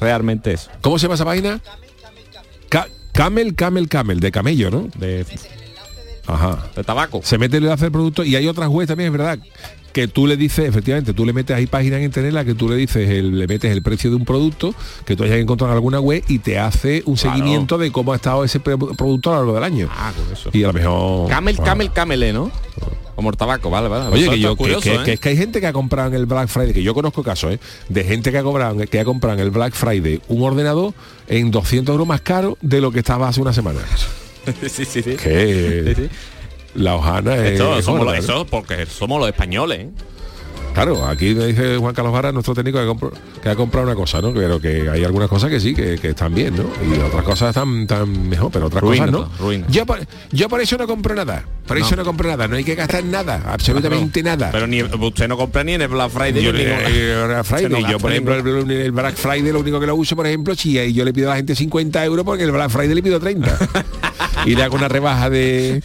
realmente 0.00 0.52
eso. 0.52 0.70
¿Cómo 0.80 0.98
se 0.98 1.04
llama 1.04 1.14
esa 1.14 1.24
página? 1.24 1.60
Ca- 2.68 2.88
camel, 3.12 3.54
camel, 3.54 3.88
camel, 3.88 4.20
de 4.20 4.32
camello, 4.32 4.70
¿no? 4.70 4.88
De, 4.98 5.24
Ajá. 6.26 6.66
de 6.74 6.84
tabaco. 6.84 7.20
Se 7.22 7.38
mete 7.38 7.58
el 7.58 7.64
enlace 7.64 7.84
del 7.84 7.92
producto 7.92 8.24
y 8.24 8.36
hay 8.36 8.46
otras 8.48 8.68
webs 8.68 8.88
también, 8.88 9.12
es 9.12 9.18
verdad, 9.18 9.38
que 9.92 10.08
tú 10.08 10.26
le 10.26 10.36
dices, 10.36 10.66
efectivamente, 10.68 11.12
tú 11.12 11.24
le 11.26 11.32
metes 11.32 11.56
ahí 11.56 11.66
páginas 11.66 11.98
en 11.98 12.04
internet 12.04 12.30
en 12.30 12.34
la 12.34 12.44
que 12.44 12.54
tú 12.54 12.68
le 12.68 12.76
dices, 12.76 13.08
el- 13.10 13.38
le 13.38 13.46
metes 13.46 13.70
el 13.70 13.82
precio 13.82 14.10
de 14.10 14.16
un 14.16 14.24
producto 14.24 14.74
que 15.04 15.16
tú 15.16 15.24
hayas 15.24 15.38
encontrado 15.38 15.72
en 15.72 15.76
alguna 15.76 16.00
web 16.00 16.22
y 16.28 16.38
te 16.38 16.58
hace 16.58 17.02
un 17.06 17.16
Claro. 17.16 17.36
seguimiento 17.36 17.78
de 17.78 17.92
cómo 17.92 18.12
ha 18.12 18.16
estado 18.16 18.42
ese 18.44 18.58
producto 18.60 19.30
a 19.30 19.34
lo 19.34 19.38
largo 19.40 19.54
del 19.54 19.64
año. 19.64 19.88
Ah, 19.90 20.12
con 20.16 20.32
eso. 20.32 20.50
Y 20.52 20.64
a 20.64 20.68
lo 20.68 20.72
mejor... 20.72 21.28
Camel, 21.28 21.56
Ah. 21.60 21.64
camel, 21.64 21.92
camele, 21.92 22.32
¿no? 22.32 22.50
Como 23.14 23.28
el 23.30 23.36
tabaco, 23.36 23.68
vale, 23.68 23.88
vale. 23.88 24.06
Oye, 24.06 24.28
que 24.30 24.38
yo 24.40 24.50
que, 24.50 24.56
curioso, 24.56 24.80
que- 24.80 24.94
¿eh? 24.94 25.00
que 25.04 25.12
es 25.12 25.20
que 25.20 25.28
hay 25.28 25.36
gente 25.36 25.60
que 25.60 25.66
ha 25.66 25.72
comprado 25.74 26.08
en 26.08 26.14
el 26.14 26.24
Black 26.26 26.48
Friday, 26.48 26.72
que 26.72 26.82
yo 26.82 26.94
conozco 26.94 27.22
casos, 27.22 27.52
¿eh? 27.52 27.60
de 27.90 28.04
gente 28.04 28.32
que 28.32 28.38
ha 28.38 28.42
comprado 28.42 28.78
que 28.86 28.98
ha 28.98 29.04
comprado 29.04 29.38
en 29.38 29.44
el 29.44 29.50
Black 29.50 29.74
Friday 29.74 30.20
un 30.28 30.42
ordenador 30.42 30.94
en 31.28 31.50
200 31.50 31.92
euros 31.92 32.06
más 32.06 32.22
caro 32.22 32.56
de 32.62 32.80
lo 32.80 32.90
que 32.90 33.00
estaba 33.00 33.28
hace 33.28 33.40
una 33.42 33.52
semana. 33.52 33.80
sí, 34.62 34.68
sí, 34.86 35.02
sí. 35.02 35.02
Que 35.02 35.94
Sí, 35.94 36.02
sí. 36.04 36.08
La 36.74 36.96
hojana 36.96 37.36
es 37.36 37.52
Esto, 37.52 37.82
somos 37.82 38.00
gorda, 38.04 38.16
los, 38.16 38.24
eso, 38.24 38.46
porque 38.46 38.86
somos 38.86 39.20
los 39.20 39.28
españoles, 39.28 39.80
¿eh? 39.80 39.90
Claro, 40.74 41.04
aquí 41.06 41.34
me 41.34 41.48
dice 41.48 41.76
Juan 41.76 41.94
Carlos 41.94 42.14
Vara, 42.14 42.32
nuestro 42.32 42.54
técnico, 42.54 42.78
que, 42.78 42.86
compro- 42.86 43.12
que 43.42 43.48
ha 43.50 43.54
comprado 43.54 43.86
una 43.86 43.94
cosa, 43.94 44.22
¿no? 44.22 44.32
Pero 44.32 44.58
que 44.58 44.88
hay 44.88 45.04
algunas 45.04 45.28
cosas 45.28 45.50
que 45.50 45.60
sí, 45.60 45.74
que, 45.74 45.98
que 45.98 46.08
están 46.08 46.34
bien, 46.34 46.56
¿no? 46.56 46.62
Y 46.82 46.98
otras 46.98 47.24
cosas 47.24 47.50
están, 47.50 47.86
tan 47.86 48.26
mejor, 48.30 48.50
pero 48.50 48.68
otras 48.68 48.80
Ruina, 48.82 49.04
cosas 49.12 49.28
no. 49.32 49.36
ruina. 49.38 49.66
Yo 49.68 49.84
por, 49.84 49.98
yo 50.30 50.48
por 50.48 50.62
eso 50.62 50.78
no 50.78 50.86
compro 50.86 51.14
nada. 51.14 51.44
Por 51.66 51.76
eso 51.76 51.94
no 51.94 52.06
compro 52.06 52.26
nada. 52.30 52.48
No 52.48 52.56
hay 52.56 52.64
que 52.64 52.74
gastar 52.74 53.04
nada, 53.04 53.42
absolutamente 53.48 54.22
nada. 54.22 54.48
Pero 54.50 54.66
ni 54.66 54.82
usted 54.82 55.28
no 55.28 55.36
compra 55.36 55.62
ni 55.62 55.74
en 55.74 55.82
el 55.82 55.88
Black 55.88 56.08
Friday. 56.10 56.42
Yo, 56.42 56.54
ni 56.54 56.60
eh, 56.62 57.22
Black 57.26 57.44
Friday, 57.44 57.68
no 57.68 57.90
yo 57.90 57.98
por 57.98 58.10
ejemplo 58.10 58.34
el, 58.34 58.70
el 58.70 58.92
Black 58.92 59.16
Friday 59.16 59.52
lo 59.52 59.60
único 59.60 59.78
que 59.78 59.86
lo 59.86 59.94
uso 59.94 60.16
por 60.16 60.26
ejemplo 60.26 60.54
si 60.54 60.94
yo 60.94 61.04
le 61.04 61.12
pido 61.12 61.28
a 61.28 61.32
la 61.32 61.36
gente 61.36 61.54
50 61.54 62.02
euros 62.06 62.24
porque 62.24 62.44
el 62.44 62.50
Black 62.50 62.70
Friday 62.70 62.94
le 62.94 63.02
pido 63.02 63.20
30 63.20 63.58
y 64.46 64.54
le 64.54 64.62
hago 64.62 64.76
una 64.76 64.88
rebaja 64.88 65.28
de 65.28 65.82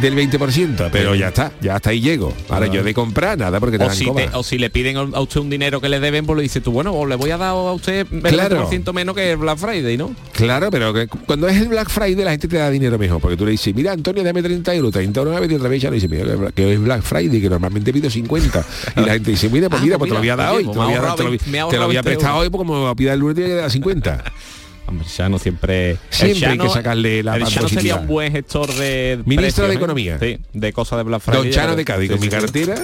del 0.00 0.14
20% 0.14 0.88
pero 0.92 1.16
ya 1.16 1.28
está 1.28 1.50
ya 1.60 1.74
hasta 1.74 1.90
ahí 1.90 2.00
llego 2.00 2.32
ahora 2.48 2.68
yo 2.68 2.84
de 2.84 2.94
comprar 2.94 3.36
nada 3.36 3.58
porque 3.58 3.76
te 3.76 3.84
o 3.84 3.88
dan 3.88 3.96
si, 3.96 4.04
te- 4.04 4.28
o 4.34 4.42
si 4.44 4.56
le 4.56 4.70
piden 4.70 4.96
a 4.96 5.20
usted 5.20 5.40
un 5.40 5.50
dinero 5.50 5.80
que 5.80 5.88
le 5.88 5.98
deben, 5.98 6.26
pues 6.26 6.36
le 6.36 6.42
dice 6.44 6.60
tú, 6.60 6.70
bueno, 6.70 6.92
o 6.92 7.06
le 7.06 7.16
voy 7.16 7.30
a 7.30 7.36
dar 7.36 7.50
a 7.50 7.54
usted 7.72 8.06
el 8.10 8.22
Claro. 8.22 8.68
20% 8.70 8.92
menos 8.92 9.14
que 9.16 9.32
el 9.32 9.36
Black 9.38 9.58
Friday, 9.58 9.96
¿no? 9.96 10.14
Claro, 10.32 10.70
pero 10.70 10.92
que 10.94 11.08
cuando 11.08 11.48
es 11.48 11.56
el 11.60 11.68
Black 11.68 11.88
Friday 11.90 12.24
la 12.24 12.30
gente 12.30 12.46
te 12.46 12.56
da 12.58 12.70
dinero 12.70 12.98
mejor, 12.98 13.20
porque 13.20 13.36
tú 13.36 13.44
le 13.44 13.50
dices, 13.52 13.74
mira 13.74 13.92
Antonio, 13.92 14.22
dame 14.22 14.42
30 14.42 14.74
euros, 14.74 14.92
30 14.92 15.20
euros 15.20 15.50
y 15.50 15.54
otra 15.54 15.68
vez 15.68 15.82
ya 15.82 15.88
no 15.90 15.94
dice, 15.94 16.08
mira, 16.08 16.52
que- 16.54 16.72
es 16.72 16.80
Black 16.80 17.02
Friday, 17.02 17.40
que 17.40 17.50
normalmente 17.50 17.92
pido 17.92 18.08
50. 18.08 18.64
Y 18.96 19.00
la 19.00 19.12
gente 19.14 19.30
dice, 19.32 19.48
mira, 19.48 19.68
pues 19.68 19.80
Ah, 19.80 19.84
mira, 19.84 19.98
pues 19.98 20.10
pues 20.10 20.10
te 20.10 20.14
lo 20.14 20.20
voy 20.20 20.28
a 20.28 20.36
mira, 20.36 20.44
dar 20.44 20.54
hoy, 20.54 20.64
pues 20.64 20.72
te 20.74 20.78
lo 20.78 20.84
voy 20.86 20.94
a 20.94 20.98
ha 20.98 21.02
dar, 21.02 21.16
te 21.16 21.22
lo, 21.22 21.28
ahorrado 21.28 21.44
voy- 21.44 21.52
me 21.52 21.60
ha 21.60 21.68
te 21.68 21.76
lo 21.76 21.86
voy 21.86 21.96
a 21.96 21.98
ahorrado 21.98 22.02
prestar 22.04 22.30
20 22.32 22.40
hoy, 22.44 22.50
pues 22.50 22.58
como 22.58 22.84
me 22.84 22.90
a 22.90 22.94
pidar 22.94 23.14
el 23.14 23.20
lunes 23.20 23.34
tiene 23.34 23.50
que 23.50 23.56
dar 23.56 23.70
50. 23.70 24.24
Hombre, 24.86 25.06
Chano 25.06 25.38
siempre... 25.38 25.96
Siempre 26.10 26.46
hay 26.48 26.58
que 26.58 26.68
sacarle 26.68 27.22
la 27.22 27.38
parte 27.38 27.68
sería 27.68 27.96
un 27.96 28.06
buen 28.08 28.32
gestor 28.32 28.72
de... 28.74 29.20
Ministro 29.24 29.36
precios, 29.36 29.68
de 29.68 29.72
¿eh? 29.72 29.76
Economía. 29.76 30.18
Sí, 30.18 30.38
de 30.52 30.72
cosas 30.72 30.98
de 30.98 31.02
Black 31.04 31.20
Friday. 31.22 31.42
Don 31.44 31.50
Chano 31.52 31.76
de 31.76 31.84
Cádiz, 31.84 32.08
Sí, 32.08 32.12
con 32.14 32.20
mi 32.20 32.26
sí, 32.26 32.30
cartera 32.30 32.74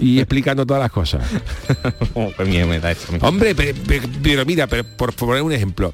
y 0.00 0.18
explicando 0.20 0.64
todas 0.64 0.80
las 0.80 0.92
cosas. 0.92 1.22
Oh, 2.14 2.30
me 2.38 2.78
da. 2.80 2.94
Hombre, 3.22 3.54
pe- 3.54 3.74
pe- 3.74 4.02
pero, 4.22 4.44
mira, 4.46 4.66
pero 4.68 4.84
por 4.84 5.12
poner 5.12 5.42
un 5.42 5.52
ejemplo. 5.52 5.92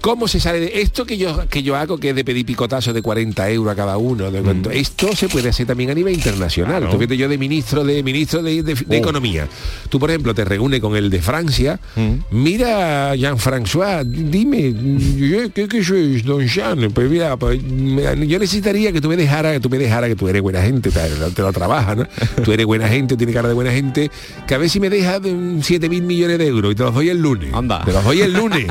¿Cómo 0.00 0.28
se 0.28 0.38
sale 0.40 0.60
de 0.60 0.80
esto 0.82 1.04
que 1.04 1.16
yo 1.18 1.48
que 1.48 1.62
yo 1.62 1.74
hago, 1.76 1.98
que 1.98 2.10
es 2.10 2.14
de 2.16 2.24
pedir 2.24 2.46
picotazos 2.46 2.94
de 2.94 3.02
40 3.02 3.50
euros 3.50 3.72
a 3.72 3.76
cada 3.76 3.96
uno? 3.96 4.30
de 4.30 4.40
cuánto? 4.40 4.70
Esto 4.70 5.14
se 5.16 5.28
puede 5.28 5.48
hacer 5.48 5.66
también 5.66 5.90
a 5.90 5.94
nivel 5.94 6.14
internacional. 6.14 6.78
Claro. 6.78 6.90
Tú 6.92 6.98
fíjate 6.98 7.16
yo 7.16 7.28
de 7.28 7.38
ministro 7.38 7.84
de 7.84 8.02
ministro 8.02 8.42
de, 8.42 8.62
de- 8.62 8.74
de 8.74 8.84
Oh. 8.88 8.94
Economía. 8.94 9.48
Tú, 9.88 9.98
por 9.98 10.10
ejemplo, 10.10 10.34
te 10.34 10.44
reúnes 10.44 10.80
con 10.80 10.96
el 10.96 11.10
de 11.10 11.20
Francia. 11.20 11.78
Mira, 12.30 13.14
Jean-François, 13.16 14.04
dime, 14.04 14.72
yo- 14.72 15.50
¿qué, 15.52 15.68
qué 15.68 15.82
soy, 15.84 16.22
don 16.22 16.46
Jean? 16.46 16.90
Pues 16.92 17.10
mira, 17.10 17.36
pues, 17.36 17.62
me- 17.62 18.26
yo 18.26 18.38
necesitaría 18.38 18.92
que 18.92 19.00
tú 19.00 19.08
me 19.08 19.16
dejara, 19.16 19.52
que 19.52 19.60
tú 19.60 19.68
me 19.70 19.78
dejara, 19.78 20.06
que 20.08 20.16
tú 20.16 20.28
eres 20.28 20.42
buena 20.42 20.62
gente, 20.62 20.90
te, 20.90 21.00
te 21.34 21.42
lo 21.42 21.52
trabajas, 21.52 21.96
¿no? 21.96 22.06
Tú 22.44 22.52
eres 22.52 22.66
buena 22.66 22.88
gente, 22.88 23.16
tienes 23.16 23.34
cara 23.34 23.48
de 23.48 23.54
buena 23.54 23.72
gente, 23.72 24.10
que 24.46 24.54
a 24.54 24.58
ver 24.58 24.68
si 24.70 24.78
me 24.80 24.88
dejas 24.90 25.22
de 25.22 25.58
7 25.62 25.88
mil 25.88 26.02
millones 26.02 26.38
de 26.38 26.46
euros 26.46 26.72
y 26.72 26.74
te 26.74 26.82
los 26.82 26.94
doy 26.94 27.08
el 27.08 27.18
lunes. 27.18 27.52
Anda. 27.54 27.84
Te 27.84 27.92
los 27.92 28.04
doy 28.04 28.20
el 28.20 28.32
lunes. 28.32 28.66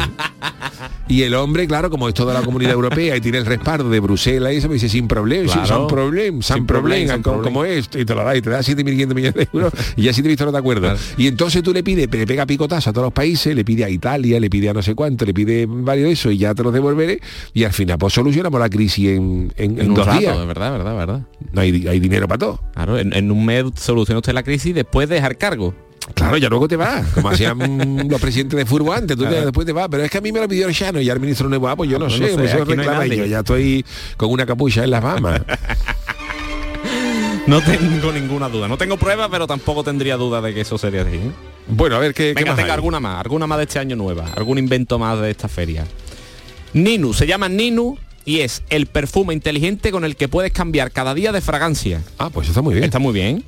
Y 1.07 1.14
el 1.24 1.34
hombre, 1.36 1.68
claro, 1.68 1.89
como 1.89 2.07
es 2.07 2.13
toda 2.13 2.34
la 2.34 2.41
comunidad 2.41 2.72
europea 2.74 3.16
y 3.18 3.22
tiene 3.22 3.38
el 3.39 3.45
respaldo 3.45 3.89
de 3.89 3.99
Bruselas 3.99 4.53
y 4.53 4.57
eso, 4.57 4.68
me 4.68 4.76
dice 4.76 4.89
sin 4.89 5.07
problema, 5.07 5.51
Claro. 5.51 5.68
sin 5.80 5.88
problema, 5.88 6.41
sin 6.41 6.66
problema, 6.66 7.22
como, 7.22 7.41
como 7.41 7.66
esto, 7.66 7.99
y 7.99 8.05
te 8.05 8.13
lo 8.16 8.24
da, 8.24 8.36
y 8.36 8.41
te 8.41 8.49
da 8.49 8.59
7.500 8.59 9.13
millones 9.16 9.34
de 9.36 9.47
euros, 9.53 9.74
y 9.95 10.03
ya 10.03 10.13
si 10.13 10.22
te 10.22 10.28
visto 10.28 10.45
no 10.45 10.51
te 10.51 10.57
acuerdas. 10.57 11.13
Y 11.18 11.28
entonces 11.28 11.61
tú 11.63 11.74
le 11.74 11.84
pides, 11.84 12.09
le 12.11 12.26
pega 12.28 12.45
picotazo 12.45 12.89
a 12.89 12.93
todos 12.93 13.05
los 13.07 13.13
países, 13.13 13.55
le 13.55 13.63
pide 13.66 13.84
a 13.84 13.89
Italia, 13.89 14.39
le 14.39 14.49
pide 14.49 14.70
a 14.70 14.74
no 14.74 14.82
sé 14.82 14.95
cuánto, 14.95 15.26
le 15.26 15.34
pide 15.34 15.66
varios 15.68 16.07
de 16.07 16.13
eso, 16.13 16.32
y 16.32 16.38
ya 16.38 16.53
te 16.55 16.63
los 16.63 16.74
devolveré, 16.74 17.20
y 17.53 17.63
al 17.63 17.74
final 17.74 17.97
pues 17.97 18.13
solucionamos 18.13 18.59
la 18.59 18.70
crisis 18.70 19.09
en, 19.09 19.51
en, 19.57 19.80
en 19.80 19.89
un 19.89 19.95
dos 19.95 20.05
rato, 20.05 20.20
días. 20.20 20.38
es 20.38 20.47
verdad, 20.47 20.72
verdad, 20.72 20.95
verdad. 20.95 21.22
No 21.51 21.61
hay, 21.61 21.88
hay 21.88 21.99
dinero 21.99 22.28
para 22.28 22.38
todo. 22.39 22.59
Claro, 22.74 22.97
en, 22.97 23.13
en 23.13 23.32
un 23.32 23.45
mes 23.45 23.66
soluciona 23.76 24.20
usted 24.20 24.34
la 24.34 24.43
crisis 24.43 24.68
y 24.68 24.74
después 24.74 25.07
dejar 25.09 25.38
cargo. 25.38 25.74
Claro, 26.14 26.38
ya 26.38 26.49
luego 26.49 26.68
te 26.68 26.76
va, 26.78 27.03
como 27.14 27.30
hacían 27.30 28.08
los 28.10 28.22
presidentes 28.22 28.58
de 28.58 28.66
fútbol 28.66 28.95
antes, 28.95 29.18
tú 29.18 29.24
te- 29.24 29.30
Claro. 29.30 29.45
después 29.45 29.66
te 29.66 29.74
vas, 29.74 29.88
pero 29.89 30.03
es 30.03 30.12
que 30.12 30.18
a 30.20 30.22
mí 30.22 30.32
me 30.32 30.39
lo 30.39 30.47
pidió 30.47 30.68
el 30.68 30.74
Chano 30.76 31.01
y 31.01 31.10
al 31.10 31.20
ministro 31.20 31.49
nuevo, 31.49 31.68
ah, 31.68 31.76
pues 31.76 31.89
yo 31.89 31.97
no, 31.99 32.10
sé, 32.10 32.20
no 32.20 32.28
sé, 32.28 32.34
pues 32.36 32.53
eso 32.53 32.66
no 32.66 32.74
y 32.74 32.86
nadie. 32.86 33.18
yo 33.18 33.26
ya 33.26 33.39
estoy 33.39 33.84
con 34.16 34.30
una 34.32 34.45
capucha 34.45 34.84
en 34.84 34.91
las 34.91 35.01
Bahamas. 35.03 35.41
No 37.47 37.62
tengo 37.62 38.12
ninguna 38.12 38.49
duda. 38.49 38.68
No 38.68 38.76
tengo 38.76 38.97
pruebas, 38.97 39.28
pero 39.30 39.45
tampoco 39.45 39.84
tendría 39.84 40.18
duda 40.18 40.41
de 40.41 40.51
que 40.53 40.62
eso 40.62 40.78
sería 40.80 41.03
así. 41.03 41.16
¿eh? 41.18 41.32
bueno, 41.68 41.95
a 41.95 41.99
ver, 41.99 42.14
¿qué, 42.16 42.30
qué 42.30 42.41
Venga, 42.43 42.56
más 42.56 42.64
hay? 42.66 42.72
alguna 42.72 42.99
más, 42.99 43.20
alguna 43.24 43.45
más 43.45 43.60
de 43.60 43.66
este 43.66 43.78
año 43.78 43.95
nueva, 43.95 44.26
algún 44.36 44.58
invento 44.58 44.97
más 44.97 45.20
de 45.22 45.30
esta 45.30 45.47
feria. 45.47 45.86
Ninu, 46.74 47.14
se 47.14 47.28
llama 47.28 47.47
Ninu 47.47 47.97
y 48.26 48.39
es 48.39 48.64
el 48.72 48.88
perfume 48.88 49.34
inteligente 49.36 49.91
con 49.91 50.06
el 50.06 50.16
que 50.16 50.28
puedes 50.28 50.51
cambiar 50.53 50.89
cada 50.91 51.14
día 51.14 51.32
de 51.32 51.39
fragancia. 51.41 52.01
Ah, 52.18 52.32
pues 52.32 52.47
está 52.49 52.64
muy 52.64 52.74
bien. 52.74 52.86
Está 52.86 52.97
muy 52.97 53.14
bien. 53.14 53.43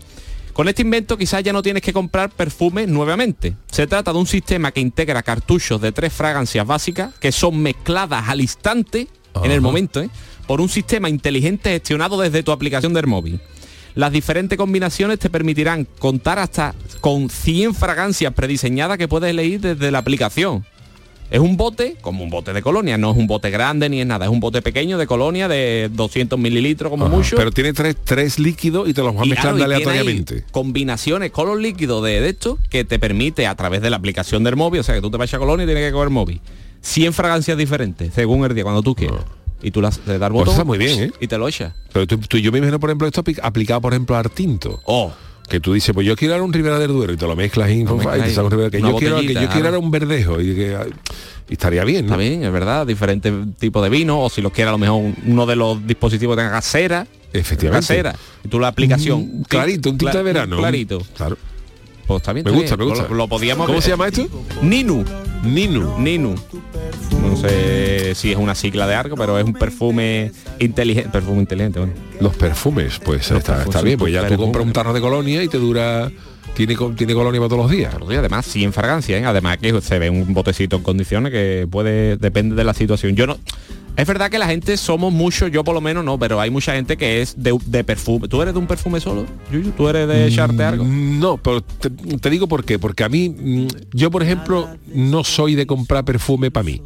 Con 0.57 0.67
este 0.67 0.81
invento 0.81 1.19
quizás 1.19 1.43
ya 1.43 1.53
no 1.53 1.61
tienes 1.61 1.83
que 1.83 1.93
comprar 1.93 2.31
perfume 2.31 2.87
nuevamente. 2.87 3.53
Se 3.71 3.85
trata 3.85 4.11
de 4.11 4.17
un 4.17 4.25
sistema 4.25 4.71
que 4.71 4.81
integra 4.81 5.21
cartuchos 5.21 5.79
de 5.79 5.91
tres 5.91 6.11
fragancias 6.11 6.65
básicas 6.65 7.13
que 7.19 7.31
son 7.31 7.59
mezcladas 7.61 8.27
al 8.27 8.41
instante, 8.41 9.07
en 9.43 9.51
el 9.51 9.61
momento, 9.61 10.01
¿eh? 10.01 10.09
por 10.47 10.59
un 10.59 10.67
sistema 10.67 11.09
inteligente 11.09 11.69
gestionado 11.69 12.19
desde 12.19 12.41
tu 12.41 12.51
aplicación 12.51 12.91
del 12.91 13.05
móvil. 13.05 13.39
Las 13.93 14.11
diferentes 14.11 14.57
combinaciones 14.57 15.19
te 15.19 15.29
permitirán 15.29 15.87
contar 15.99 16.39
hasta 16.39 16.73
con 17.01 17.29
100 17.29 17.75
fragancias 17.75 18.33
prediseñadas 18.33 18.97
que 18.97 19.07
puedes 19.07 19.29
elegir 19.29 19.61
desde 19.61 19.91
la 19.91 19.99
aplicación. 19.99 20.65
Es 21.29 21.39
un 21.39 21.57
bote, 21.57 21.97
como 21.99 22.23
un 22.23 22.29
bote 22.29 22.53
de 22.53 22.61
colonia, 22.61 22.97
no 22.97 23.11
es 23.11 23.17
un 23.17 23.27
bote 23.27 23.49
grande 23.49 23.89
ni 23.89 23.99
es 23.99 24.07
nada, 24.07 24.25
es 24.25 24.31
un 24.31 24.39
bote 24.39 24.61
pequeño 24.61 24.97
de 24.97 25.07
colonia 25.07 25.47
de 25.49 25.89
200 25.93 26.39
mililitros 26.39 26.89
como 26.89 27.05
Ajá, 27.07 27.15
mucho. 27.15 27.35
Pero 27.35 27.51
tiene 27.51 27.73
tres, 27.73 27.97
tres 28.03 28.39
líquidos 28.39 28.87
y 28.87 28.93
te 28.93 29.01
los 29.01 29.13
vas 29.13 29.27
mezclando 29.27 29.57
claro, 29.65 29.73
aleatoriamente. 29.73 30.45
combinaciones 30.51 31.31
con 31.31 31.47
los 31.47 31.59
líquidos 31.59 32.03
de, 32.05 32.21
de 32.21 32.29
esto 32.29 32.57
que 32.69 32.85
te 32.85 32.97
permite 32.97 33.45
a 33.45 33.55
través 33.55 33.81
de 33.81 33.89
la 33.89 33.97
aplicación 33.97 34.43
del 34.45 34.55
móvil, 34.55 34.79
o 34.79 34.83
sea 34.83 34.95
que 34.95 35.01
tú 35.01 35.11
te 35.11 35.17
vas 35.17 35.33
a 35.33 35.37
colonia 35.37 35.63
y 35.63 35.67
tienes 35.67 35.85
que 35.85 35.91
coger 35.91 36.09
móvil. 36.09 36.39
100 36.81 37.11
fragancias 37.13 37.57
diferentes, 37.57 38.13
según 38.13 38.45
el 38.45 38.53
día, 38.55 38.63
cuando 38.63 38.81
tú 38.81 38.95
quieras. 38.95 39.21
Y 39.61 39.71
tú 39.71 39.81
las, 39.81 39.99
le 40.05 40.19
das 40.19 40.29
Pues 40.29 40.39
botón 40.45 40.53
está 40.53 40.63
muy 40.63 40.77
bien, 40.77 41.03
¿eh? 41.05 41.11
y 41.19 41.27
te 41.27 41.37
lo 41.37 41.47
echas. 41.47 41.73
Pero 41.91 42.05
tú, 42.07 42.19
tú- 42.19 42.37
yo 42.37 42.51
me 42.51 42.59
imagino, 42.59 42.79
por 42.79 42.89
ejemplo, 42.89 43.07
esto 43.07 43.23
apli- 43.23 43.39
aplicado, 43.41 43.81
por 43.81 43.91
ejemplo, 43.91 44.15
al 44.15 44.29
tinto. 44.29 44.79
Oh. 44.85 45.11
Que 45.49 45.59
tú 45.59 45.73
dices, 45.73 45.93
pues 45.93 46.05
yo 46.05 46.15
quiero 46.15 46.33
ahora 46.33 46.43
un 46.45 46.51
Ribera 46.51 46.77
del 46.77 46.89
Duero 46.91 47.13
y 47.13 47.17
te 47.17 47.25
lo 47.25 47.35
mezclas 47.35 47.69
y, 47.71 47.85
te 47.85 47.89
sale 48.33 48.47
un 48.47 48.69
que 48.69 48.81
yo 48.81 48.95
quiero, 48.97 49.19
que 49.21 49.33
yo 49.33 49.49
quiero 49.49 49.65
ahora 49.67 49.79
un 49.79 49.91
verdejo 49.91 50.41
y, 50.41 50.55
que, 50.55 50.77
y 51.49 51.53
estaría 51.53 51.83
bien, 51.85 52.05
¿no? 52.05 52.13
Está 52.13 52.17
bien, 52.17 52.43
es 52.43 52.51
verdad, 52.51 52.85
diferentes 52.85 53.33
tipos 53.57 53.81
de 53.81 53.89
vino, 53.89 54.21
o 54.21 54.29
si 54.29 54.41
los 54.41 54.51
quieres 54.51 54.69
a 54.69 54.71
lo 54.73 54.77
mejor 54.77 55.01
un- 55.01 55.15
uno 55.25 55.45
de 55.45 55.55
los 55.55 55.85
dispositivos 55.87 56.35
tenga 56.35 56.49
gasera. 56.49 57.07
Efectivamente. 57.31 57.81
Gasera. 57.93 58.15
Y 58.43 58.47
tú 58.49 58.59
la 58.59 58.67
aplicación. 58.69 59.43
Clarito, 59.47 59.89
un 59.89 59.97
tinto 59.97 60.11
cla- 60.11 60.17
de 60.17 60.23
verano. 60.23 60.57
Clarito. 60.57 61.01
Claro. 61.15 61.37
Pues 62.07 62.23
bien. 62.33 62.43
Me 62.45 62.51
gusta, 62.51 62.77
me 62.77 62.85
gusta. 62.85 63.07
Lo, 63.09 63.15
lo 63.15 63.27
podíamos 63.27 63.65
¿Cómo 63.65 63.77
ver. 63.77 63.83
se 63.83 63.89
llama 63.89 64.07
esto? 64.07 64.27
Ninu. 64.61 65.03
Ninu. 65.43 65.99
Ninu. 65.99 66.35
No 67.21 67.35
sé 67.35 68.15
si 68.15 68.31
es 68.31 68.37
una 68.37 68.55
sigla 68.55 68.87
de 68.87 68.95
algo, 68.95 69.15
pero 69.15 69.37
es 69.37 69.45
un 69.45 69.53
perfume 69.53 70.31
inteligente. 70.59 71.09
Perfume 71.09 71.39
inteligente, 71.39 71.79
bueno. 71.79 71.93
Los 72.21 72.35
perfumes, 72.35 72.99
pues 73.03 73.29
Los 73.29 73.39
está, 73.39 73.55
perfumes, 73.55 73.67
está 73.67 73.79
sí, 73.79 73.85
bien, 73.85 73.99
pues 73.99 74.13
ya 74.13 74.27
tú 74.27 74.37
compras 74.37 74.65
un 74.65 74.73
tarro 74.73 74.93
de 74.93 75.01
colonia 75.01 75.43
y 75.43 75.47
te 75.47 75.57
dura... 75.57 76.11
Tiene, 76.55 76.75
tiene 76.95 77.13
colonia 77.13 77.39
para 77.39 77.49
todos 77.49 77.63
los 77.63 77.71
días. 77.71 77.93
Además 77.93 78.43
100 78.47 78.73
fragancias, 78.73 79.21
¿eh? 79.21 79.25
además 79.25 79.59
que 79.59 79.79
se 79.79 79.99
ve 79.99 80.09
un 80.09 80.33
botecito 80.33 80.77
en 80.77 80.81
condiciones 80.81 81.31
que 81.31 81.67
puede, 81.69 82.17
depende 82.17 82.55
de 82.55 82.63
la 82.63 82.73
situación. 82.73 83.15
Yo 83.15 83.27
no. 83.27 83.37
Es 83.97 84.05
verdad 84.07 84.29
que 84.29 84.37
la 84.37 84.45
gente 84.45 84.77
somos 84.77 85.11
muchos, 85.11 85.51
yo 85.51 85.63
por 85.63 85.73
lo 85.73 85.81
menos 85.81 86.05
no, 86.05 86.19
pero 86.19 86.39
hay 86.39 86.51
mucha 86.51 86.73
gente 86.73 86.97
que 86.97 87.19
es 87.21 87.33
de, 87.35 87.57
de 87.65 87.83
perfume. 87.83 88.27
¿Tú 88.27 88.39
eres 88.43 88.53
de 88.53 88.59
un 88.59 88.67
perfume 88.67 88.99
solo? 88.99 89.25
Yuyu? 89.51 89.71
¿Tú 89.71 89.89
eres 89.89 90.07
de 90.07 90.27
echarte 90.27 90.63
algo? 90.63 90.83
Mm, 90.85 91.19
No, 91.19 91.37
pero 91.37 91.61
te, 91.61 91.89
te 91.89 92.29
digo 92.29 92.47
por 92.47 92.63
qué. 92.63 92.77
Porque 92.77 93.03
a 93.03 93.09
mí, 93.09 93.29
mm, 93.29 93.67
yo 93.93 94.11
por 94.11 94.21
ejemplo, 94.21 94.69
no 94.93 95.23
soy 95.23 95.55
de 95.55 95.65
comprar 95.65 96.05
perfume 96.05 96.51
para 96.51 96.63
mí. 96.63 96.79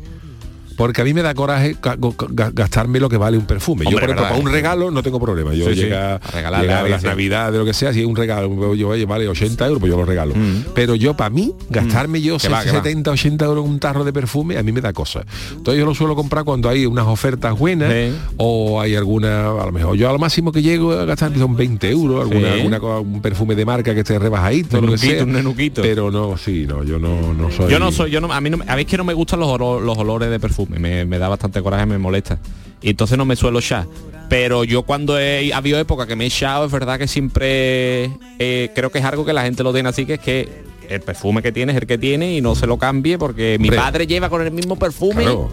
Porque 0.77 1.01
a 1.01 1.03
mí 1.05 1.13
me 1.13 1.21
da 1.21 1.33
coraje 1.33 1.75
ga- 1.81 1.97
ga- 1.97 2.51
gastarme 2.53 2.99
lo 2.99 3.09
que 3.09 3.17
vale 3.17 3.37
un 3.37 3.45
perfume. 3.45 3.85
yo, 3.85 3.91
por 3.91 4.03
ejemplo, 4.03 4.23
para 4.23 4.35
un 4.35 4.51
regalo 4.51 4.89
no 4.91 5.03
tengo 5.03 5.19
problema. 5.19 5.53
Yo 5.53 5.65
Sí, 5.69 5.75
sí. 5.75 5.81
llega, 5.81 6.15
A 6.15 6.31
llega 6.35 6.49
a 6.49 6.57
alguien, 6.59 6.91
las 6.91 7.01
sí. 7.01 7.07
navidades, 7.07 7.57
lo 7.59 7.65
que 7.65 7.73
sea, 7.73 7.93
si 7.93 7.99
es 8.01 8.05
un 8.05 8.15
regalo, 8.15 8.73
yo 8.75 8.89
oye, 8.89 9.05
vale 9.05 9.27
80 9.27 9.65
euros, 9.67 9.79
pues 9.79 9.91
yo 9.91 9.97
lo 9.97 10.05
regalo. 10.05 10.33
Pero 10.73 10.95
yo 10.95 11.15
para 11.15 11.29
mí, 11.29 11.53
gastarme 11.69 12.21
yo 12.21 12.35
Mm. 12.35 12.39
Que 12.39 12.49
va, 12.49 12.63
que 12.63 12.71
va. 12.71 12.77
70, 12.77 13.11
80 13.11 13.45
euros 13.45 13.65
en 13.65 13.71
un 13.71 13.79
tarro 13.79 14.03
de 14.03 14.13
perfume, 14.13 14.57
a 14.57 14.63
mí 14.63 14.71
me 14.71 14.81
da 14.81 14.93
cosa. 14.93 15.23
Entonces 15.51 15.79
yo 15.79 15.85
lo 15.85 15.93
suelo 15.93 16.15
comprar 16.15 16.43
cuando 16.43 16.69
hay 16.69 16.85
unas 16.85 17.05
ofertas 17.07 17.57
buenas 17.57 17.91
Sí. 17.91 18.13
o 18.37 18.79
hay 18.81 18.95
alguna, 18.95 19.49
a 19.51 19.65
lo 19.65 19.71
mejor 19.71 19.95
yo 19.97 20.09
a 20.09 20.13
lo 20.13 20.19
máximo 20.19 20.51
que 20.51 20.61
llego 20.61 20.91
a 20.93 21.05
gastar 21.05 21.31
son 21.37 21.55
20 21.55 21.89
euros, 21.89 22.21
alguna, 22.21 22.53
Sí. 22.53 22.59
alguna 22.61 22.79
un 22.99 23.21
perfume 23.21 23.55
de 23.55 23.65
marca 23.65 23.93
que 23.93 23.99
esté 24.01 24.17
rebajadito, 24.17 24.79
Un 24.79 24.85
lo 24.87 24.91
que 24.93 24.97
nenuquito, 24.97 25.13
sea. 25.15 25.23
un 25.25 25.31
nenuquito. 25.33 25.81
Pero 25.81 26.11
no, 26.11 26.37
sí, 26.37 26.65
no, 26.67 26.83
yo 26.83 26.97
no, 26.99 27.33
no 27.33 27.51
soy. 27.51 27.71
Yo 27.71 27.79
no 27.79 27.91
soy, 27.91 28.09
yo 28.11 28.21
no, 28.21 28.31
a 28.33 28.41
mí 28.41 28.49
no, 28.49 28.57
a 28.67 28.75
mí 28.75 28.81
es 28.81 28.87
que 28.87 28.97
no 28.97 29.03
me 29.03 29.13
gustan 29.13 29.39
los, 29.39 29.49
olo- 29.49 29.79
los 29.79 29.97
olores 29.97 30.29
de 30.29 30.39
perfume, 30.39 30.70
me, 30.79 31.05
me 31.05 31.17
da 31.17 31.29
bastante 31.29 31.61
coraje, 31.61 31.85
me 31.85 31.97
molesta. 31.97 32.39
Y 32.81 32.89
entonces 32.89 33.17
no 33.17 33.25
me 33.25 33.35
suelo 33.35 33.59
echar. 33.59 33.85
Pero 34.29 34.63
yo 34.63 34.83
cuando 34.83 35.19
he 35.19 35.53
habido 35.53 35.77
época 35.77 36.07
que 36.07 36.15
me 36.15 36.23
he 36.23 36.27
echado, 36.27 36.65
es 36.65 36.71
verdad 36.71 36.97
que 36.97 37.07
siempre 37.07 38.09
eh, 38.39 38.71
creo 38.73 38.89
que 38.89 38.99
es 38.99 39.05
algo 39.05 39.25
que 39.25 39.33
la 39.33 39.43
gente 39.43 39.61
lo 39.61 39.73
tiene 39.73 39.89
así, 39.89 40.05
que 40.05 40.13
es 40.13 40.19
que 40.19 40.63
el 40.89 41.01
perfume 41.01 41.41
que 41.41 41.51
tiene 41.51 41.73
es 41.73 41.77
el 41.77 41.85
que 41.85 41.97
tiene 41.97 42.35
y 42.35 42.41
no 42.41 42.55
se 42.55 42.65
lo 42.65 42.77
cambie 42.77 43.17
porque 43.17 43.57
mi 43.59 43.67
Hombre. 43.67 43.77
padre 43.77 44.07
lleva 44.07 44.29
con 44.29 44.41
el 44.41 44.51
mismo 44.51 44.77
perfume 44.77 45.23
Claro. 45.23 45.51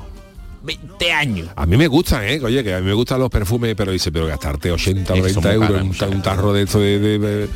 20 0.62 1.12
años. 1.12 1.49
A 1.57 1.66
mí 1.66 1.77
me 1.77 1.87
gustan, 1.87 2.25
¿eh? 2.25 2.41
Oye, 2.43 2.62
que 2.62 2.75
a 2.75 2.81
mí 2.81 2.87
me 2.87 2.93
gustan 2.93 3.21
los 3.21 3.31
perfumes, 3.31 3.75
pero 3.77 3.93
dice, 3.93 4.12
pero 4.12 4.27
gastarte 4.27 4.71
80 4.71 5.12
o 5.12 5.16
Es 5.16 5.23
que 5.23 5.33
son 5.33 5.43
90 5.43 5.59
muy 5.59 5.66
euros 5.66 6.03
en 6.03 6.14
un, 6.14 6.23
tarro 6.23 6.53
de 6.53 6.62
esto 6.62 6.81
de... 6.81 7.49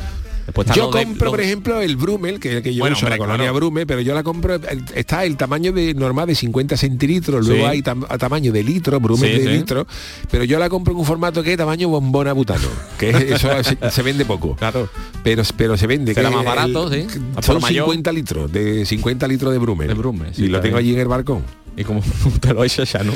Yo 0.75 0.91
lo 0.91 0.97
de- 0.97 1.05
compro, 1.05 1.29
por 1.31 1.41
ejemplo, 1.41 1.79
el 1.81 1.95
Brumel, 1.95 2.39
que 2.39 2.49
es 2.49 2.55
el 2.57 2.63
que 2.63 2.73
yo 2.73 2.81
Bueno, 2.81 2.95
uso, 2.97 3.07
la 3.07 3.17
colonia 3.17 3.37
claro. 3.45 3.53
Brume, 3.55 3.85
pero 3.85 4.01
yo 4.01 4.13
la 4.13 4.23
compro, 4.23 4.55
el- 4.55 4.83
está 4.93 5.23
el 5.25 5.37
tamaño 5.37 5.71
de 5.71 5.93
normal 5.93 6.27
de 6.27 6.35
50 6.35 6.75
centilitros, 6.77 7.47
luego 7.47 7.63
Sí. 7.63 7.69
hay 7.69 7.81
tam- 7.81 8.05
a 8.09 8.17
tamaño 8.17 8.51
de 8.51 8.61
litro, 8.63 8.99
Brumel 8.99 9.31
Sí, 9.31 9.37
de 9.39 9.43
sí. 9.45 9.57
litro, 9.57 9.87
pero 10.29 10.43
yo 10.43 10.59
la 10.59 10.67
compro 10.69 10.93
en 10.93 10.99
un 10.99 11.05
formato 11.05 11.41
que 11.43 11.51
es 11.53 11.57
tamaño 11.57 11.87
bombona 11.89 12.33
butano, 12.33 12.67
que 12.97 13.09
es- 13.11 13.15
eso 13.31 13.49
se, 13.63 13.77
se 13.91 14.01
vende 14.01 14.25
poco. 14.25 14.55
Claro. 14.55 14.89
Pero, 15.23 15.43
pero 15.55 15.77
se 15.77 15.87
vende. 15.87 16.13
Será 16.13 16.29
que 16.29 16.35
más 16.35 16.45
barato, 16.45 16.91
el- 16.91 17.09
sí. 17.09 17.19
Son 17.41 17.55
por 17.55 17.61
mayor. 17.61 17.85
50 17.85 18.11
litros, 18.11 18.51
de 18.51 18.85
50 18.85 19.27
litros 19.27 19.51
de 19.53 19.59
Brumel. 19.59 19.87
De 19.87 19.93
Brumel, 19.93 20.31
y 20.37 20.47
lo 20.47 20.59
tengo 20.59 20.77
allí 20.77 20.93
en 20.93 20.99
el 20.99 21.07
balcón. 21.07 21.43
Y 21.77 21.83
como 21.85 22.01
te 22.41 22.53
lo 22.53 22.63
echa 22.63 22.83
ya, 22.83 23.01
¿no? 23.03 23.13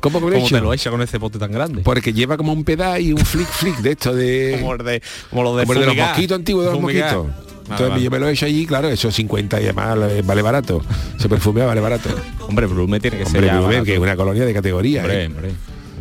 ¿Cómo 0.00 0.30
echo? 0.32 0.54
te 0.56 0.60
lo 0.60 0.72
echa 0.72 0.90
con 0.90 1.02
ese 1.02 1.18
bote 1.18 1.38
tan 1.38 1.52
grande. 1.52 1.82
Porque 1.82 2.12
lleva 2.12 2.36
como 2.36 2.52
un 2.52 2.64
pedal 2.64 3.00
y 3.00 3.12
un 3.12 3.18
flick 3.18 3.48
flick 3.48 3.78
de 3.78 3.92
esto 3.92 4.14
de... 4.14 4.56
como, 4.60 4.74
el 4.74 4.84
de, 4.84 5.02
como 5.30 5.42
lo 5.42 5.56
de 5.56 5.66
como 5.66 5.80
de 5.80 5.86
los 5.86 5.96
mosquitos 5.96 6.36
antiguos 6.36 6.64
de 6.64 6.70
los 6.72 6.80
Fumigar. 6.80 7.16
mosquitos. 7.16 7.46
Vale, 7.68 7.82
Entonces 7.82 8.04
yo 8.04 8.10
me 8.12 8.18
lo 8.20 8.28
he 8.28 8.32
hecho 8.32 8.46
allí, 8.46 8.64
claro, 8.64 8.88
eso 8.88 9.10
50 9.10 9.60
y 9.60 9.64
además 9.64 9.98
eh, 10.10 10.22
vale 10.24 10.42
barato. 10.42 10.82
Se 11.18 11.28
perfumea, 11.28 11.66
vale 11.66 11.80
barato. 11.80 12.10
Hombre, 12.48 12.66
Blume 12.66 13.00
tiene 13.00 13.18
que 13.18 13.24
Hombre, 13.24 13.50
ser 13.50 13.82
que 13.82 13.94
es 13.94 13.98
una 13.98 14.14
colonia 14.16 14.44
de 14.44 14.54
categoría. 14.54 15.00
Hombre, 15.00 15.24
¿eh? 15.24 15.26
hombre. 15.26 15.50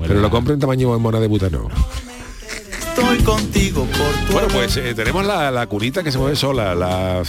Pero 0.07 0.19
lo 0.19 0.29
compro 0.29 0.53
en 0.53 0.59
tamaño 0.59 0.89
bombona 0.89 1.19
de 1.19 1.27
butano. 1.27 1.69
Estoy 2.97 3.17
contigo 3.23 3.85
por 3.87 4.25
tu 4.25 4.31
Bueno, 4.31 4.47
pues 4.53 4.77
eh, 4.77 4.93
tenemos 4.95 5.25
la, 5.25 5.51
la 5.51 5.67
curita 5.67 6.01
que 6.01 6.13
se 6.13 6.17
mueve 6.17 6.37
sola, 6.37 6.73
la, 6.73 7.23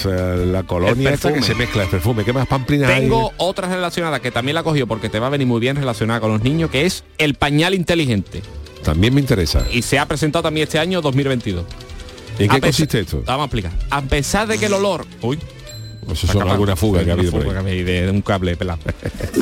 la 0.46 0.62
colonia 0.62 1.10
esta 1.10 1.32
que 1.32 1.42
se 1.42 1.56
mezcla 1.56 1.82
el 1.82 1.88
perfume. 1.88 2.24
¿Qué 2.24 2.32
más 2.32 2.46
pamplinas 2.46 2.88
hay? 2.88 3.00
Tengo 3.00 3.32
otra 3.36 3.68
relacionada 3.68 4.20
que 4.20 4.30
también 4.30 4.54
la 4.54 4.62
cogió 4.62 4.86
porque 4.86 5.08
te 5.08 5.18
va 5.18 5.26
a 5.26 5.30
venir 5.30 5.48
muy 5.48 5.58
bien 5.58 5.74
relacionada 5.74 6.20
con 6.20 6.30
los 6.30 6.40
niños, 6.40 6.70
que 6.70 6.86
es 6.86 7.02
el 7.18 7.34
pañal 7.34 7.74
inteligente. 7.74 8.42
También 8.84 9.12
me 9.12 9.20
interesa. 9.20 9.66
Y 9.72 9.82
se 9.82 9.98
ha 9.98 10.06
presentado 10.06 10.44
también 10.44 10.68
este 10.68 10.78
año 10.78 11.02
2022. 11.02 11.64
¿En 12.38 12.48
A 12.48 12.54
qué 12.54 12.60
consiste 12.60 13.00
esto? 13.00 13.24
Vamos 13.26 13.42
a 13.42 13.46
explicar. 13.46 13.72
A 13.90 14.02
pesar 14.02 14.46
de 14.46 14.58
que 14.58 14.66
el 14.66 14.72
olor... 14.72 15.04
Uy, 15.20 15.36
Eso 16.10 16.26
son 16.26 16.48
alguna 16.48 16.76
fuga 16.76 17.04
que 17.04 17.10
ha 17.10 17.14
habido 17.14 17.32
por 17.32 17.56
ahí. 17.56 17.82
de, 17.82 18.10
un 18.10 18.22
cable 18.22 18.56
pelado. 18.56 18.78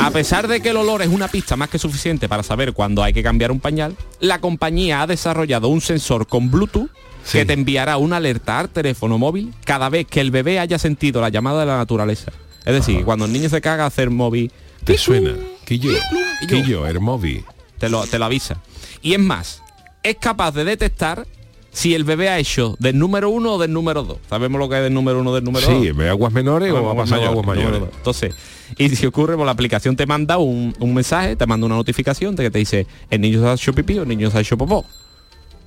A 0.01 0.11
pesar 0.11 0.49
de 0.49 0.61
que 0.61 0.71
el 0.71 0.77
olor 0.77 1.03
es 1.03 1.09
una 1.09 1.29
pista 1.29 1.57
más 1.57 1.69
que 1.69 1.79
suficiente 1.79 2.29
para 2.29 2.43
saber 2.43 2.73
cuándo 2.73 3.03
hay 3.03 3.13
que 3.13 3.23
cambiar 3.23 3.53
un 3.53 3.61
pañal, 3.61 3.97
la 4.21 4.41
compañía 4.41 5.03
ha 5.03 5.07
desarrollado 5.07 5.69
un 5.69 5.81
sensor 5.81 6.27
con 6.27 6.51
Bluetooth 6.51 6.91
Sí. 7.25 7.39
que 7.39 7.47
te 7.47 7.55
enviará 7.55 7.97
una 7.97 8.19
alerta 8.19 8.59
al 8.61 8.69
teléfono 8.69 9.17
móvil 9.17 9.55
cada 9.65 9.89
vez 9.89 10.07
que 10.07 10.21
el 10.21 10.31
bebé 10.31 10.59
haya 10.59 10.79
sentido 10.79 11.23
la 11.23 11.31
llamada 11.31 11.61
de 11.61 11.67
la 11.67 11.79
naturaleza. 11.79 12.33
Es 12.67 12.75
decir, 12.75 13.03
cuando 13.05 13.25
el 13.25 13.33
niño 13.33 13.49
se 13.49 13.63
caga 13.63 13.87
hacer 13.87 14.11
móvil, 14.11 14.53
¿Te 14.85 14.99
suena? 14.99 15.33
Quillo. 15.65 15.91
Quillo. 16.41 16.63
Quillo, 16.63 16.87
Hermovi. 16.87 17.43
te 17.79 17.89
lo, 17.89 18.07
te 18.07 18.19
lo 18.19 18.27
avisa. 18.27 18.59
Y 19.01 19.15
es 19.15 19.19
más, 19.19 19.63
es 20.03 20.17
capaz 20.17 20.53
de 20.53 20.65
detectar 20.65 21.27
si 21.75 21.93
el 21.93 22.05
bebé 22.05 22.29
ha 22.29 22.39
hecho 22.39 22.77
del 22.79 22.99
número 22.99 23.29
uno 23.29 23.55
o 23.55 23.59
del 23.59 23.73
número 23.73 24.05
dos. 24.05 24.19
Sabemos 24.31 24.59
lo 24.61 24.69
que 24.69 24.77
es 24.77 24.83
del 24.85 24.95
número 24.95 25.21
uno 25.21 25.33
o 25.33 25.35
del 25.35 25.45
número 25.45 25.67
dos. 25.67 25.83
Sí, 25.83 25.91
¿ve 25.91 26.09
aguas 26.09 26.33
menores 26.33 26.73
o 26.73 26.97
pasado 26.97 27.27
aguas 27.27 27.45
mayores? 27.45 27.83
Entonces, 27.97 28.35
y 28.79 28.89
si 28.91 29.05
ocurre, 29.07 29.35
pues 29.35 29.45
la 29.45 29.53
aplicación 29.53 29.97
te 29.97 30.07
manda 30.07 30.39
un, 30.39 30.75
un 30.79 30.95
mensaje, 30.95 31.37
te 31.37 31.47
manda 31.47 31.67
una 31.67 31.75
notificación 31.75 32.37
de 32.37 32.45
que 32.45 32.51
te 32.51 32.61
dice 32.61 32.87
el 33.11 33.21
niño 33.21 33.41
se 33.41 33.49
ha 33.49 33.55
hecho 33.55 33.75
pipí 33.75 33.99
o 33.99 34.03
el 34.03 34.09
niño 34.09 34.31
se 34.31 34.39
ha 34.39 34.41
hecho 34.41 34.57
popó. 34.57 34.87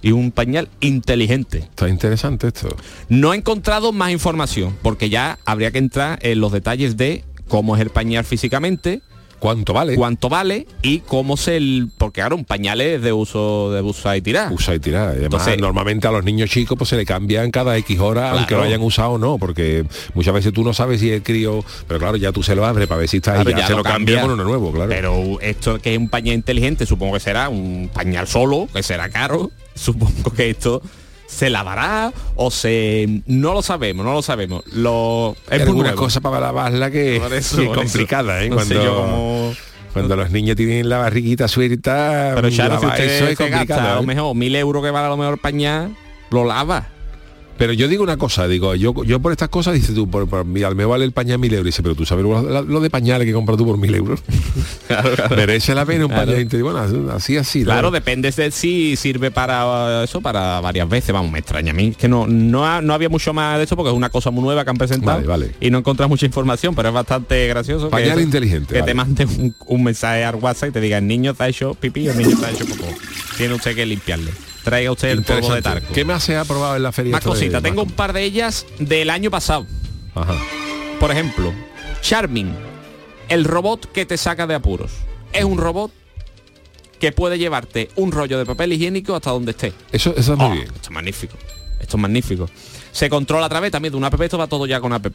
Y 0.01 0.11
un 0.11 0.31
pañal 0.31 0.69
inteligente. 0.79 1.57
Está 1.57 1.89
interesante 1.89 2.47
esto. 2.47 2.75
No 3.09 3.33
he 3.33 3.37
encontrado 3.37 3.91
más 3.91 4.11
información, 4.11 4.77
porque 4.81 5.09
ya 5.09 5.39
habría 5.43 5.71
que 5.71 5.79
entrar 5.79 6.19
en 6.21 6.39
los 6.39 6.53
detalles 6.53 6.95
de 6.95 7.25
cómo 7.47 7.75
es 7.75 7.81
el 7.81 7.89
pañal 7.89 8.23
físicamente, 8.23 9.01
¿Cuánto 9.39 9.71
vale? 9.73 9.95
cuánto 9.95 10.29
vale 10.29 10.65
y 10.81 10.99
cómo 10.99 11.37
se 11.37 11.57
el 11.57 11.89
porque 11.97 12.21
claro 12.21 12.35
un 12.35 12.43
pañal 12.45 12.81
es 12.81 13.01
de 13.01 13.13
uso 13.13 13.71
de 13.71 13.81
usar 13.81 14.17
y 14.17 14.21
tirar 14.21 14.51
Usa 14.51 14.73
y 14.75 14.79
tirar. 14.79 15.09
Además, 15.09 15.23
Entonces- 15.25 15.59
normalmente 15.59 16.07
a 16.07 16.11
los 16.11 16.23
niños 16.23 16.49
chicos 16.49 16.77
pues 16.77 16.89
se 16.89 16.95
le 16.97 17.05
cambian 17.05 17.51
cada 17.51 17.77
X 17.77 17.99
hora, 17.99 18.31
aunque 18.31 18.55
lo 18.55 18.63
hayan 18.63 18.81
usado 18.81 19.11
o 19.11 19.17
no, 19.17 19.37
porque 19.37 19.85
muchas 20.15 20.33
veces 20.33 20.53
tú 20.53 20.63
no 20.63 20.73
sabes 20.73 21.01
si 21.01 21.11
el 21.11 21.21
crío, 21.21 21.63
pero 21.87 21.99
claro, 21.99 22.17
ya 22.17 22.31
tú 22.31 22.41
se 22.41 22.55
lo 22.55 22.65
abres 22.65 22.87
para 22.87 22.99
ver 22.99 23.09
si 23.09 23.17
está 23.17 23.33
ahí, 23.33 23.43
Claro, 23.43 23.51
ya, 23.51 23.57
ya 23.59 23.67
se 23.67 23.71
lo 23.73 23.77
lo 23.79 23.83
cambia. 23.83 24.21
con 24.21 24.31
uno 24.31 24.43
nuevo, 24.43 24.71
claro. 24.71 24.89
pero 24.89 25.39
esto 25.41 25.79
que 25.79 25.93
es 25.93 25.97
un 25.99 26.09
pañal 26.09 26.33
inteligente 26.35 26.85
supongo 26.85 27.13
que 27.13 27.19
será 27.19 27.49
un 27.49 27.89
pañal 27.93 28.27
solo 28.27 28.67
que 28.73 28.81
será 28.81 29.09
caro 29.09 29.51
supongo 29.75 30.31
que 30.31 30.49
esto 30.49 30.81
se 31.27 31.49
lavará 31.49 32.11
o 32.35 32.49
se 32.49 33.21
no 33.27 33.53
lo 33.53 33.61
sabemos 33.61 34.05
no 34.05 34.13
lo 34.13 34.21
sabemos 34.21 34.63
lo 34.67 35.35
es 35.51 35.65
nuevo. 35.67 35.95
cosa 35.95 36.21
para 36.21 36.39
lavarla 36.39 36.89
que 36.89 37.17
eso, 37.17 37.57
que 37.57 37.63
es 37.65 37.69
complicada, 37.69 38.43
¿eh? 38.43 38.49
No 38.49 38.59
sé 38.59 38.75
cuando, 38.75 38.83
yo 38.83 39.53
cuando 39.93 40.15
los 40.15 40.31
niños 40.31 40.55
tienen 40.55 40.89
la 40.89 40.99
barriguita 40.99 41.47
suelta, 41.47 42.31
pero 42.35 42.47
ya 42.49 42.69
no 42.69 42.79
si 42.79 42.85
usted 42.85 43.03
eso 43.03 43.27
es 43.27 43.37
se 43.37 43.49
gasta 43.49 43.55
a 43.55 43.59
complicado. 43.59 43.95
lo 43.95 44.01
¿eh? 44.03 44.05
mejor 44.05 44.35
mil 44.35 44.55
euros 44.55 44.83
que 44.83 44.91
vale 44.91 45.07
a 45.07 45.09
lo 45.09 45.17
mejor 45.17 45.37
pañal 45.39 45.95
lo 46.29 46.45
lava 46.45 46.87
Pero 47.57 47.73
yo 47.73 47.87
digo 47.87 48.03
una 48.03 48.17
cosa, 48.17 48.47
digo, 48.47 48.75
yo, 48.75 48.93
yo 49.03 49.19
por 49.19 49.31
estas 49.31 49.49
cosas, 49.49 49.73
dices 49.73 49.95
tú, 49.95 50.09
por, 50.09 50.27
por, 50.29 50.45
mira, 50.45 50.69
me 50.71 50.85
vale 50.85 51.05
el 51.05 51.11
pañal 51.11 51.39
mil 51.39 51.51
euros. 51.53 51.65
Y 51.65 51.69
dice, 51.69 51.81
pero 51.83 51.95
tú 51.95 52.05
sabes 52.05 52.23
lo, 52.23 52.61
lo 52.63 52.79
de 52.79 52.89
pañales 52.89 53.25
que 53.25 53.33
compras 53.33 53.57
tú 53.57 53.65
por 53.65 53.77
mil 53.77 53.93
euros. 53.95 54.21
Merece 55.35 55.73
la 55.75 55.85
pena 55.85 56.05
un 56.05 56.11
Claro. 56.11 56.25
pañal 56.27 56.41
interior. 56.41 56.71
Bueno, 56.73 57.11
así, 57.11 57.37
así. 57.37 57.63
Claro, 57.63 57.91
depende 57.91 58.31
de 58.31 58.51
si 58.51 58.95
sirve 58.95 59.31
para 59.31 60.03
eso, 60.03 60.21
para 60.21 60.59
varias 60.61 60.87
veces. 60.87 61.11
Vamos, 61.13 61.31
me 61.31 61.39
extraña 61.39 61.71
a 61.71 61.75
mí. 61.75 61.91
Que 61.97 62.07
no, 62.07 62.27
no, 62.27 62.65
ha- 62.65 62.81
no 62.81 62.93
había 62.93 63.09
mucho 63.09 63.33
más 63.33 63.57
de 63.57 63.63
eso 63.63 63.75
porque 63.75 63.89
es 63.89 63.95
una 63.97 64.09
cosa 64.09 64.29
muy 64.31 64.43
nueva 64.43 64.63
que 64.63 64.69
han 64.69 64.77
presentado. 64.77 65.17
Vale, 65.17 65.27
vale. 65.27 65.51
Y 65.59 65.69
no 65.71 65.79
encontrás 65.79 66.07
mucha 66.09 66.25
información, 66.25 66.75
pero 66.75 66.89
es 66.89 66.93
bastante 66.93 67.47
gracioso. 67.47 67.85
que 67.87 67.91
Pañal 67.91 68.11
eso- 68.11 68.21
inteligente, 68.21 68.73
Que 68.73 68.81
vale. 68.81 68.91
te 68.91 68.95
mande 68.95 69.25
un, 69.25 69.55
un 69.65 69.83
mensaje 69.83 70.23
al 70.23 70.35
WhatsApp 70.35 70.69
y 70.69 70.71
te 70.73 70.81
diga, 70.81 70.97
el 70.99 71.07
niño 71.07 71.31
está 71.31 71.47
hecho 71.47 71.73
pipí 71.73 72.07
o 72.07 72.11
el 72.11 72.17
niño 72.17 72.29
está 72.31 72.51
hecho 72.51 72.65
popó. 72.65 72.85
Tiene 73.37 73.53
usted 73.55 73.75
que 73.75 73.85
limpiarle. 73.85 74.31
Traiga 74.67 74.91
usted 74.91 75.07
el 75.11 75.23
polvo 75.23 75.53
de 75.53 75.61
tarco. 75.61 75.93
¿Qué 75.93 76.03
más 76.03 76.25
se 76.25 76.35
ha 76.35 76.43
probado 76.43 76.75
en 76.75 76.83
la 76.83 76.91
feria? 76.91 77.13
Más 77.13 77.23
cositas. 77.23 77.63
Tengo 77.63 77.83
un 77.83 77.91
par 77.91 78.11
de 78.11 78.23
ellas 78.23 78.65
del 78.79 79.09
año 79.09 79.31
pasado. 79.31 79.65
Ajá. 80.13 80.35
Por 80.99 81.09
ejemplo, 81.09 81.53
Charming, 82.01 82.53
el 83.29 83.45
robot 83.45 83.89
que 83.93 84.05
te 84.05 84.17
saca 84.17 84.45
de 84.45 84.55
apuros. 84.55 84.91
Es 85.31 85.45
un 85.45 85.57
robot 85.57 85.93
que 86.99 87.13
puede 87.13 87.37
llevarte 87.39 87.89
un 87.95 88.11
rollo 88.11 88.37
de 88.37 88.45
papel 88.45 88.73
higiénico 88.73 89.15
hasta 89.15 89.31
donde 89.31 89.51
esté. 89.51 89.71
Eso, 89.93 90.13
eso 90.17 90.33
es 90.33 90.37
muy 90.37 90.47
Oh, 90.47 90.51
bien. 90.51 90.65
Esto 90.65 90.81
es 90.81 90.91
magnífico. 90.91 91.37
Esto 91.79 91.95
es 91.95 92.01
magnífico. 92.01 92.49
Se 92.91 93.09
controla 93.09 93.45
a 93.45 93.49
través 93.49 93.71
también 93.71 93.93
de 93.93 93.97
una 93.97 94.07
app, 94.07 94.19
esto 94.21 94.37
va 94.37 94.47
todo 94.47 94.65
ya 94.65 94.81
con 94.81 94.91
app. 94.91 95.07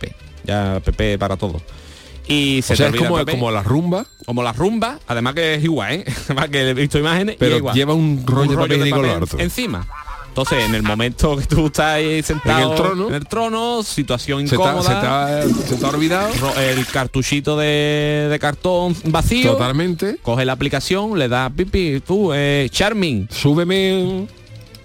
Ya 0.44 0.76
app 0.76 0.88
para 1.18 1.36
todo. 1.36 1.61
Y 2.28 2.62
se 2.62 2.74
O 2.74 2.76
sea, 2.76 2.90
te 2.90 2.96
es 2.98 3.02
como, 3.02 3.24
como 3.26 3.50
la 3.50 3.62
rumba, 3.62 4.06
Como 4.24 4.42
la 4.42 4.52
rumba, 4.52 4.98
además 5.08 5.34
que 5.34 5.54
es 5.54 5.64
igual, 5.64 5.92
¿eh? 5.92 6.04
Además 6.26 6.48
que 6.50 6.68
he 6.70 6.74
visto 6.74 6.98
imágenes 6.98 7.34
y 7.34 7.38
pero 7.38 7.52
es 7.54 7.58
igual. 7.58 7.74
lleva 7.74 7.94
un 7.94 8.22
rollo, 8.26 8.50
de 8.52 8.56
papel 8.90 9.04
harto. 9.10 9.38
encima. 9.38 9.86
Entonces, 10.28 10.64
en 10.64 10.74
el 10.74 10.82
momento 10.82 11.36
que 11.36 11.44
tú 11.44 11.66
estás 11.66 11.96
ahí 11.96 12.22
sentado 12.22 12.62
En 12.62 12.70
el 12.70 12.74
trono. 12.76 13.08
en 13.08 13.14
el 13.14 13.26
trono, 13.26 13.82
situación 13.82 14.40
incómoda, 14.40 14.82
se 14.82 15.74
te 15.78 15.84
ha- 15.84 15.88
olvidado. 15.90 16.32
el 16.58 16.86
cartuchito 16.86 17.58
de, 17.58 18.28
de 18.30 18.38
cartón 18.38 18.96
vacío, 19.04 19.52
Totalmente. 19.52 20.16
coge 20.22 20.46
la 20.46 20.52
aplicación, 20.54 21.18
le 21.18 21.28
da 21.28 21.50
pipi, 21.50 22.00
tú, 22.06 22.30
eh, 22.32 22.68
Charming, 22.70 23.28
Súbeme. 23.30 24.26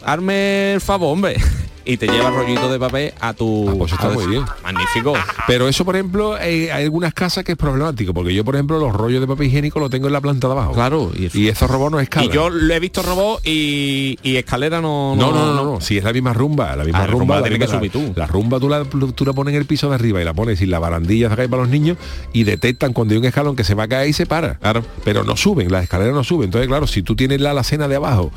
arme 0.03 0.73
el 0.73 0.81
favor, 0.81 1.13
hombre. 1.13 1.37
Y 1.87 1.97
te 1.97 2.05
lleva 2.07 2.29
el 2.29 2.35
rollito 2.35 2.69
de 2.69 2.77
papel 2.79 3.13
a 3.21 3.33
tu... 3.33 3.69
Ah, 3.69 3.73
pues 3.77 3.93
está 3.93 4.09
muy 4.09 4.27
bien. 4.27 4.43
Magnífico. 4.63 5.13
Pero 5.47 5.67
eso, 5.67 5.85
por 5.85 5.95
ejemplo, 5.95 6.37
eh, 6.37 6.71
hay 6.71 6.83
algunas 6.83 7.13
casas 7.13 7.43
que 7.43 7.53
es 7.53 7.57
problemático, 7.57 8.13
porque 8.13 8.33
yo, 8.33 8.43
por 8.43 8.55
ejemplo, 8.55 8.77
los 8.77 8.93
rollos 8.93 9.21
de 9.21 9.27
papel 9.27 9.47
higiénico 9.47 9.79
los 9.79 9.89
tengo 9.89 10.07
en 10.07 10.13
la 10.13 10.21
planta 10.21 10.47
de 10.47 10.53
abajo. 10.53 10.73
Claro, 10.73 11.11
y, 11.17 11.25
eso- 11.25 11.37
Y 11.37 11.47
estos 11.47 11.69
robots 11.71 11.91
no 11.93 11.99
escalan. 11.99 12.29
y 12.29 12.33
yo 12.33 12.49
lo 12.49 12.73
he 12.73 12.79
visto 12.79 13.01
robot 13.01 13.41
y, 13.45 14.19
y 14.21 14.35
escalera 14.35 14.81
no... 14.81 15.15
No, 15.15 15.31
no, 15.31 15.53
no, 15.55 15.63
no, 15.63 15.81
Si 15.81 15.97
es 15.97 16.03
la 16.03 16.11
misma 16.13 16.33
rumba, 16.33 16.75
la 16.75 16.83
misma 16.83 17.03
Ah, 17.03 17.07
rumba, 17.07 17.19
rumba 17.19 17.35
la, 17.37 17.41
tiene 17.43 17.59
que 17.59 17.71
la- 17.71 17.77
subir 17.77 17.91
tú. 17.91 18.13
La 18.15 18.27
rumba 18.27 18.59
tú 18.59 18.67
la, 18.69 18.83
tú 18.83 19.25
la 19.25 19.33
pones 19.33 19.53
en 19.53 19.59
el 19.61 19.65
piso 19.65 19.87
de 19.89 19.95
arriba 19.95 20.21
y 20.21 20.25
la 20.25 20.33
pones 20.33 20.61
y 20.61 20.65
la 20.65 20.79
barandilla 20.79 21.29
para 21.29 21.45
los 21.57 21.69
niños 21.69 21.97
y 22.33 22.43
detectan 22.43 22.91
cuando 22.93 23.13
hay 23.13 23.19
un 23.19 23.25
escalón 23.25 23.55
que 23.55 23.63
se 23.63 23.75
va 23.75 23.83
a 23.83 23.87
caer 23.87 24.09
y 24.09 24.13
se 24.13 24.25
para. 24.25 24.55
Claro. 24.55 24.83
Pero 25.05 25.23
no 25.23 25.37
suben, 25.37 25.71
las 25.71 25.83
escaleras 25.83 26.13
no 26.13 26.23
suben. 26.23 26.45
Entonces, 26.45 26.67
claro, 26.67 26.85
si 26.87 27.01
tú 27.03 27.15
tienes 27.15 27.39
la 27.39 27.51
alacena 27.51 27.87
de 27.87 27.95
abajo, 27.95 28.31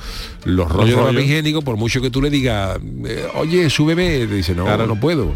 los 0.45 0.71
rollos 0.71 0.97
de 0.97 1.03
papel 1.03 1.21
higiénico, 1.21 1.63
por 1.63 1.77
mucho 1.77 2.01
que 2.01 2.11
tú 2.11 2.23
le 2.23 2.31
digas, 2.31 2.79
eh, 3.07 3.27
oye, 3.41 3.69
súbeme, 3.71 4.27
dice, 4.27 4.55
no, 4.55 4.65
Claro. 4.65 4.87
no 4.87 4.97
puedo. 4.99 5.33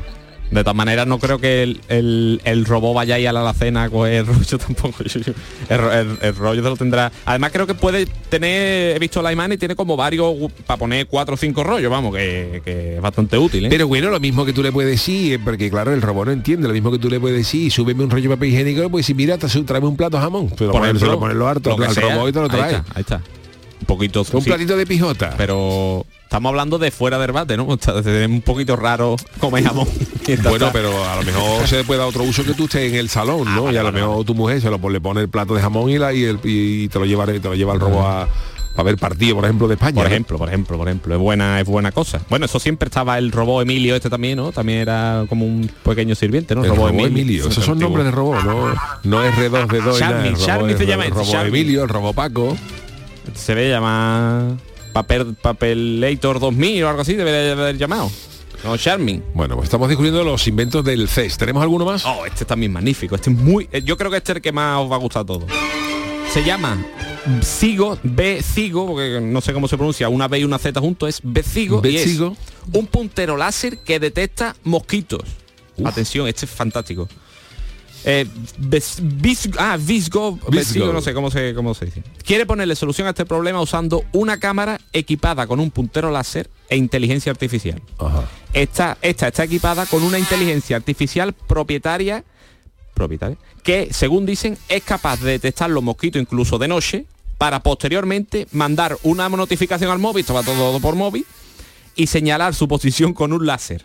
De 0.50 0.60
todas 0.62 0.76
maneras, 0.76 1.06
no 1.08 1.18
creo 1.18 1.38
que 1.38 1.62
el, 1.64 1.80
el, 1.88 2.40
el 2.44 2.64
robot 2.66 2.94
vaya 2.94 3.16
ahí 3.16 3.26
a 3.26 3.32
la 3.32 3.40
alacena 3.40 3.84
a 3.84 3.90
coger 3.90 4.12
el 4.12 4.26
rollo 4.26 4.58
tampoco. 4.66 5.02
El, 5.68 5.78
ro- 5.78 5.92
el- 5.92 6.18
el 6.20 6.36
rollo 6.36 6.62
te 6.62 6.68
lo 6.68 6.76
tendrá. 6.76 7.10
Además, 7.24 7.50
creo 7.50 7.66
que 7.66 7.74
puede 7.74 8.06
tener, 8.28 8.94
he 8.94 8.98
visto 9.00 9.20
la 9.22 9.32
imagen 9.32 9.54
y 9.54 9.56
tiene 9.56 9.74
como 9.74 9.96
varios 9.96 10.32
para 10.66 10.78
poner 10.78 11.06
cuatro 11.08 11.34
o 11.34 11.36
cinco 11.36 11.64
rollos, 11.64 11.90
vamos, 11.90 12.14
que, 12.14 12.60
que 12.64 12.96
es 12.96 13.00
bastante 13.00 13.36
útil. 13.38 13.64
¿eh? 13.64 13.68
Pero 13.70 13.88
bueno, 13.88 14.10
lo 14.10 14.20
mismo 14.20 14.44
que 14.44 14.52
tú 14.52 14.62
le 14.62 14.70
puedes 14.70 14.90
decir, 14.92 15.32
eh, 15.32 15.38
porque 15.42 15.70
claro, 15.70 15.92
el 15.92 16.02
robot 16.02 16.26
no 16.26 16.32
entiende, 16.32 16.68
lo 16.68 16.74
mismo 16.74 16.92
que 16.92 16.98
tú 16.98 17.08
le 17.10 17.18
puedes 17.18 17.38
decir, 17.38 17.72
súbeme 17.72 18.04
un 18.04 18.10
rollo 18.10 18.28
de 18.28 18.36
papel 18.36 18.50
higiénico, 18.50 18.88
pues 18.90 19.06
si 19.06 19.14
mira, 19.14 19.38
tráeme 19.38 19.88
un 19.88 19.96
plato 19.96 20.18
de 20.18 20.22
jamón. 20.22 20.50
Pero 20.56 20.70
Por 20.70 20.82
poner, 20.82 20.90
ejemplo, 20.90 21.06
se 21.06 21.12
lo 21.12 21.18
pones 21.18 21.36
lo 21.36 21.48
harto, 21.48 21.70
lo 21.70 21.76
que 21.78 21.86
al 21.86 21.94
sea. 21.94 22.14
robot 22.14 22.28
y 22.28 22.32
te 22.32 22.38
lo 22.38 22.44
Ahí 22.44 22.50
trae. 22.50 22.72
está, 22.74 22.84
ahí 22.94 23.00
está. 23.00 23.20
Un 23.84 23.86
poquito... 23.86 24.20
Un 24.32 24.40
sí, 24.42 24.48
platito 24.48 24.78
de 24.78 24.86
pijota. 24.86 25.34
pero 25.36 26.06
estamos 26.22 26.48
hablando 26.48 26.78
de 26.78 26.90
fuera 26.90 27.18
del 27.18 27.32
bate, 27.32 27.54
¿no? 27.58 27.68
Es 28.04 28.26
un 28.28 28.40
poquito 28.40 28.76
raro 28.76 29.16
comer 29.38 29.64
jamón. 29.64 29.86
Bueno, 30.48 30.70
pero 30.72 31.04
a 31.04 31.16
lo 31.16 31.22
mejor 31.22 31.66
se 31.68 31.84
puede 31.84 32.00
dar 32.00 32.08
otro 32.08 32.22
uso 32.22 32.44
que 32.44 32.54
tú 32.54 32.64
estés 32.64 32.90
en 32.90 32.98
el 32.98 33.10
salón, 33.10 33.44
¿no? 33.54 33.70
y 33.70 33.76
a 33.76 33.82
lo 33.82 33.92
mejor 33.92 34.24
tu 34.24 34.34
mujer 34.34 34.58
se 34.62 34.70
lo 34.70 34.78
le 34.88 34.98
pone 34.98 35.20
el 35.20 35.28
plato 35.28 35.54
de 35.54 35.60
jamón 35.60 35.90
y, 35.90 35.98
la, 35.98 36.14
y, 36.14 36.24
el- 36.24 36.40
y 36.42 36.88
te 36.88 36.98
lo 36.98 37.04
lleva 37.04 37.26
te 37.26 37.38
lo 37.40 37.54
lleva 37.54 37.74
el 37.74 37.80
robo 37.80 38.00
a, 38.06 38.26
a 38.76 38.82
ver 38.82 38.96
partido, 38.96 39.36
por 39.36 39.44
ejemplo, 39.44 39.68
de 39.68 39.74
España. 39.74 39.94
Por 39.94 40.04
¿no? 40.04 40.08
ejemplo, 40.10 40.38
por 40.38 40.48
ejemplo, 40.48 40.78
por 40.78 40.88
ejemplo, 40.88 41.14
es 41.14 41.20
buena, 41.20 41.60
es 41.60 41.66
buena 41.66 41.92
cosa. 41.92 42.20
Bueno, 42.30 42.46
eso 42.46 42.58
siempre 42.58 42.86
estaba 42.88 43.18
el 43.18 43.30
robot 43.32 43.62
Emilio 43.62 43.94
este 43.94 44.08
también, 44.08 44.36
¿no? 44.38 44.50
También 44.50 44.78
era 44.78 45.26
como 45.28 45.44
un 45.46 45.70
pequeño 45.84 46.14
sirviente, 46.14 46.54
¿no? 46.54 46.64
El 46.64 46.70
robot 46.70 46.94
Emilio, 46.94 47.48
esos 47.48 47.62
son 47.64 47.74
Antiguo. 47.74 47.90
nombres 47.98 48.06
de 48.06 48.10
robot, 48.10 48.42
no, 48.44 48.74
no 49.04 49.24
es 49.24 49.34
R2 49.34 49.66
de 49.68 49.80
2 49.82 49.98
Charmy, 49.98 50.34
Charmy 50.38 50.74
se 50.74 50.86
llama 50.86 51.04
el 51.04 51.08
este, 51.10 51.20
robot 51.20 51.32
Charmy. 51.32 51.48
Emilio, 51.60 51.82
el 51.82 51.88
robot 51.90 52.14
Paco. 52.16 52.56
Se 53.34 53.54
ve 53.54 53.68
llamar 53.70 54.56
papel 54.92 55.34
papelator 55.40 56.38
2000 56.40 56.84
o 56.84 56.88
algo 56.88 57.02
así, 57.02 57.14
debe 57.14 57.30
de 57.32 57.50
haber 57.52 57.76
llamado. 57.78 58.10
No, 58.62 58.76
Charming. 58.78 59.22
Bueno, 59.34 59.56
pues 59.56 59.64
estamos 59.66 59.88
descubriendo 59.88 60.24
los 60.24 60.46
inventos 60.48 60.84
del 60.84 61.08
CES. 61.08 61.36
¿Tenemos 61.36 61.62
alguno 61.62 61.84
más? 61.84 62.04
Oh, 62.06 62.24
este 62.24 62.44
también 62.44 62.72
magnífico. 62.72 63.14
Este 63.14 63.30
es 63.30 63.36
muy. 63.36 63.68
eh, 63.72 63.82
Yo 63.82 63.96
creo 63.98 64.10
que 64.10 64.16
este 64.18 64.32
es 64.32 64.36
el 64.36 64.42
que 64.42 64.52
más 64.52 64.80
os 64.80 64.90
va 64.90 64.96
a 64.96 64.98
gustar 64.98 65.22
a 65.22 65.26
todos. 65.26 65.44
Se 66.32 66.42
llama 66.44 66.82
Cigo, 67.42 67.98
B 68.02 68.42
Cigo, 68.42 68.86
porque 68.86 69.20
no 69.20 69.40
sé 69.40 69.52
cómo 69.52 69.68
se 69.68 69.76
pronuncia, 69.76 70.08
una 70.08 70.28
B 70.28 70.38
y 70.40 70.44
una 70.44 70.58
Z 70.58 70.80
junto, 70.80 71.06
es 71.06 71.20
B 71.22 71.42
Cigo. 71.42 71.82
y 71.84 71.96
es 71.96 72.18
un 72.72 72.86
puntero 72.86 73.36
láser 73.36 73.78
que 73.78 74.00
detecta 74.00 74.56
mosquitos. 74.64 75.22
Atención, 75.84 76.26
este 76.28 76.46
es 76.46 76.50
fantástico. 76.50 77.08
Eh, 78.04 78.26
ah, 79.58 79.78
Visgo, 79.80 80.38
Vesgo, 80.50 80.92
no 80.92 81.00
sé 81.00 81.14
cómo 81.14 81.30
se, 81.30 81.54
cómo 81.54 81.74
se 81.74 81.86
dice. 81.86 82.02
Quiere 82.22 82.44
ponerle 82.44 82.76
solución 82.76 83.06
a 83.06 83.10
este 83.10 83.24
problema 83.24 83.60
usando 83.60 84.04
una 84.12 84.38
cámara 84.38 84.80
equipada 84.92 85.46
con 85.46 85.58
un 85.60 85.70
puntero 85.70 86.10
láser 86.10 86.50
e 86.68 86.76
inteligencia 86.76 87.32
artificial. 87.32 87.80
Ajá. 87.98 88.28
Esta, 88.52 88.98
esta 89.02 89.28
está 89.28 89.44
equipada 89.44 89.86
con 89.86 90.02
una 90.02 90.18
inteligencia 90.18 90.76
artificial 90.76 91.32
propietaria, 91.32 92.24
propietaria 92.92 93.38
que, 93.64 93.88
según 93.92 94.26
dicen, 94.26 94.58
es 94.68 94.84
capaz 94.84 95.20
de 95.20 95.32
detectar 95.32 95.70
los 95.70 95.82
mosquitos 95.82 96.20
incluso 96.20 96.58
de 96.58 96.68
noche 96.68 97.06
para 97.38 97.62
posteriormente 97.62 98.46
mandar 98.52 98.96
una 99.02 99.28
notificación 99.28 99.90
al 99.90 99.98
móvil, 99.98 100.20
esto 100.20 100.34
va 100.34 100.42
todo 100.42 100.78
por 100.80 100.94
móvil, 100.94 101.26
y 101.96 102.06
señalar 102.06 102.54
su 102.54 102.68
posición 102.68 103.14
con 103.14 103.32
un 103.32 103.46
láser. 103.46 103.84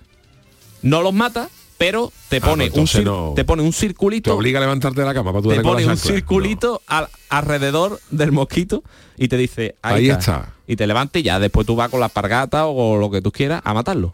No 0.82 1.02
los 1.02 1.14
mata, 1.14 1.50
pero 1.80 2.12
te 2.28 2.38
Ah, 2.38 2.42
pone, 2.42 2.70
pues 2.70 2.94
un, 2.96 3.04
no- 3.06 3.34
te 3.36 3.44
pone 3.46 3.64
un 3.64 3.72
Te 3.72 3.78
circulito 3.78 4.36
obliga 4.36 4.60
a 4.60 4.62
levantarte 4.62 5.00
de 5.00 5.08
la 5.08 5.14
cama 5.16 5.32
para 5.32 5.42
tú 5.42 5.50
te 5.50 5.62
pone 5.62 5.86
un 5.88 5.98
circulito 5.98 6.82
al- 6.86 7.08
alrededor 7.30 8.00
del 8.12 8.32
mosquito 8.34 8.84
y 9.18 9.30
te 9.30 9.38
dice 9.38 9.76
ahí, 9.82 9.96
Ahí 9.96 10.10
está. 10.10 10.20
está. 10.20 10.54
y 10.68 10.76
te 10.76 10.86
levanta 10.86 11.18
y 11.20 11.24
ya 11.24 11.40
después 11.40 11.66
tú 11.66 11.76
vas 11.78 11.90
con 11.90 12.02
la 12.02 12.10
pargata 12.10 12.68
o 12.68 12.98
lo 12.98 13.10
que 13.10 13.22
tú 13.22 13.32
quieras 13.32 13.62
a 13.64 13.74
matarlo. 13.74 14.14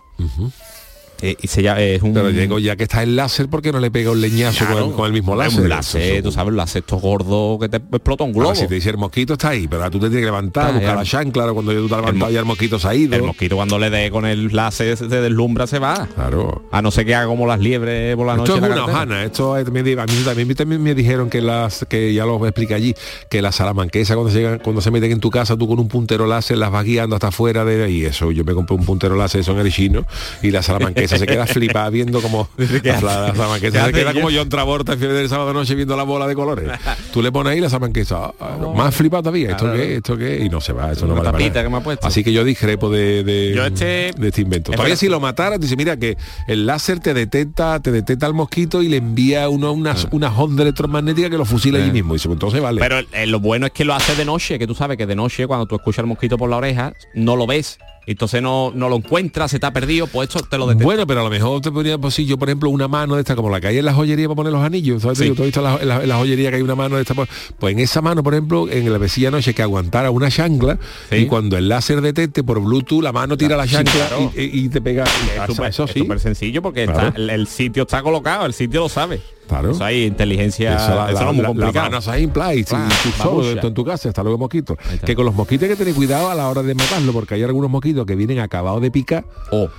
Eh, 1.22 1.36
y 1.41 1.47
se 1.47 1.61
llama, 1.63 1.82
es 1.82 2.01
un... 2.01 2.13
Pero 2.13 2.30
llego 2.30 2.59
ya 2.59 2.76
que 2.76 2.84
está 2.84 3.01
el 3.03 3.16
láser, 3.16 3.47
porque 3.47 3.72
no 3.72 3.80
le 3.80 3.89
pega 3.91 4.11
un 4.11 4.20
leñazo 4.22 4.66
Claro, 4.66 4.82
con, 4.82 4.89
el, 4.89 4.95
con 4.95 5.05
el 5.07 5.13
mismo 5.13 5.32
un 5.34 5.38
láser? 5.39 5.68
láser, 5.70 6.22
tú 6.24 6.32
sabes, 6.32 6.49
un 6.51 6.57
láser 6.57 6.82
estos 6.82 7.01
gordos 7.01 7.59
que 7.59 7.70
te 7.70 7.78
explota 7.78 8.24
un 8.24 8.34
globo. 8.34 8.47
Ahora, 8.49 8.59
si 8.59 8.68
te 8.68 8.76
dice 8.76 8.89
el 8.89 8.97
mosquito 8.97 9.34
está 9.34 9.49
ahí, 9.49 9.68
pero 9.68 9.82
ahora 9.84 9.91
tú 9.91 9.99
te 9.99 10.07
tienes 10.07 10.22
que 10.22 10.26
levantar, 10.26 10.66
Ah, 10.66 10.72
buscar 10.74 11.03
ya. 11.05 11.24
la 11.24 11.32
claro, 11.32 11.53
cuando 11.53 11.74
tú 11.74 11.88
te 11.88 11.93
has 11.95 12.01
levantado 12.01 12.32
ya 12.32 12.39
el 12.39 12.45
mosquito 12.45 12.80
se 12.80 12.88
ha 12.88 12.95
ido. 12.95 13.16
El 13.16 13.24
mosquito 13.24 13.55
cuando 13.55 13.80
le 13.80 13.89
dé 13.89 14.11
con 14.11 14.26
el 14.26 14.53
láser 14.55 14.97
se 14.97 15.07
deslumbra 15.07 15.68
se 15.68 15.80
va. 15.80 16.07
Claro. 16.16 16.66
A 16.72 16.82
no 16.82 16.91
ser 16.91 17.05
que 17.05 17.16
haga 17.16 17.28
como 17.28 17.47
las 17.47 17.59
liebres 17.59 18.16
por 18.16 18.28
la 18.28 18.36
noche. 18.36 18.53
Esto 18.53 18.66
es 18.66 18.72
en 18.72 18.78
la 18.78 18.84
una 18.84 18.93
hojana, 18.93 19.24
esto 19.24 19.57
es- 19.57 19.66
también, 19.66 19.99
a 19.99 20.05
mí 20.05 20.13
también, 20.26 20.53
también 20.55 20.84
me 20.84 20.93
dijeron 20.95 21.30
que 21.30 21.41
las 21.41 21.86
que 21.89 22.13
ya 22.13 22.26
lo 22.26 22.45
expliqué 22.45 22.74
allí, 22.74 22.93
que 23.30 23.41
la 23.41 23.51
salamanquesa 23.51 24.16
cuando 24.16 24.32
se 24.32 24.39
llegan, 24.39 24.59
cuando 24.59 24.82
se 24.82 24.91
meten 24.91 25.11
en 25.11 25.20
tu 25.20 25.30
casa, 25.30 25.55
tú 25.57 25.68
con 25.68 25.80
un 25.80 25.88
puntero 25.88 26.28
láser 26.28 26.57
las 26.57 26.72
vas 26.72 26.84
guiando 26.86 27.16
hasta 27.16 27.28
afuera 27.28 27.63
de 27.66 27.89
y 27.89 28.05
eso. 28.05 28.32
Yo 28.32 28.43
me 28.43 28.53
compré 28.53 28.76
un 28.76 28.86
puntero 28.86 29.16
láser 29.16 29.41
eso 29.41 29.51
en 29.53 29.59
el 29.59 29.72
chino 29.72 30.05
y 30.41 30.51
la 30.51 30.61
salamanquesa 30.61 31.05
se 31.08 31.26
queda 31.26 31.45
flipada 31.47 31.89
viendo 31.89 32.22
como 32.22 32.49
la, 32.58 32.91
la 33.01 33.36
salamanquesa 33.36 33.80
¿Qué 33.80 33.86
se 33.86 33.91
queda 33.93 34.12
yo? 34.14 34.22
como 34.22 34.36
John 34.36 34.49
Travolta 34.49 34.93
en 34.93 34.99
fiebre 34.99 35.18
del 35.18 35.30
sábado 35.30 35.53
noche 35.53 35.76
viendo 35.76 35.95
la 35.95 36.03
bola 36.03 36.28
de 36.28 36.36
colores. 36.36 36.70
Tú 37.14 37.22
le 37.22 37.32
pones 37.32 37.53
ahí 37.53 37.60
la 37.60 37.70
salamanquesa, 37.70 38.32
ah, 38.39 38.58
más 38.76 38.95
flipado 38.95 39.24
todavía, 39.24 39.51
¿esto 39.51 39.66
Claro. 39.66 39.78
qué? 39.80 39.95
¿Esto 39.95 40.18
qué? 40.18 40.43
Y 40.45 40.49
no 40.49 40.62
se 40.62 40.74
va, 40.74 40.91
eso 40.91 41.01
no 41.06 41.14
Una 41.14 41.22
vale 41.32 41.49
para 41.51 41.64
nada. 41.64 41.99
Así 42.03 42.24
que 42.24 42.32
yo 42.34 42.43
discrepo 42.43 42.89
de, 42.89 43.24
de, 43.24 43.53
Yo 43.56 43.66
este- 43.66 44.12
de 44.18 44.28
este 44.28 44.41
invento. 44.41 44.72
Todavía 44.72 44.95
si 44.95 45.08
lo 45.10 45.20
matara, 45.20 45.58
dice, 45.58 45.76
mira 45.76 45.97
que 45.97 46.18
el 46.47 46.66
láser 46.66 46.99
te 46.99 47.14
detecta, 47.14 47.80
te 47.80 47.91
detecta 47.91 48.26
al 48.26 48.34
mosquito 48.34 48.82
y 48.82 48.89
le 48.89 48.97
envía 48.97 49.49
uno 49.49 49.72
unas, 49.72 50.08
unas 50.12 50.32
ondas 50.38 50.64
electromagnéticas 50.64 51.30
que 51.32 51.38
lo 51.38 51.45
fusila 51.45 51.80
allí 51.80 51.89
Ah. 51.89 51.93
mismo. 51.93 52.14
Y 52.14 52.18
dice, 52.18 52.28
pues 52.28 52.36
entonces 52.36 52.62
vale. 52.62 52.80
Pero 52.82 52.99
eh, 52.99 53.26
lo 53.28 53.39
bueno 53.39 53.66
es 53.68 53.72
que 53.72 53.86
lo 53.86 53.93
hace 53.93 54.16
de 54.16 54.26
noche, 54.26 54.58
que 54.60 54.68
tú 54.68 54.76
sabes 54.76 54.97
que 54.97 55.06
de 55.06 55.16
noche 55.16 55.47
cuando 55.47 55.66
tú 55.66 55.76
escuchas 55.76 55.99
el 55.99 56.08
mosquito 56.08 56.38
por 56.38 56.49
la 56.49 56.58
oreja, 56.58 56.93
no 57.14 57.36
lo 57.36 57.47
ves. 57.47 57.78
Entonces 58.08 58.41
no, 58.41 58.72
no 58.76 58.88
lo 58.89 58.97
encuentras, 58.97 59.51
se 59.51 59.60
te 59.60 59.66
ha 59.66 59.72
perdido, 59.74 60.08
pues 60.08 60.30
esto 60.30 60.41
te 60.47 60.58
lo 60.58 60.68
detecta. 60.68 60.84
Bueno, 60.86 61.08
pero 61.08 61.22
a 61.22 61.24
lo 61.24 61.30
mejor 61.30 61.62
te 61.62 61.72
podría, 61.72 61.97
pues 61.97 62.14
sí, 62.14 62.26
yo 62.26 62.38
por 62.38 62.49
ejemplo, 62.49 62.70
una 62.70 62.88
mano 62.88 63.16
de 63.16 63.22
esta, 63.22 63.36
como 63.36 63.49
la 63.49 63.60
que 63.60 63.68
hay 63.68 63.78
en 63.80 63.86
la 63.86 63.93
joyería 63.93 64.28
para 64.28 64.36
poner 64.36 64.53
los 64.53 64.64
anillos, 64.64 65.01
¿sabes? 65.01 65.18
Sí. 65.18 65.32
Tú 65.32 65.41
has 65.41 65.45
visto 65.47 65.60
en 65.60 65.64
la, 65.66 65.78
en 65.82 65.88
la- 65.88 66.03
en 66.03 66.10
la 66.10 66.18
joyería 66.18 66.49
que 66.49 66.58
hay 66.58 66.62
una 66.62 66.76
mano 66.76 66.95
de 66.97 67.01
esta, 67.01 67.14
pues, 67.14 67.30
pues 67.60 67.74
en 67.74 67.80
esa 67.80 68.01
mano, 68.01 68.22
por 68.24 68.34
ejemplo, 68.34 68.70
en 68.70 68.91
la 68.91 68.97
vecilla 68.97 69.32
noche 69.32 69.53
que 69.53 69.62
aguantara 69.62 70.12
una 70.12 70.30
chancla 70.30 70.78
y 71.12 71.26
cuando 71.26 71.58
el 71.58 71.68
láser 71.70 72.01
detecte 72.01 72.43
por 72.43 72.60
Bluetooth, 72.62 73.01
la 73.03 73.12
mano 73.12 73.38
tira 73.38 73.58
la 73.58 73.66
Sí, 73.66 73.74
chancla 73.74 73.93
claro. 74.08 74.32
y, 74.36 74.70
te 74.70 74.82
pega. 74.82 75.03
es 75.03 75.45
súper 75.47 75.70
eso 75.70 75.84
es 75.86 75.91
sí. 75.91 75.99
súper 75.99 76.20
sencillo 76.20 76.62
porque 76.62 76.86
Claro. 76.86 77.08
está- 77.08 77.18
el, 77.20 77.30
el 77.30 77.47
sitio 77.47 77.84
está 77.84 78.01
colocado, 78.03 78.45
el 78.45 78.53
sitio 78.53 78.82
lo 78.82 78.89
sabe. 78.89 79.20
Claro. 79.48 79.72
Eso 79.72 79.84
hay 79.86 80.06
inteligencia, 80.06 80.76
Eso, 80.76 80.96
la, 80.96 81.12
eso 81.12 81.20
la- 81.20 81.26
no 81.26 81.30
es 81.30 81.36
muy 81.36 81.41
la- 81.43 81.48
complicado. 81.50 81.91
mano 81.91 82.12
ahí 82.12 82.24
en 82.24 82.30
play, 82.32 82.58
dentro 82.64 83.68
en 83.68 83.74
tu 83.74 83.86
casa, 83.86 84.10
hasta 84.10 84.24
luego 84.24 84.38
mosquitos. 84.38 84.78
Que 85.06 85.16
con 85.16 85.26
los 85.26 85.36
mosquitos 85.36 85.64
hay 85.64 85.70
que 85.70 85.76
tener 85.78 85.93
cuidado 85.93 86.30
a 86.30 86.36
la 86.36 86.50
hora 86.50 86.64
de 86.64 86.74
matarlo, 86.76 87.14
porque 87.14 87.36
hay 87.36 87.43
algunos 87.43 87.70
mosquitos 87.70 88.06
que 88.06 88.16
vienen 88.16 88.39
acabados 88.39 88.82
de 88.82 88.91
picar, 88.91 89.24
o 89.52 89.70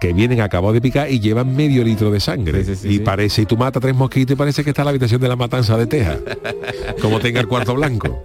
que 0.00 0.12
vienen 0.12 0.40
acabados 0.40 0.74
de 0.74 0.80
picar 0.80 1.10
y 1.10 1.20
llevan 1.20 1.54
medio 1.54 1.84
litro 1.84 2.10
de 2.10 2.20
sangre. 2.20 2.64
y 2.84 2.98
parece, 3.00 3.42
y 3.42 3.46
tú 3.46 3.56
matas 3.56 3.80
tres 3.80 3.94
mosquitos 3.94 4.32
y 4.32 4.36
parece 4.36 4.62
que 4.64 4.70
está 4.70 4.82
en 4.82 4.86
la 4.86 4.90
habitación 4.90 5.20
de 5.20 5.28
la 5.28 5.36
matanza 5.36 5.76
de 5.76 5.86
Texas. 5.86 6.18
como 7.02 7.18
tenga 7.20 7.40
el 7.40 7.46
cuarto 7.48 7.74
blanco. 7.74 8.20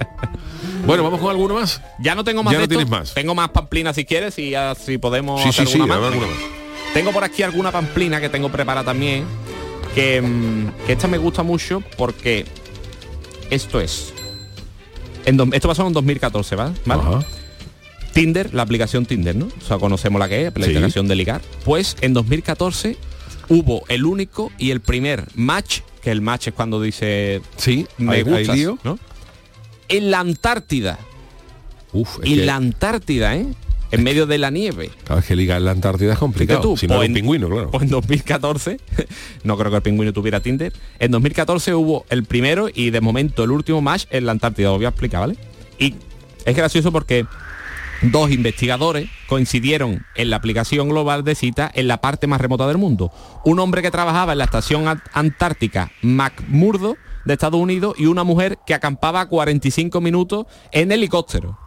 Bueno, 0.85 1.03
vamos 1.03 1.19
con 1.19 1.29
alguno 1.29 1.53
más. 1.55 1.79
Ya 1.99 2.15
no 2.15 2.23
tengo 2.23 2.41
más 2.41 2.53
Ya 2.53 2.59
de 2.59 2.63
no 2.65 2.67
tienes 2.69 2.89
más. 2.89 3.13
Tengo 3.13 3.35
más 3.35 3.49
pamplinas 3.49 3.95
si 3.95 4.05
quieres 4.05 4.37
y 4.39 4.51
ya 4.51 4.73
si 4.75 4.97
podemos 4.97 5.43
hacer 5.45 5.67
alguna 5.67 5.95
más. 5.97 6.13
Tengo 6.93 7.11
por 7.11 7.23
aquí 7.23 7.43
alguna 7.43 7.71
pamplina 7.71 8.19
que 8.19 8.29
tengo 8.29 8.49
preparada 8.49 8.83
también. 8.85 9.23
Que, 9.95 10.21
mm, 10.21 10.85
que 10.87 10.93
esta 10.93 11.07
me 11.07 11.17
gusta 11.17 11.43
mucho 11.43 11.81
porque 11.97 12.45
esto 13.49 13.79
es. 13.81 14.13
En 15.25 15.37
do- 15.37 15.47
esto 15.51 15.67
pasó 15.67 15.85
en 15.85 15.93
2014, 15.93 16.55
¿va? 16.55 16.73
¿vale? 16.85 17.25
Tinder, 18.13 18.53
la 18.53 18.63
aplicación 18.63 19.05
Tinder, 19.05 19.35
¿no? 19.35 19.45
O 19.45 19.65
sea, 19.65 19.77
conocemos 19.77 20.19
la 20.19 20.27
que 20.27 20.47
es, 20.47 20.53
la 20.55 20.65
Sí. 20.65 20.71
aplicación 20.71 21.07
de 21.07 21.15
ligar. 21.15 21.41
Pues 21.65 21.95
en 22.01 22.13
2014 22.13 22.97
hubo 23.49 23.83
el 23.89 24.05
único 24.05 24.51
y 24.57 24.71
el 24.71 24.81
primer 24.81 25.27
match, 25.35 25.79
que 26.01 26.11
el 26.11 26.21
match 26.21 26.47
es 26.47 26.53
cuando 26.53 26.81
dice 26.81 27.41
sí, 27.57 27.85
me 27.97 28.13
hay- 28.13 28.17
hay 28.19 28.23
gustas, 28.23 28.55
lío. 28.55 28.77
¿no? 28.83 28.97
En 29.89 30.09
la 30.11 30.19
Antártida. 30.21 30.97
Uf, 31.93 32.17
en 32.23 32.23
que- 32.35 32.45
la 32.45 32.55
Antártida, 32.55 33.35
¿eh? 33.35 33.45
En 33.91 34.03
medio 34.03 34.25
de 34.25 34.37
la 34.37 34.49
nieve. 34.49 34.89
Claro, 35.03 35.19
es 35.21 35.27
que 35.27 35.35
ligar 35.35 35.57
en 35.57 35.65
la 35.65 35.71
Antártida 35.71 36.13
es 36.13 36.19
complicado. 36.19 36.61
tú, 36.61 36.77
si 36.77 36.87
no 36.87 36.95
pues 36.95 37.07
en- 37.07 37.13
pingüino, 37.13 37.49
claro. 37.49 37.71
Pues 37.71 37.83
en 37.83 37.89
2014, 37.89 38.79
no 39.43 39.57
creo 39.57 39.69
que 39.71 39.77
el 39.77 39.83
pingüino 39.83 40.13
tuviera 40.13 40.39
Tinder, 40.39 40.73
en 40.99 41.11
2014 41.11 41.73
hubo 41.75 42.05
el 42.09 42.23
primero 42.23 42.69
y 42.73 42.89
de 42.89 43.01
momento 43.01 43.43
el 43.43 43.51
último 43.51 43.81
match 43.81 44.05
en 44.09 44.25
la 44.25 44.31
Antártida, 44.31 44.69
lo 44.69 44.77
voy 44.77 44.85
a 44.85 44.89
explicar, 44.89 45.21
¿vale? 45.21 45.37
Y 45.77 45.95
es 46.45 46.55
gracioso 46.55 46.91
porque 46.91 47.25
dos 48.03 48.31
investigadores 48.31 49.09
coincidieron 49.27 50.03
en 50.15 50.29
la 50.31 50.37
aplicación 50.37 50.89
global 50.89 51.23
de 51.23 51.35
cita 51.35 51.69
en 51.73 51.87
la 51.87 51.97
parte 52.01 52.25
más 52.27 52.41
remota 52.41 52.67
del 52.67 52.77
mundo. 52.79 53.11
Un 53.45 53.59
hombre 53.59 53.81
que 53.83 53.91
trabajaba 53.91 54.31
en 54.31 54.39
la 54.39 54.45
estación 54.45 54.87
an- 54.87 55.03
antártica 55.13 55.91
McMurdo 56.01 56.95
de 57.25 57.33
Estados 57.33 57.59
Unidos 57.61 57.93
y 57.99 58.07
una 58.07 58.23
mujer 58.23 58.57
que 58.65 58.73
acampaba 58.73 59.27
45 59.27 60.01
minutos 60.01 60.45
en 60.71 60.91
helicóptero. 60.91 61.59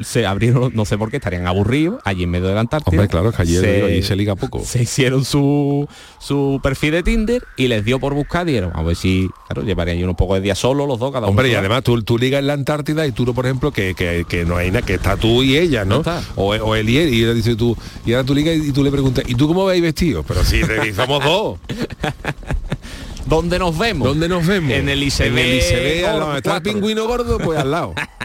Se 0.00 0.26
abrieron, 0.26 0.72
no 0.74 0.84
sé 0.84 0.98
por 0.98 1.10
qué, 1.10 1.16
estarían 1.16 1.46
aburridos 1.46 2.00
allí 2.04 2.24
en 2.24 2.30
medio 2.30 2.48
de 2.48 2.54
la 2.54 2.60
Antártida. 2.60 2.90
Hombre, 2.90 3.08
claro, 3.08 3.32
que 3.32 3.42
allí, 3.42 3.56
allí 3.56 4.02
se 4.02 4.16
liga 4.16 4.34
poco. 4.36 4.64
Se 4.64 4.82
hicieron 4.82 5.24
su, 5.24 5.88
su 6.18 6.60
perfil 6.62 6.92
de 6.92 7.02
Tinder 7.02 7.44
y 7.56 7.68
les 7.68 7.84
dio 7.84 7.98
por 7.98 8.14
buscar, 8.14 8.46
dieron, 8.46 8.72
a 8.74 8.82
ver 8.82 8.96
si, 8.96 9.28
claro, 9.48 9.62
llevarían 9.62 10.02
unos 10.02 10.16
pocos 10.16 10.36
de 10.36 10.42
días 10.42 10.58
solos 10.58 10.88
los 10.88 10.98
dos, 10.98 11.12
cada 11.12 11.26
uno. 11.26 11.30
Hombre, 11.30 11.50
y 11.50 11.54
además 11.54 11.82
tú, 11.82 12.02
tú 12.02 12.18
ligas 12.18 12.40
en 12.40 12.46
la 12.46 12.54
Antártida 12.54 13.06
y 13.06 13.12
tú, 13.12 13.32
por 13.34 13.46
ejemplo, 13.46 13.72
que, 13.72 13.94
que, 13.94 14.24
que 14.28 14.44
no 14.44 14.56
hay 14.56 14.70
nada, 14.70 14.84
que 14.84 14.94
está 14.94 15.16
tú 15.16 15.42
y 15.42 15.56
ella, 15.56 15.84
¿no? 15.84 16.02
O, 16.36 16.54
o 16.54 16.74
él 16.74 16.88
y 16.88 16.98
él, 16.98 17.14
y 17.14 17.22
él 17.22 17.34
dice 17.34 17.56
tú, 17.56 17.76
y 18.04 18.12
ahora 18.12 18.24
tú 18.24 18.34
ligas 18.34 18.56
y 18.56 18.72
tú 18.72 18.82
le 18.82 18.90
preguntas, 18.90 19.24
¿y 19.26 19.34
tú 19.34 19.48
cómo 19.48 19.64
veis 19.66 19.82
vestido? 19.82 20.22
Pero 20.22 20.44
si 20.44 20.62
somos 20.94 21.24
dos. 21.24 21.58
¿Dónde 23.26 23.58
nos 23.58 23.78
vemos? 23.78 24.08
¿Dónde 24.08 24.28
nos 24.28 24.46
vemos? 24.46 24.72
En 24.72 24.88
el 24.88 25.02
ICB. 25.02 25.22
En 25.26 25.38
el 25.38 25.54
ICB, 25.56 26.06
al 26.06 26.18
lado. 26.18 26.36
está 26.36 26.56
el 26.56 26.62
pingüino 26.62 27.06
gordo, 27.06 27.38
pues 27.38 27.58
al 27.58 27.70
lado. 27.70 27.94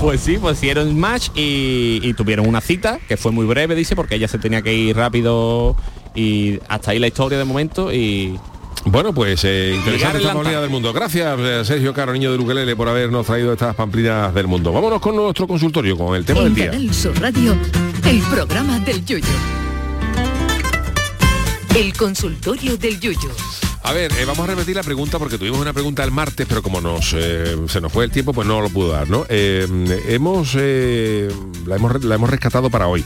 Pues 0.00 0.20
sí, 0.20 0.38
pues 0.38 0.58
hicieron 0.58 0.98
match 0.98 1.28
y, 1.34 2.00
y 2.02 2.14
tuvieron 2.14 2.46
una 2.46 2.60
cita 2.60 2.98
que 3.08 3.16
fue 3.16 3.32
muy 3.32 3.46
breve, 3.46 3.74
dice, 3.74 3.96
porque 3.96 4.14
ella 4.16 4.28
se 4.28 4.38
tenía 4.38 4.62
que 4.62 4.72
ir 4.74 4.96
rápido 4.96 5.76
y 6.14 6.58
hasta 6.68 6.90
ahí 6.90 6.98
la 6.98 7.06
historia 7.06 7.38
de 7.38 7.44
momento 7.44 7.92
y 7.92 8.38
Bueno, 8.84 9.12
pues 9.12 9.44
eh, 9.44 9.72
interesante 9.76 10.18
esta 10.18 10.32
pamplina 10.34 10.60
del 10.60 10.70
mundo. 10.70 10.92
Gracias, 10.92 11.38
eh, 11.40 11.62
Sergio 11.64 11.92
Caro, 11.94 12.12
niño 12.12 12.30
de 12.30 12.38
Luquelele, 12.38 12.76
por 12.76 12.88
habernos 12.88 13.26
traído 13.26 13.52
estas 13.52 13.74
pamplinas 13.74 14.32
del 14.34 14.46
mundo. 14.46 14.72
Vámonos 14.72 15.00
con 15.00 15.16
nuestro 15.16 15.46
consultorio, 15.46 15.96
con 15.96 16.14
el 16.14 16.24
tema 16.24 16.42
del 16.42 16.54
día. 16.54 16.70
Canal 16.70 16.94
Sur 16.94 17.20
Radio, 17.20 17.56
el 18.04 18.20
programa 18.22 18.78
del 18.80 19.04
Yuyo. 19.04 19.26
El 21.76 21.92
consultorio 21.94 22.76
del 22.76 22.98
Yuyo. 23.00 23.30
A 23.88 23.92
ver, 23.94 24.12
eh, 24.18 24.26
vamos 24.26 24.46
a 24.46 24.48
repetir 24.48 24.76
la 24.76 24.82
pregunta 24.82 25.18
porque 25.18 25.38
tuvimos 25.38 25.58
una 25.60 25.72
pregunta 25.72 26.04
el 26.04 26.10
martes, 26.10 26.46
pero 26.46 26.62
como 26.62 26.78
nos 26.78 27.14
eh, 27.16 27.56
se 27.68 27.80
nos 27.80 27.90
fue 27.90 28.04
el 28.04 28.10
tiempo, 28.10 28.34
pues 28.34 28.46
no 28.46 28.60
lo 28.60 28.68
pudo 28.68 28.92
dar, 28.92 29.08
¿no? 29.08 29.24
Eh, 29.30 29.66
hemos, 30.08 30.56
la 30.56 31.76
hemos 31.76 32.04
la 32.04 32.14
hemos 32.16 32.28
rescatado 32.28 32.68
para 32.68 32.86
hoy. 32.86 33.02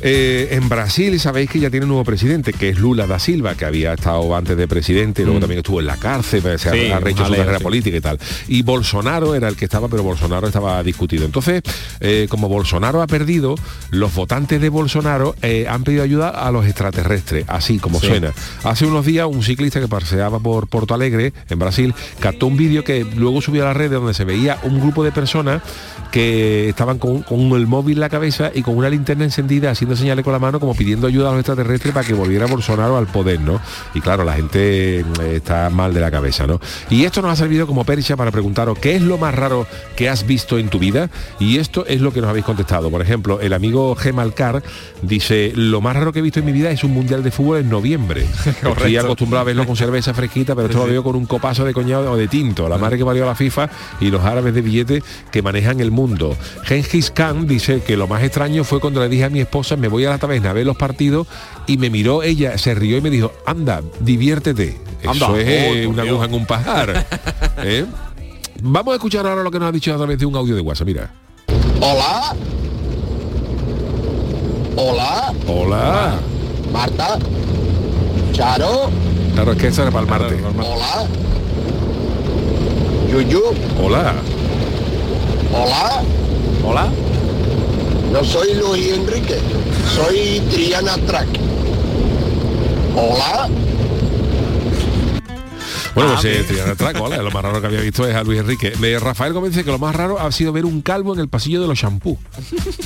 En 0.00 0.70
Brasil 0.70 1.20
sabéis 1.20 1.50
que 1.50 1.60
ya 1.60 1.68
tiene 1.68 1.84
un 1.84 1.90
nuevo 1.90 2.04
presidente, 2.04 2.54
que 2.54 2.70
es 2.70 2.78
Lula 2.78 3.06
da 3.06 3.18
Silva, 3.18 3.56
que 3.56 3.66
había 3.66 3.92
estado 3.92 4.34
antes 4.34 4.56
de 4.56 4.66
presidente, 4.66 5.20
y 5.20 5.26
luego 5.26 5.40
también 5.40 5.58
estuvo 5.58 5.80
en 5.80 5.86
la 5.86 5.98
cárcel, 5.98 6.40
se 6.58 6.70
Mm. 6.72 6.72
Sí, 6.72 6.90
ha 6.90 7.00
rehecho 7.00 7.26
su 7.26 7.32
carrera 7.34 7.58
sí. 7.58 7.64
política 7.64 7.96
y 7.98 8.00
tal. 8.00 8.18
Y 8.48 8.62
Bolsonaro 8.62 9.34
era 9.34 9.48
el 9.48 9.56
que 9.56 9.66
estaba, 9.66 9.88
pero 9.88 10.02
Bolsonaro 10.02 10.46
estaba 10.46 10.82
discutido. 10.82 11.26
Entonces, 11.26 11.62
como 12.30 12.48
Bolsonaro 12.48 13.02
ha 13.02 13.06
perdido, 13.06 13.56
los 13.90 14.14
votantes 14.14 14.62
de 14.62 14.70
Bolsonaro 14.70 15.34
han 15.68 15.84
pedido 15.84 16.02
ayuda 16.04 16.30
a 16.30 16.50
los 16.50 16.64
extraterrestres, 16.64 17.44
así 17.48 17.78
como 17.78 18.00
suena. 18.00 18.32
Hace 18.64 18.86
unos 18.86 19.04
días 19.04 19.26
un 19.26 19.42
ciclista 19.42 19.78
que 19.78 19.88
por 20.30 20.68
Porto 20.68 20.94
Alegre, 20.94 21.32
en 21.48 21.58
Brasil, 21.58 21.94
captó 22.20 22.46
un 22.46 22.56
vídeo 22.56 22.84
que 22.84 23.04
luego 23.04 23.40
subió 23.40 23.62
a 23.62 23.66
las 23.66 23.76
redes 23.76 23.92
donde 23.92 24.14
se 24.14 24.24
veía 24.24 24.58
un 24.62 24.80
grupo 24.80 25.04
de 25.04 25.12
personas 25.12 25.62
que 26.10 26.68
estaban 26.68 26.98
con, 26.98 27.22
con 27.22 27.40
el 27.52 27.66
móvil 27.66 27.96
en 27.96 28.00
la 28.00 28.08
cabeza 28.08 28.50
y 28.54 28.62
con 28.62 28.76
una 28.76 28.90
linterna 28.90 29.24
encendida 29.24 29.70
haciendo 29.70 29.96
señales 29.96 30.24
con 30.24 30.32
la 30.32 30.38
mano 30.38 30.60
como 30.60 30.74
pidiendo 30.74 31.06
ayuda 31.06 31.28
a 31.28 31.32
los 31.32 31.40
extraterrestres 31.40 31.94
para 31.94 32.06
que 32.06 32.12
volviera 32.12 32.46
Bolsonaro 32.46 32.96
al 32.96 33.06
poder, 33.06 33.40
¿no? 33.40 33.60
Y 33.94 34.00
claro, 34.00 34.24
la 34.24 34.34
gente 34.34 35.00
eh, 35.00 35.04
está 35.34 35.70
mal 35.70 35.94
de 35.94 36.00
la 36.00 36.10
cabeza, 36.10 36.46
¿no? 36.46 36.60
Y 36.90 37.04
esto 37.04 37.22
nos 37.22 37.32
ha 37.32 37.36
servido 37.36 37.66
como 37.66 37.84
percha 37.84 38.16
para 38.16 38.30
preguntaros 38.30 38.78
qué 38.78 38.94
es 38.94 39.02
lo 39.02 39.18
más 39.18 39.34
raro 39.34 39.66
que 39.96 40.08
has 40.08 40.26
visto 40.26 40.58
en 40.58 40.68
tu 40.68 40.78
vida 40.78 41.10
y 41.40 41.58
esto 41.58 41.86
es 41.86 42.00
lo 42.00 42.12
que 42.12 42.20
nos 42.20 42.30
habéis 42.30 42.44
contestado. 42.44 42.90
Por 42.90 43.02
ejemplo, 43.02 43.40
el 43.40 43.52
amigo 43.52 43.94
Gemalcar 43.96 44.62
dice, 45.02 45.52
lo 45.54 45.80
más 45.80 45.96
raro 45.96 46.12
que 46.12 46.18
he 46.18 46.22
visto 46.22 46.40
en 46.40 46.46
mi 46.46 46.52
vida 46.52 46.70
es 46.70 46.84
un 46.84 46.92
mundial 46.92 47.22
de 47.22 47.30
fútbol 47.30 47.58
en 47.58 47.70
noviembre. 47.70 48.26
Estoy 48.62 48.96
acostumbrado 48.96 49.42
a 49.42 49.44
verlo 49.44 49.66
con 49.66 49.76
cerveza 49.76 50.11
fresquita, 50.14 50.54
pero 50.54 50.68
esto 50.68 50.78
lo 50.78 50.86
veo 50.86 51.02
con 51.02 51.16
un 51.16 51.26
copazo 51.26 51.64
de 51.64 51.72
coñado 51.72 52.12
o 52.12 52.16
de 52.16 52.28
tinto, 52.28 52.68
la 52.68 52.78
madre 52.78 52.98
que 52.98 53.04
valió 53.04 53.24
la 53.26 53.34
FIFA 53.34 53.70
y 54.00 54.10
los 54.10 54.22
árabes 54.22 54.54
de 54.54 54.62
billete 54.62 55.02
que 55.30 55.42
manejan 55.42 55.80
el 55.80 55.90
mundo. 55.90 56.36
Gengis 56.64 57.10
Khan 57.10 57.46
dice 57.46 57.82
que 57.82 57.96
lo 57.96 58.06
más 58.06 58.22
extraño 58.22 58.64
fue 58.64 58.80
cuando 58.80 59.00
le 59.00 59.08
dije 59.08 59.24
a 59.24 59.30
mi 59.30 59.40
esposa, 59.40 59.76
me 59.76 59.88
voy 59.88 60.04
a 60.04 60.10
la 60.10 60.18
taberna 60.18 60.50
a 60.50 60.52
ver 60.52 60.66
los 60.66 60.76
partidos 60.76 61.26
y 61.66 61.76
me 61.76 61.90
miró 61.90 62.22
ella, 62.22 62.58
se 62.58 62.74
rió 62.74 62.98
y 62.98 63.00
me 63.00 63.10
dijo, 63.10 63.32
anda, 63.46 63.82
diviértete. 64.00 64.78
Anda, 65.04 65.26
Eso 65.26 65.36
es 65.36 65.48
eh, 65.48 65.84
oh, 65.86 65.90
una 65.90 66.02
aguja 66.02 66.24
en 66.26 66.34
un 66.34 66.46
pajar. 66.46 67.06
¿Eh? 67.58 67.84
Vamos 68.62 68.92
a 68.92 68.94
escuchar 68.96 69.26
ahora 69.26 69.42
lo 69.42 69.50
que 69.50 69.58
nos 69.58 69.68
ha 69.68 69.72
dicho 69.72 69.92
a 69.92 69.96
través 69.96 70.18
de 70.18 70.26
un 70.26 70.36
audio 70.36 70.54
de 70.54 70.60
WhatsApp, 70.60 70.86
mira. 70.86 71.10
Hola. 71.80 72.36
Hola. 74.76 75.34
Hola. 75.48 76.20
Marta. 76.72 77.18
Charo. 78.32 78.90
Claro, 79.34 79.52
es 79.52 79.58
que 79.58 79.66
eso 79.68 79.82
era 79.82 79.90
para 79.90 80.02
el 80.02 80.10
martes. 80.10 80.40
Hola. 80.58 81.06
Yuyu. 83.10 83.42
Hola. 83.82 84.14
Hola. 85.52 86.02
Hola. 86.64 86.88
No 88.12 88.24
soy 88.24 88.54
Luis 88.54 88.92
Enrique. 88.92 89.38
Soy 89.94 90.40
Triana 90.50 90.96
Track. 91.06 91.28
Hola. 92.94 93.48
Bueno, 95.94 96.12
pues 96.14 96.24
eh, 96.24 96.30
bien. 96.32 96.46
Triana 96.46 96.74
Track, 96.74 97.00
hola, 97.00 97.18
lo 97.18 97.30
más 97.30 97.42
raro 97.42 97.60
que 97.60 97.66
había 97.66 97.80
visto 97.80 98.06
es 98.08 98.14
a 98.14 98.22
Luis 98.24 98.40
Enrique. 98.40 98.72
Me- 98.80 98.98
Rafael 98.98 99.32
Gómez 99.32 99.50
dice 99.50 99.64
que 99.64 99.70
lo 99.70 99.78
más 99.78 99.94
raro 99.94 100.18
ha 100.18 100.32
sido 100.32 100.52
ver 100.52 100.64
un 100.64 100.80
calvo 100.80 101.12
en 101.12 101.20
el 101.20 101.28
pasillo 101.28 101.60
de 101.60 101.68
los 101.68 101.78
shampoos. 101.78 102.18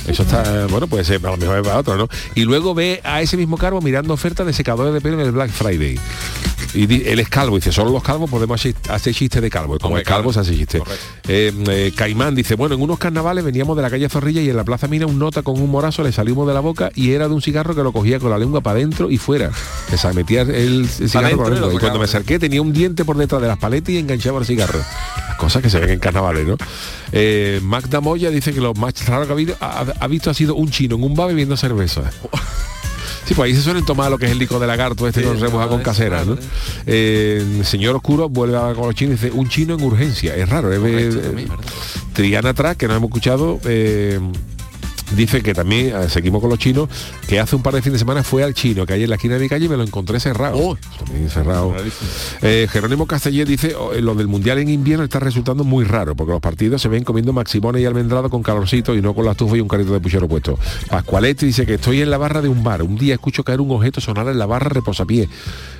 Eso 0.07 0.23
está, 0.23 0.67
bueno, 0.67 0.87
puede 0.87 1.03
ser, 1.05 1.25
a 1.25 1.31
lo 1.31 1.37
mejor 1.37 1.57
es 1.57 1.63
para 1.63 1.77
otro, 1.79 1.95
¿no? 1.95 2.09
Y 2.35 2.41
luego 2.43 2.73
ve 2.75 2.99
a 3.03 3.21
ese 3.21 3.37
mismo 3.37 3.57
calvo 3.57 3.81
mirando 3.81 4.13
ofertas 4.13 4.45
de 4.45 4.53
secadores 4.53 4.93
de 4.93 4.99
pelo 5.01 5.19
en 5.21 5.25
el 5.25 5.31
Black 5.31 5.51
Friday. 5.51 5.97
Y 6.73 7.07
él 7.07 7.19
es 7.19 7.29
calvo, 7.29 7.55
dice, 7.55 7.71
solo 7.71 7.91
los 7.91 8.03
calvos 8.03 8.29
podemos 8.29 8.59
hacer- 8.89 9.13
chistes 9.13 9.41
de 9.41 9.49
calvo. 9.49 9.77
Como 9.77 9.87
Hombre, 9.95 10.01
es 10.03 10.07
calvo, 10.07 10.31
claro. 10.31 10.43
se 10.45 10.51
hace 10.51 10.57
chiste. 10.59 10.81
Eh, 11.27 11.51
eh, 11.69 11.91
Caimán 11.95 12.35
dice, 12.35 12.55
bueno, 12.55 12.75
en 12.75 12.81
unos 12.81 12.99
carnavales 12.99 13.43
veníamos 13.43 13.75
de 13.75 13.83
la 13.83 13.89
calle 13.89 14.07
Zorrilla 14.09 14.41
y 14.41 14.49
en 14.49 14.55
la 14.57 14.63
Plaza 14.63 14.87
Mina 14.87 15.05
un 15.05 15.17
nota 15.19 15.41
con 15.41 15.59
un 15.61 15.69
morazo 15.69 16.03
le 16.03 16.11
salió 16.11 16.33
humo 16.33 16.45
de 16.47 16.53
la 16.53 16.59
boca 16.59 16.91
y 16.95 17.11
era 17.11 17.27
de 17.27 17.33
un 17.33 17.41
cigarro 17.41 17.73
que 17.75 17.83
lo 17.83 17.91
cogía 17.91 18.19
con 18.19 18.29
la 18.29 18.37
lengua 18.37 18.61
para 18.61 18.77
adentro 18.77 19.09
y 19.09 19.17
fuera. 19.17 19.51
O 19.93 19.97
sea, 19.97 20.13
metía 20.13 20.41
el, 20.41 20.87
cigarro 20.87 21.45
adentro 21.45 21.71
y 21.73 21.77
cuando 21.77 21.99
me 21.99 22.05
acerqué 22.05 22.39
tenía 22.39 22.61
un 22.61 22.73
diente 22.73 23.05
por 23.05 23.17
detrás 23.17 23.41
de 23.41 23.47
las 23.47 23.57
paletas 23.57 23.89
y 23.89 23.97
enganchaba 23.97 24.39
el 24.39 24.45
cigarro. 24.45 24.79
Las 25.27 25.37
cosas 25.37 25.61
que 25.61 25.69
se 25.69 25.79
ven 25.79 25.89
en 25.91 25.99
carnavales, 25.99 26.47
¿no? 26.47 26.57
Eh, 27.11 27.59
Magda 27.63 28.01
Moya 28.01 28.29
dice 28.29 28.53
que 28.53 28.59
lo 28.61 28.73
más 28.73 28.93
raro 29.07 29.25
que 29.25 29.31
ha, 29.31 29.35
habido- 29.35 29.55
ha, 29.61 29.85
ha 29.99 30.07
visto 30.07 30.29
ha 30.29 30.33
sido 30.33 30.55
un 30.55 30.69
chino 30.69 30.95
en 30.95 31.03
un 31.03 31.15
bar 31.15 31.27
bebiendo 31.27 31.55
cerveza. 31.57 32.01
Sí, 33.25 33.33
pues 33.33 33.49
ahí 33.49 33.55
se 33.55 33.61
suelen 33.61 33.85
tomar 33.85 34.09
lo 34.09 34.17
que 34.17 34.25
es 34.25 34.31
el 34.31 34.39
licor 34.39 34.59
de 34.59 34.67
lagarto 34.67 35.07
este 35.07 35.23
con 35.23 35.39
remoja 35.39 35.67
con 35.67 35.81
casera, 35.81 36.23
¿no? 36.25 36.37
Eh, 36.85 37.43
el 37.59 37.65
señor 37.65 37.95
Oscuro 37.95 38.29
vuelve 38.29 38.57
a 38.57 38.73
con 38.73 38.87
los 38.87 38.95
chinos 38.95 39.19
y 39.21 39.25
dice, 39.25 39.31
un 39.37 39.49
chino 39.49 39.75
en 39.75 39.83
urgencia. 39.83 40.35
Es 40.35 40.47
raro, 40.49 40.71
es 40.71 41.15
eh, 41.15 41.47
Triana 42.13 42.49
atrás, 42.49 42.77
que 42.77 42.87
no 42.87 42.95
hemos 42.95 43.09
escuchado, 43.09 43.59
eh, 43.65 44.19
dice 45.15 45.41
que 45.41 45.53
también, 45.53 45.95
eh, 45.95 46.09
seguimos 46.09 46.41
con 46.41 46.49
los 46.49 46.59
chinos, 46.59 46.89
que 47.27 47.39
hace 47.39 47.55
un 47.55 47.63
par 47.63 47.73
de 47.73 47.81
fines 47.81 47.93
de 47.93 47.99
semana 47.99 48.23
fue 48.23 48.43
al 48.43 48.53
chino, 48.53 48.85
que 48.85 48.93
hay 48.93 49.03
en 49.03 49.09
la 49.09 49.15
esquina 49.15 49.35
de 49.35 49.41
mi 49.41 49.49
calle 49.49 49.65
y 49.65 49.69
me 49.69 49.77
lo 49.77 49.83
encontré 49.83 50.19
cerrado. 50.19 50.77
También 50.99 51.29
cerrado. 51.29 51.73
Eh, 52.41 52.67
Jerónimo 52.71 53.05
Castellet 53.05 53.47
dice, 53.47 53.75
"Oh, 53.75 53.93
eh, 53.93 54.01
lo 54.01 54.15
del 54.15 54.27
Mundial 54.27 54.59
en 54.59 54.69
invierno 54.69 55.03
está 55.03 55.19
resultando 55.19 55.63
muy 55.63 55.85
raro, 55.85 56.15
porque 56.15 56.31
los 56.31 56.41
partidos 56.41 56.81
se 56.81 56.87
ven 56.87 57.03
comiendo 57.03 57.33
maximones 57.33 57.81
y 57.81 57.85
almendrado 57.85 58.29
con 58.29 58.43
calorcito 58.43 58.95
y 58.95 59.01
no 59.01 59.13
con 59.13 59.25
la 59.25 59.31
estufa 59.31 59.57
y 59.57 59.61
un 59.61 59.67
carrito 59.67 59.93
de 59.93 59.99
puchero 59.99 60.27
puesto. 60.27 60.59
Pascualetti 60.89 61.45
dice 61.45 61.65
que 61.65 61.75
estoy 61.75 62.01
en 62.01 62.09
la 62.09 62.17
barra 62.17 62.41
de 62.41 62.49
un 62.49 62.63
bar. 62.63 62.81
Un 62.81 62.97
día 62.97 63.13
escucho 63.13 63.43
caer 63.43 63.61
un 63.61 63.71
objeto 63.71 64.01
sonar 64.01 64.27
en 64.27 64.37
la 64.37 64.45
barra 64.45 64.69
reposapié 64.69 65.29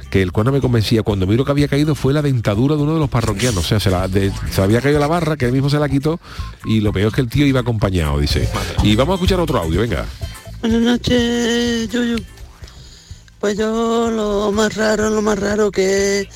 que 0.10 0.22
el 0.22 0.32
cual 0.32 0.45
no 0.45 0.51
me 0.51 0.62
convencía. 0.62 1.03
Cuando 1.03 1.28
miro 1.28 1.45
que 1.45 1.51
había 1.51 1.68
caído 1.68 1.95
fue 1.95 2.14
la 2.14 2.22
dentadura 2.22 2.76
de 2.76 2.84
uno 2.84 2.93
de 2.93 2.99
los 2.99 3.10
parroquianos. 3.10 3.66
O 3.66 3.68
sea, 3.68 3.80
se, 3.80 3.89
la, 3.89 4.10
se 4.10 4.62
había 4.62 4.82
caído 4.82 4.99
la 4.99 5.08
barra, 5.08 5.38
que 5.38 5.45
él 5.45 5.51
mismo 5.51 5.70
se 5.70 5.80
la 5.80 5.89
quitó 5.89 6.20
y 6.66 6.82
lo 6.82 6.93
peor 6.93 7.10
es 7.10 7.14
que 7.14 7.22
el 7.22 7.30
tío 7.30 7.45
iba 7.45 7.60
acompañado, 7.60 8.20
dice. 8.20 8.47
Y 8.84 8.95
vamos 8.95 9.14
a 9.14 9.16
escuchar 9.16 9.39
otro 9.39 9.60
audio, 9.60 9.82
venga. 9.82 10.05
Buenas 10.62 10.82
noches, 10.82 11.89
Yuyu. 11.89 12.18
Pues 13.39 13.58
yo 13.58 14.10
lo 14.10 14.51
más 14.51 14.76
raro, 14.76 15.10
lo 15.12 15.22
más 15.22 15.38
raro 15.38 15.70
que, 15.70 16.28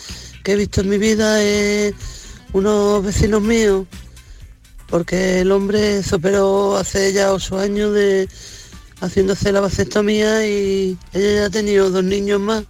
que 0.44 0.52
he 0.52 0.56
visto 0.56 0.82
en 0.82 0.90
mi 0.90 1.00
vida 1.00 1.42
es 1.42 1.96
unos 2.54 3.04
vecinos 3.04 3.42
míos, 3.42 3.88
porque 4.88 5.40
el 5.42 5.52
hombre 5.52 6.04
se 6.04 6.16
operó 6.16 6.78
hace 6.78 7.12
ya 7.12 7.34
ocho 7.34 7.58
años 7.58 7.94
de 7.94 8.30
haciéndose 9.00 9.52
la 9.52 9.62
vasectomía 9.62 10.46
y 10.46 10.98
ella 11.14 11.34
ya 11.34 11.46
ha 11.46 11.50
tenido 11.50 11.90
dos 11.90 12.04
niños 12.04 12.40
más. 12.40 12.66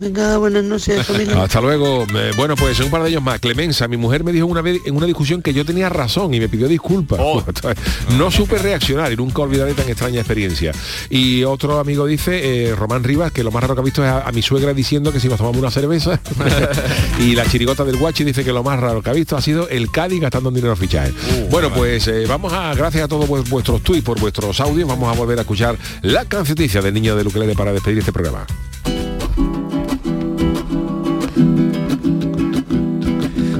Venga, 0.00 0.36
buenas 0.38 0.62
noches, 0.62 1.04
familia. 1.08 1.42
Hasta 1.42 1.60
luego. 1.60 2.06
Eh, 2.14 2.30
bueno, 2.36 2.54
pues 2.54 2.78
un 2.78 2.88
par 2.88 3.02
de 3.02 3.08
ellos 3.08 3.20
más. 3.22 3.40
Clemenza, 3.40 3.88
mi 3.88 3.96
mujer 3.96 4.22
me 4.22 4.30
dijo 4.32 4.46
una 4.46 4.62
vez 4.62 4.80
en 4.84 4.94
una 4.96 5.06
discusión 5.06 5.42
que 5.42 5.52
yo 5.52 5.64
tenía 5.64 5.88
razón 5.88 6.32
y 6.34 6.38
me 6.38 6.48
pidió 6.48 6.68
disculpas. 6.68 7.18
no 8.16 8.30
supe 8.30 8.58
reaccionar 8.58 9.12
y 9.12 9.16
nunca 9.16 9.42
olvidaré 9.42 9.74
tan 9.74 9.88
extraña 9.88 10.20
experiencia. 10.20 10.70
Y 11.10 11.42
otro 11.42 11.80
amigo 11.80 12.06
dice, 12.06 12.68
eh, 12.68 12.76
Román 12.76 13.02
Rivas, 13.02 13.32
que 13.32 13.42
lo 13.42 13.50
más 13.50 13.60
raro 13.62 13.74
que 13.74 13.80
ha 13.80 13.84
visto 13.84 14.04
es 14.04 14.08
a, 14.10 14.20
a 14.28 14.30
mi 14.30 14.40
suegra 14.40 14.72
diciendo 14.72 15.12
que 15.12 15.18
si 15.18 15.26
nos 15.28 15.36
tomamos 15.38 15.58
una 15.58 15.70
cerveza. 15.72 16.20
y 17.20 17.34
la 17.34 17.44
chirigota 17.46 17.84
del 17.84 17.96
guachi 17.96 18.22
dice 18.22 18.44
que 18.44 18.52
lo 18.52 18.62
más 18.62 18.78
raro 18.78 19.02
que 19.02 19.10
ha 19.10 19.14
visto 19.14 19.36
ha 19.36 19.42
sido 19.42 19.68
el 19.68 19.90
Cádiz 19.90 20.20
gastando 20.20 20.50
dinero 20.52 20.70
en 20.74 20.76
fichajes. 20.78 21.12
bueno, 21.50 21.72
pues 21.74 22.06
eh, 22.06 22.24
vamos 22.28 22.52
a, 22.52 22.72
gracias 22.74 23.02
a 23.02 23.08
todos 23.08 23.28
vu- 23.28 23.48
vuestros 23.48 23.82
tweets 23.82 24.04
por 24.04 24.20
vuestros 24.20 24.60
audios, 24.60 24.88
vamos 24.88 25.12
a 25.12 25.18
volver 25.18 25.38
a 25.38 25.40
escuchar 25.40 25.76
la 26.02 26.24
canceticia 26.24 26.80
del 26.82 26.94
niño 26.94 27.16
de 27.16 27.24
Luquelele 27.24 27.54
para 27.56 27.72
despedir 27.72 27.98
este 27.98 28.12
programa. 28.12 28.46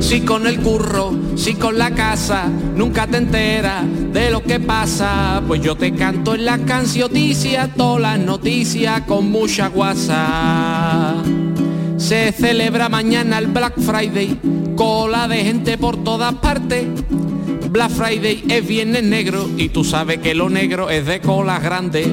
Si 0.08 0.22
con 0.22 0.46
el 0.46 0.60
curro, 0.60 1.14
si 1.36 1.52
con 1.56 1.76
la 1.76 1.90
casa, 1.90 2.46
nunca 2.46 3.06
te 3.06 3.18
enteras 3.18 3.84
de 4.10 4.30
lo 4.30 4.42
que 4.42 4.58
pasa. 4.58 5.42
Pues 5.46 5.60
yo 5.60 5.76
te 5.76 5.92
canto 5.92 6.34
en 6.34 6.46
las 6.46 6.60
cancioticias, 6.60 7.68
todas 7.76 8.00
las 8.00 8.18
noticias 8.18 9.02
con 9.02 9.30
mucha 9.30 9.68
guasa. 9.68 11.14
Se 11.98 12.32
celebra 12.32 12.88
mañana 12.88 13.36
el 13.36 13.48
Black 13.48 13.78
Friday, 13.78 14.38
cola 14.76 15.28
de 15.28 15.44
gente 15.44 15.76
por 15.76 16.02
todas 16.02 16.32
partes. 16.36 16.86
Black 17.68 17.90
Friday 17.90 18.44
es 18.48 18.66
viernes 18.66 19.02
negro 19.02 19.46
y 19.58 19.68
tú 19.68 19.84
sabes 19.84 20.20
que 20.20 20.34
lo 20.34 20.48
negro 20.48 20.88
es 20.88 21.04
de 21.04 21.20
colas 21.20 21.62
grandes. 21.62 22.08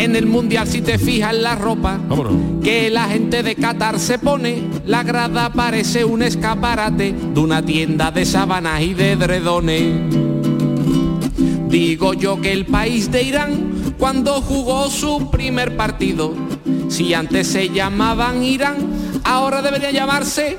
En 0.00 0.16
el 0.16 0.24
mundial 0.24 0.66
si 0.66 0.80
te 0.80 0.96
fijas 0.96 1.34
en 1.34 1.42
la 1.42 1.56
ropa 1.56 2.00
que 2.64 2.88
la 2.88 3.06
gente 3.08 3.42
de 3.42 3.54
Qatar 3.54 4.00
se 4.00 4.18
pone, 4.18 4.62
la 4.86 5.02
grada 5.02 5.52
parece 5.52 6.06
un 6.06 6.22
escaparate 6.22 7.12
de 7.12 7.38
una 7.38 7.62
tienda 7.62 8.10
de 8.10 8.24
sábanas 8.24 8.80
y 8.80 8.94
de 8.94 9.16
dredones. 9.16 9.92
Digo 11.68 12.14
yo 12.14 12.40
que 12.40 12.50
el 12.50 12.64
país 12.64 13.12
de 13.12 13.24
Irán, 13.24 13.94
cuando 13.98 14.40
jugó 14.40 14.88
su 14.88 15.30
primer 15.30 15.76
partido, 15.76 16.32
si 16.88 17.12
antes 17.12 17.48
se 17.48 17.68
llamaban 17.68 18.42
Irán, 18.42 18.78
ahora 19.22 19.60
debería 19.60 19.90
llamarse, 19.90 20.56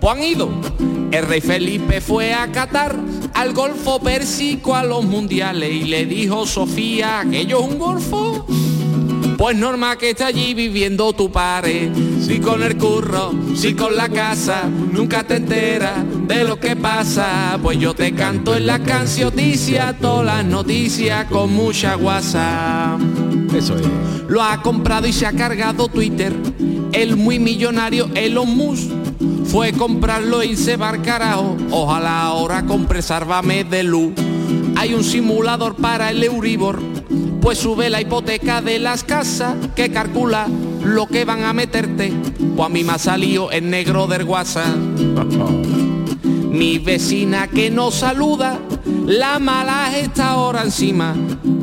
pues 0.00 0.14
han 0.14 0.22
ido. 0.22 0.50
El 1.10 1.26
rey 1.26 1.40
Felipe 1.40 2.02
fue 2.02 2.34
a 2.34 2.52
Qatar, 2.52 2.94
al 3.32 3.54
Golfo 3.54 4.00
Pérsico, 4.00 4.76
a 4.76 4.84
los 4.84 5.02
mundiales, 5.02 5.72
y 5.72 5.84
le 5.84 6.04
dijo 6.04 6.46
Sofía, 6.46 7.20
aquello 7.20 7.60
es 7.60 7.72
un 7.72 7.78
golfo. 7.78 8.46
Pues 9.42 9.56
norma 9.56 9.98
que 9.98 10.10
está 10.10 10.26
allí 10.26 10.54
viviendo 10.54 11.12
tu 11.14 11.32
pare, 11.32 11.90
si 12.24 12.38
con 12.38 12.62
el 12.62 12.78
curro, 12.78 13.32
si 13.56 13.74
con 13.74 13.96
la 13.96 14.08
casa, 14.08 14.70
nunca 14.92 15.24
te 15.24 15.34
enteras 15.34 16.04
de 16.28 16.44
lo 16.44 16.60
que 16.60 16.76
pasa. 16.76 17.58
Pues 17.60 17.76
yo 17.76 17.92
te 17.92 18.14
canto 18.14 18.54
en 18.54 18.68
la 18.68 18.78
cancioticia, 18.78 19.96
todas 20.00 20.26
las 20.26 20.44
noticias 20.44 21.24
con 21.24 21.52
mucha 21.52 21.96
guasa. 21.96 22.96
Eso 23.52 23.76
es. 23.76 23.84
Lo 24.28 24.44
ha 24.44 24.62
comprado 24.62 25.08
y 25.08 25.12
se 25.12 25.26
ha 25.26 25.32
cargado 25.32 25.88
Twitter. 25.88 26.32
El 26.92 27.16
muy 27.16 27.40
millonario 27.40 28.10
Elon 28.14 28.56
Musk 28.56 28.92
fue 29.46 29.72
comprarlo 29.72 30.44
y 30.44 30.56
se 30.56 30.76
va 30.76 30.90
al 30.90 31.02
carajo. 31.02 31.56
Ojalá 31.72 32.22
ahora 32.22 32.62
compre 32.62 33.02
Sárvame 33.02 33.64
de 33.64 33.82
luz. 33.82 34.12
Hay 34.76 34.94
un 34.94 35.02
simulador 35.02 35.74
para 35.74 36.10
el 36.10 36.22
Euribor. 36.22 37.01
Pues 37.42 37.58
sube 37.58 37.90
la 37.90 38.00
hipoteca 38.00 38.62
de 38.62 38.78
las 38.78 39.04
casas 39.04 39.56
que 39.74 39.90
calcula 39.90 40.46
lo 40.84 41.08
que 41.08 41.24
van 41.24 41.42
a 41.42 41.52
meterte. 41.52 42.12
Pues 42.56 42.66
a 42.66 42.68
mí 42.68 42.84
me 42.84 42.92
ha 42.92 42.98
salido 42.98 43.50
en 43.50 43.68
negro 43.68 44.06
del 44.06 44.22
WhatsApp. 44.22 44.76
Mi 46.52 46.78
vecina 46.78 47.48
que 47.48 47.70
nos 47.70 47.96
saluda, 47.96 48.60
la 49.06 49.40
mala 49.40 49.98
está 49.98 50.30
ahora 50.30 50.62
encima. 50.62 51.16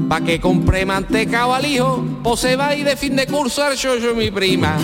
Pa' 0.09 0.21
que 0.21 0.41
compre 0.41 0.85
mantecao 0.85 1.53
al 1.53 1.65
hijo, 1.65 2.03
pues 2.23 2.41
se 2.41 2.55
va 2.55 2.75
ir 2.75 2.85
de 2.85 2.97
fin 2.97 3.15
de 3.15 3.25
curso 3.27 3.63
al 3.63 3.77
yo 3.77 3.95
mi 4.15 4.31
prima. 4.31 4.77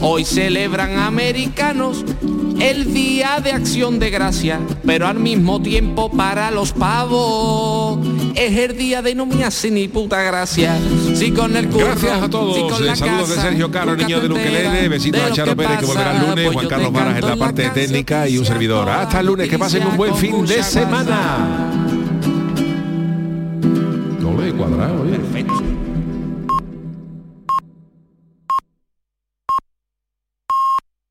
Hoy 0.00 0.24
celebran 0.24 0.98
americanos 0.98 2.04
el 2.62 2.94
día 2.94 3.40
de 3.42 3.52
acción 3.52 3.98
de 3.98 4.10
gracia, 4.10 4.60
pero 4.86 5.06
al 5.08 5.18
mismo 5.18 5.60
tiempo 5.60 6.10
para 6.10 6.50
los 6.50 6.72
pavos 6.72 7.98
es 8.34 8.56
el 8.56 8.76
día 8.76 9.02
de 9.02 9.14
no 9.14 9.26
me 9.26 9.44
hace 9.44 9.70
ni 9.70 9.88
puta 9.88 10.22
gracia. 10.22 10.76
Si 11.14 11.32
con 11.32 11.56
el 11.56 11.68
curro, 11.68 11.86
Gracias 11.86 12.12
a 12.22 12.24
si 12.24 12.30
todos. 12.30 12.72
con 12.72 12.82
Eh, 12.82 12.86
la 12.86 12.96
saludos 12.96 13.28
de 13.30 13.34
Sergio 13.36 13.70
Caro, 13.70 13.96
niño 13.96 14.16
te 14.16 14.22
de 14.22 14.28
Luquelele. 14.28 14.64
enteras 14.66 14.88
Besitos 14.90 15.20
de 15.20 15.26
a 15.26 15.32
Charo 15.32 15.56
Pérez, 15.56 15.78
que 15.78 15.86
volverá 15.86 16.12
el 16.12 16.20
lunes. 16.28 16.44
pues 16.44 16.54
Juan 16.54 16.68
Carlos 16.68 16.92
Varas 16.92 17.18
en 17.18 17.28
la 17.28 17.36
parte 17.36 17.70
técnica 17.70 18.28
y 18.28 18.38
un 18.38 18.44
servidor. 18.44 18.88
Hasta 18.88 19.20
el 19.20 19.26
lunes. 19.26 19.48
Que 19.48 19.58
pasen 19.58 19.86
un 19.86 19.96
buen 19.96 20.14
fin 20.14 20.44
de 20.46 20.62
semana. 20.62 21.70
Doble 24.20 24.52
cuadrado, 24.52 25.02
oye. 25.02 25.16
Perfecto. 25.18 25.71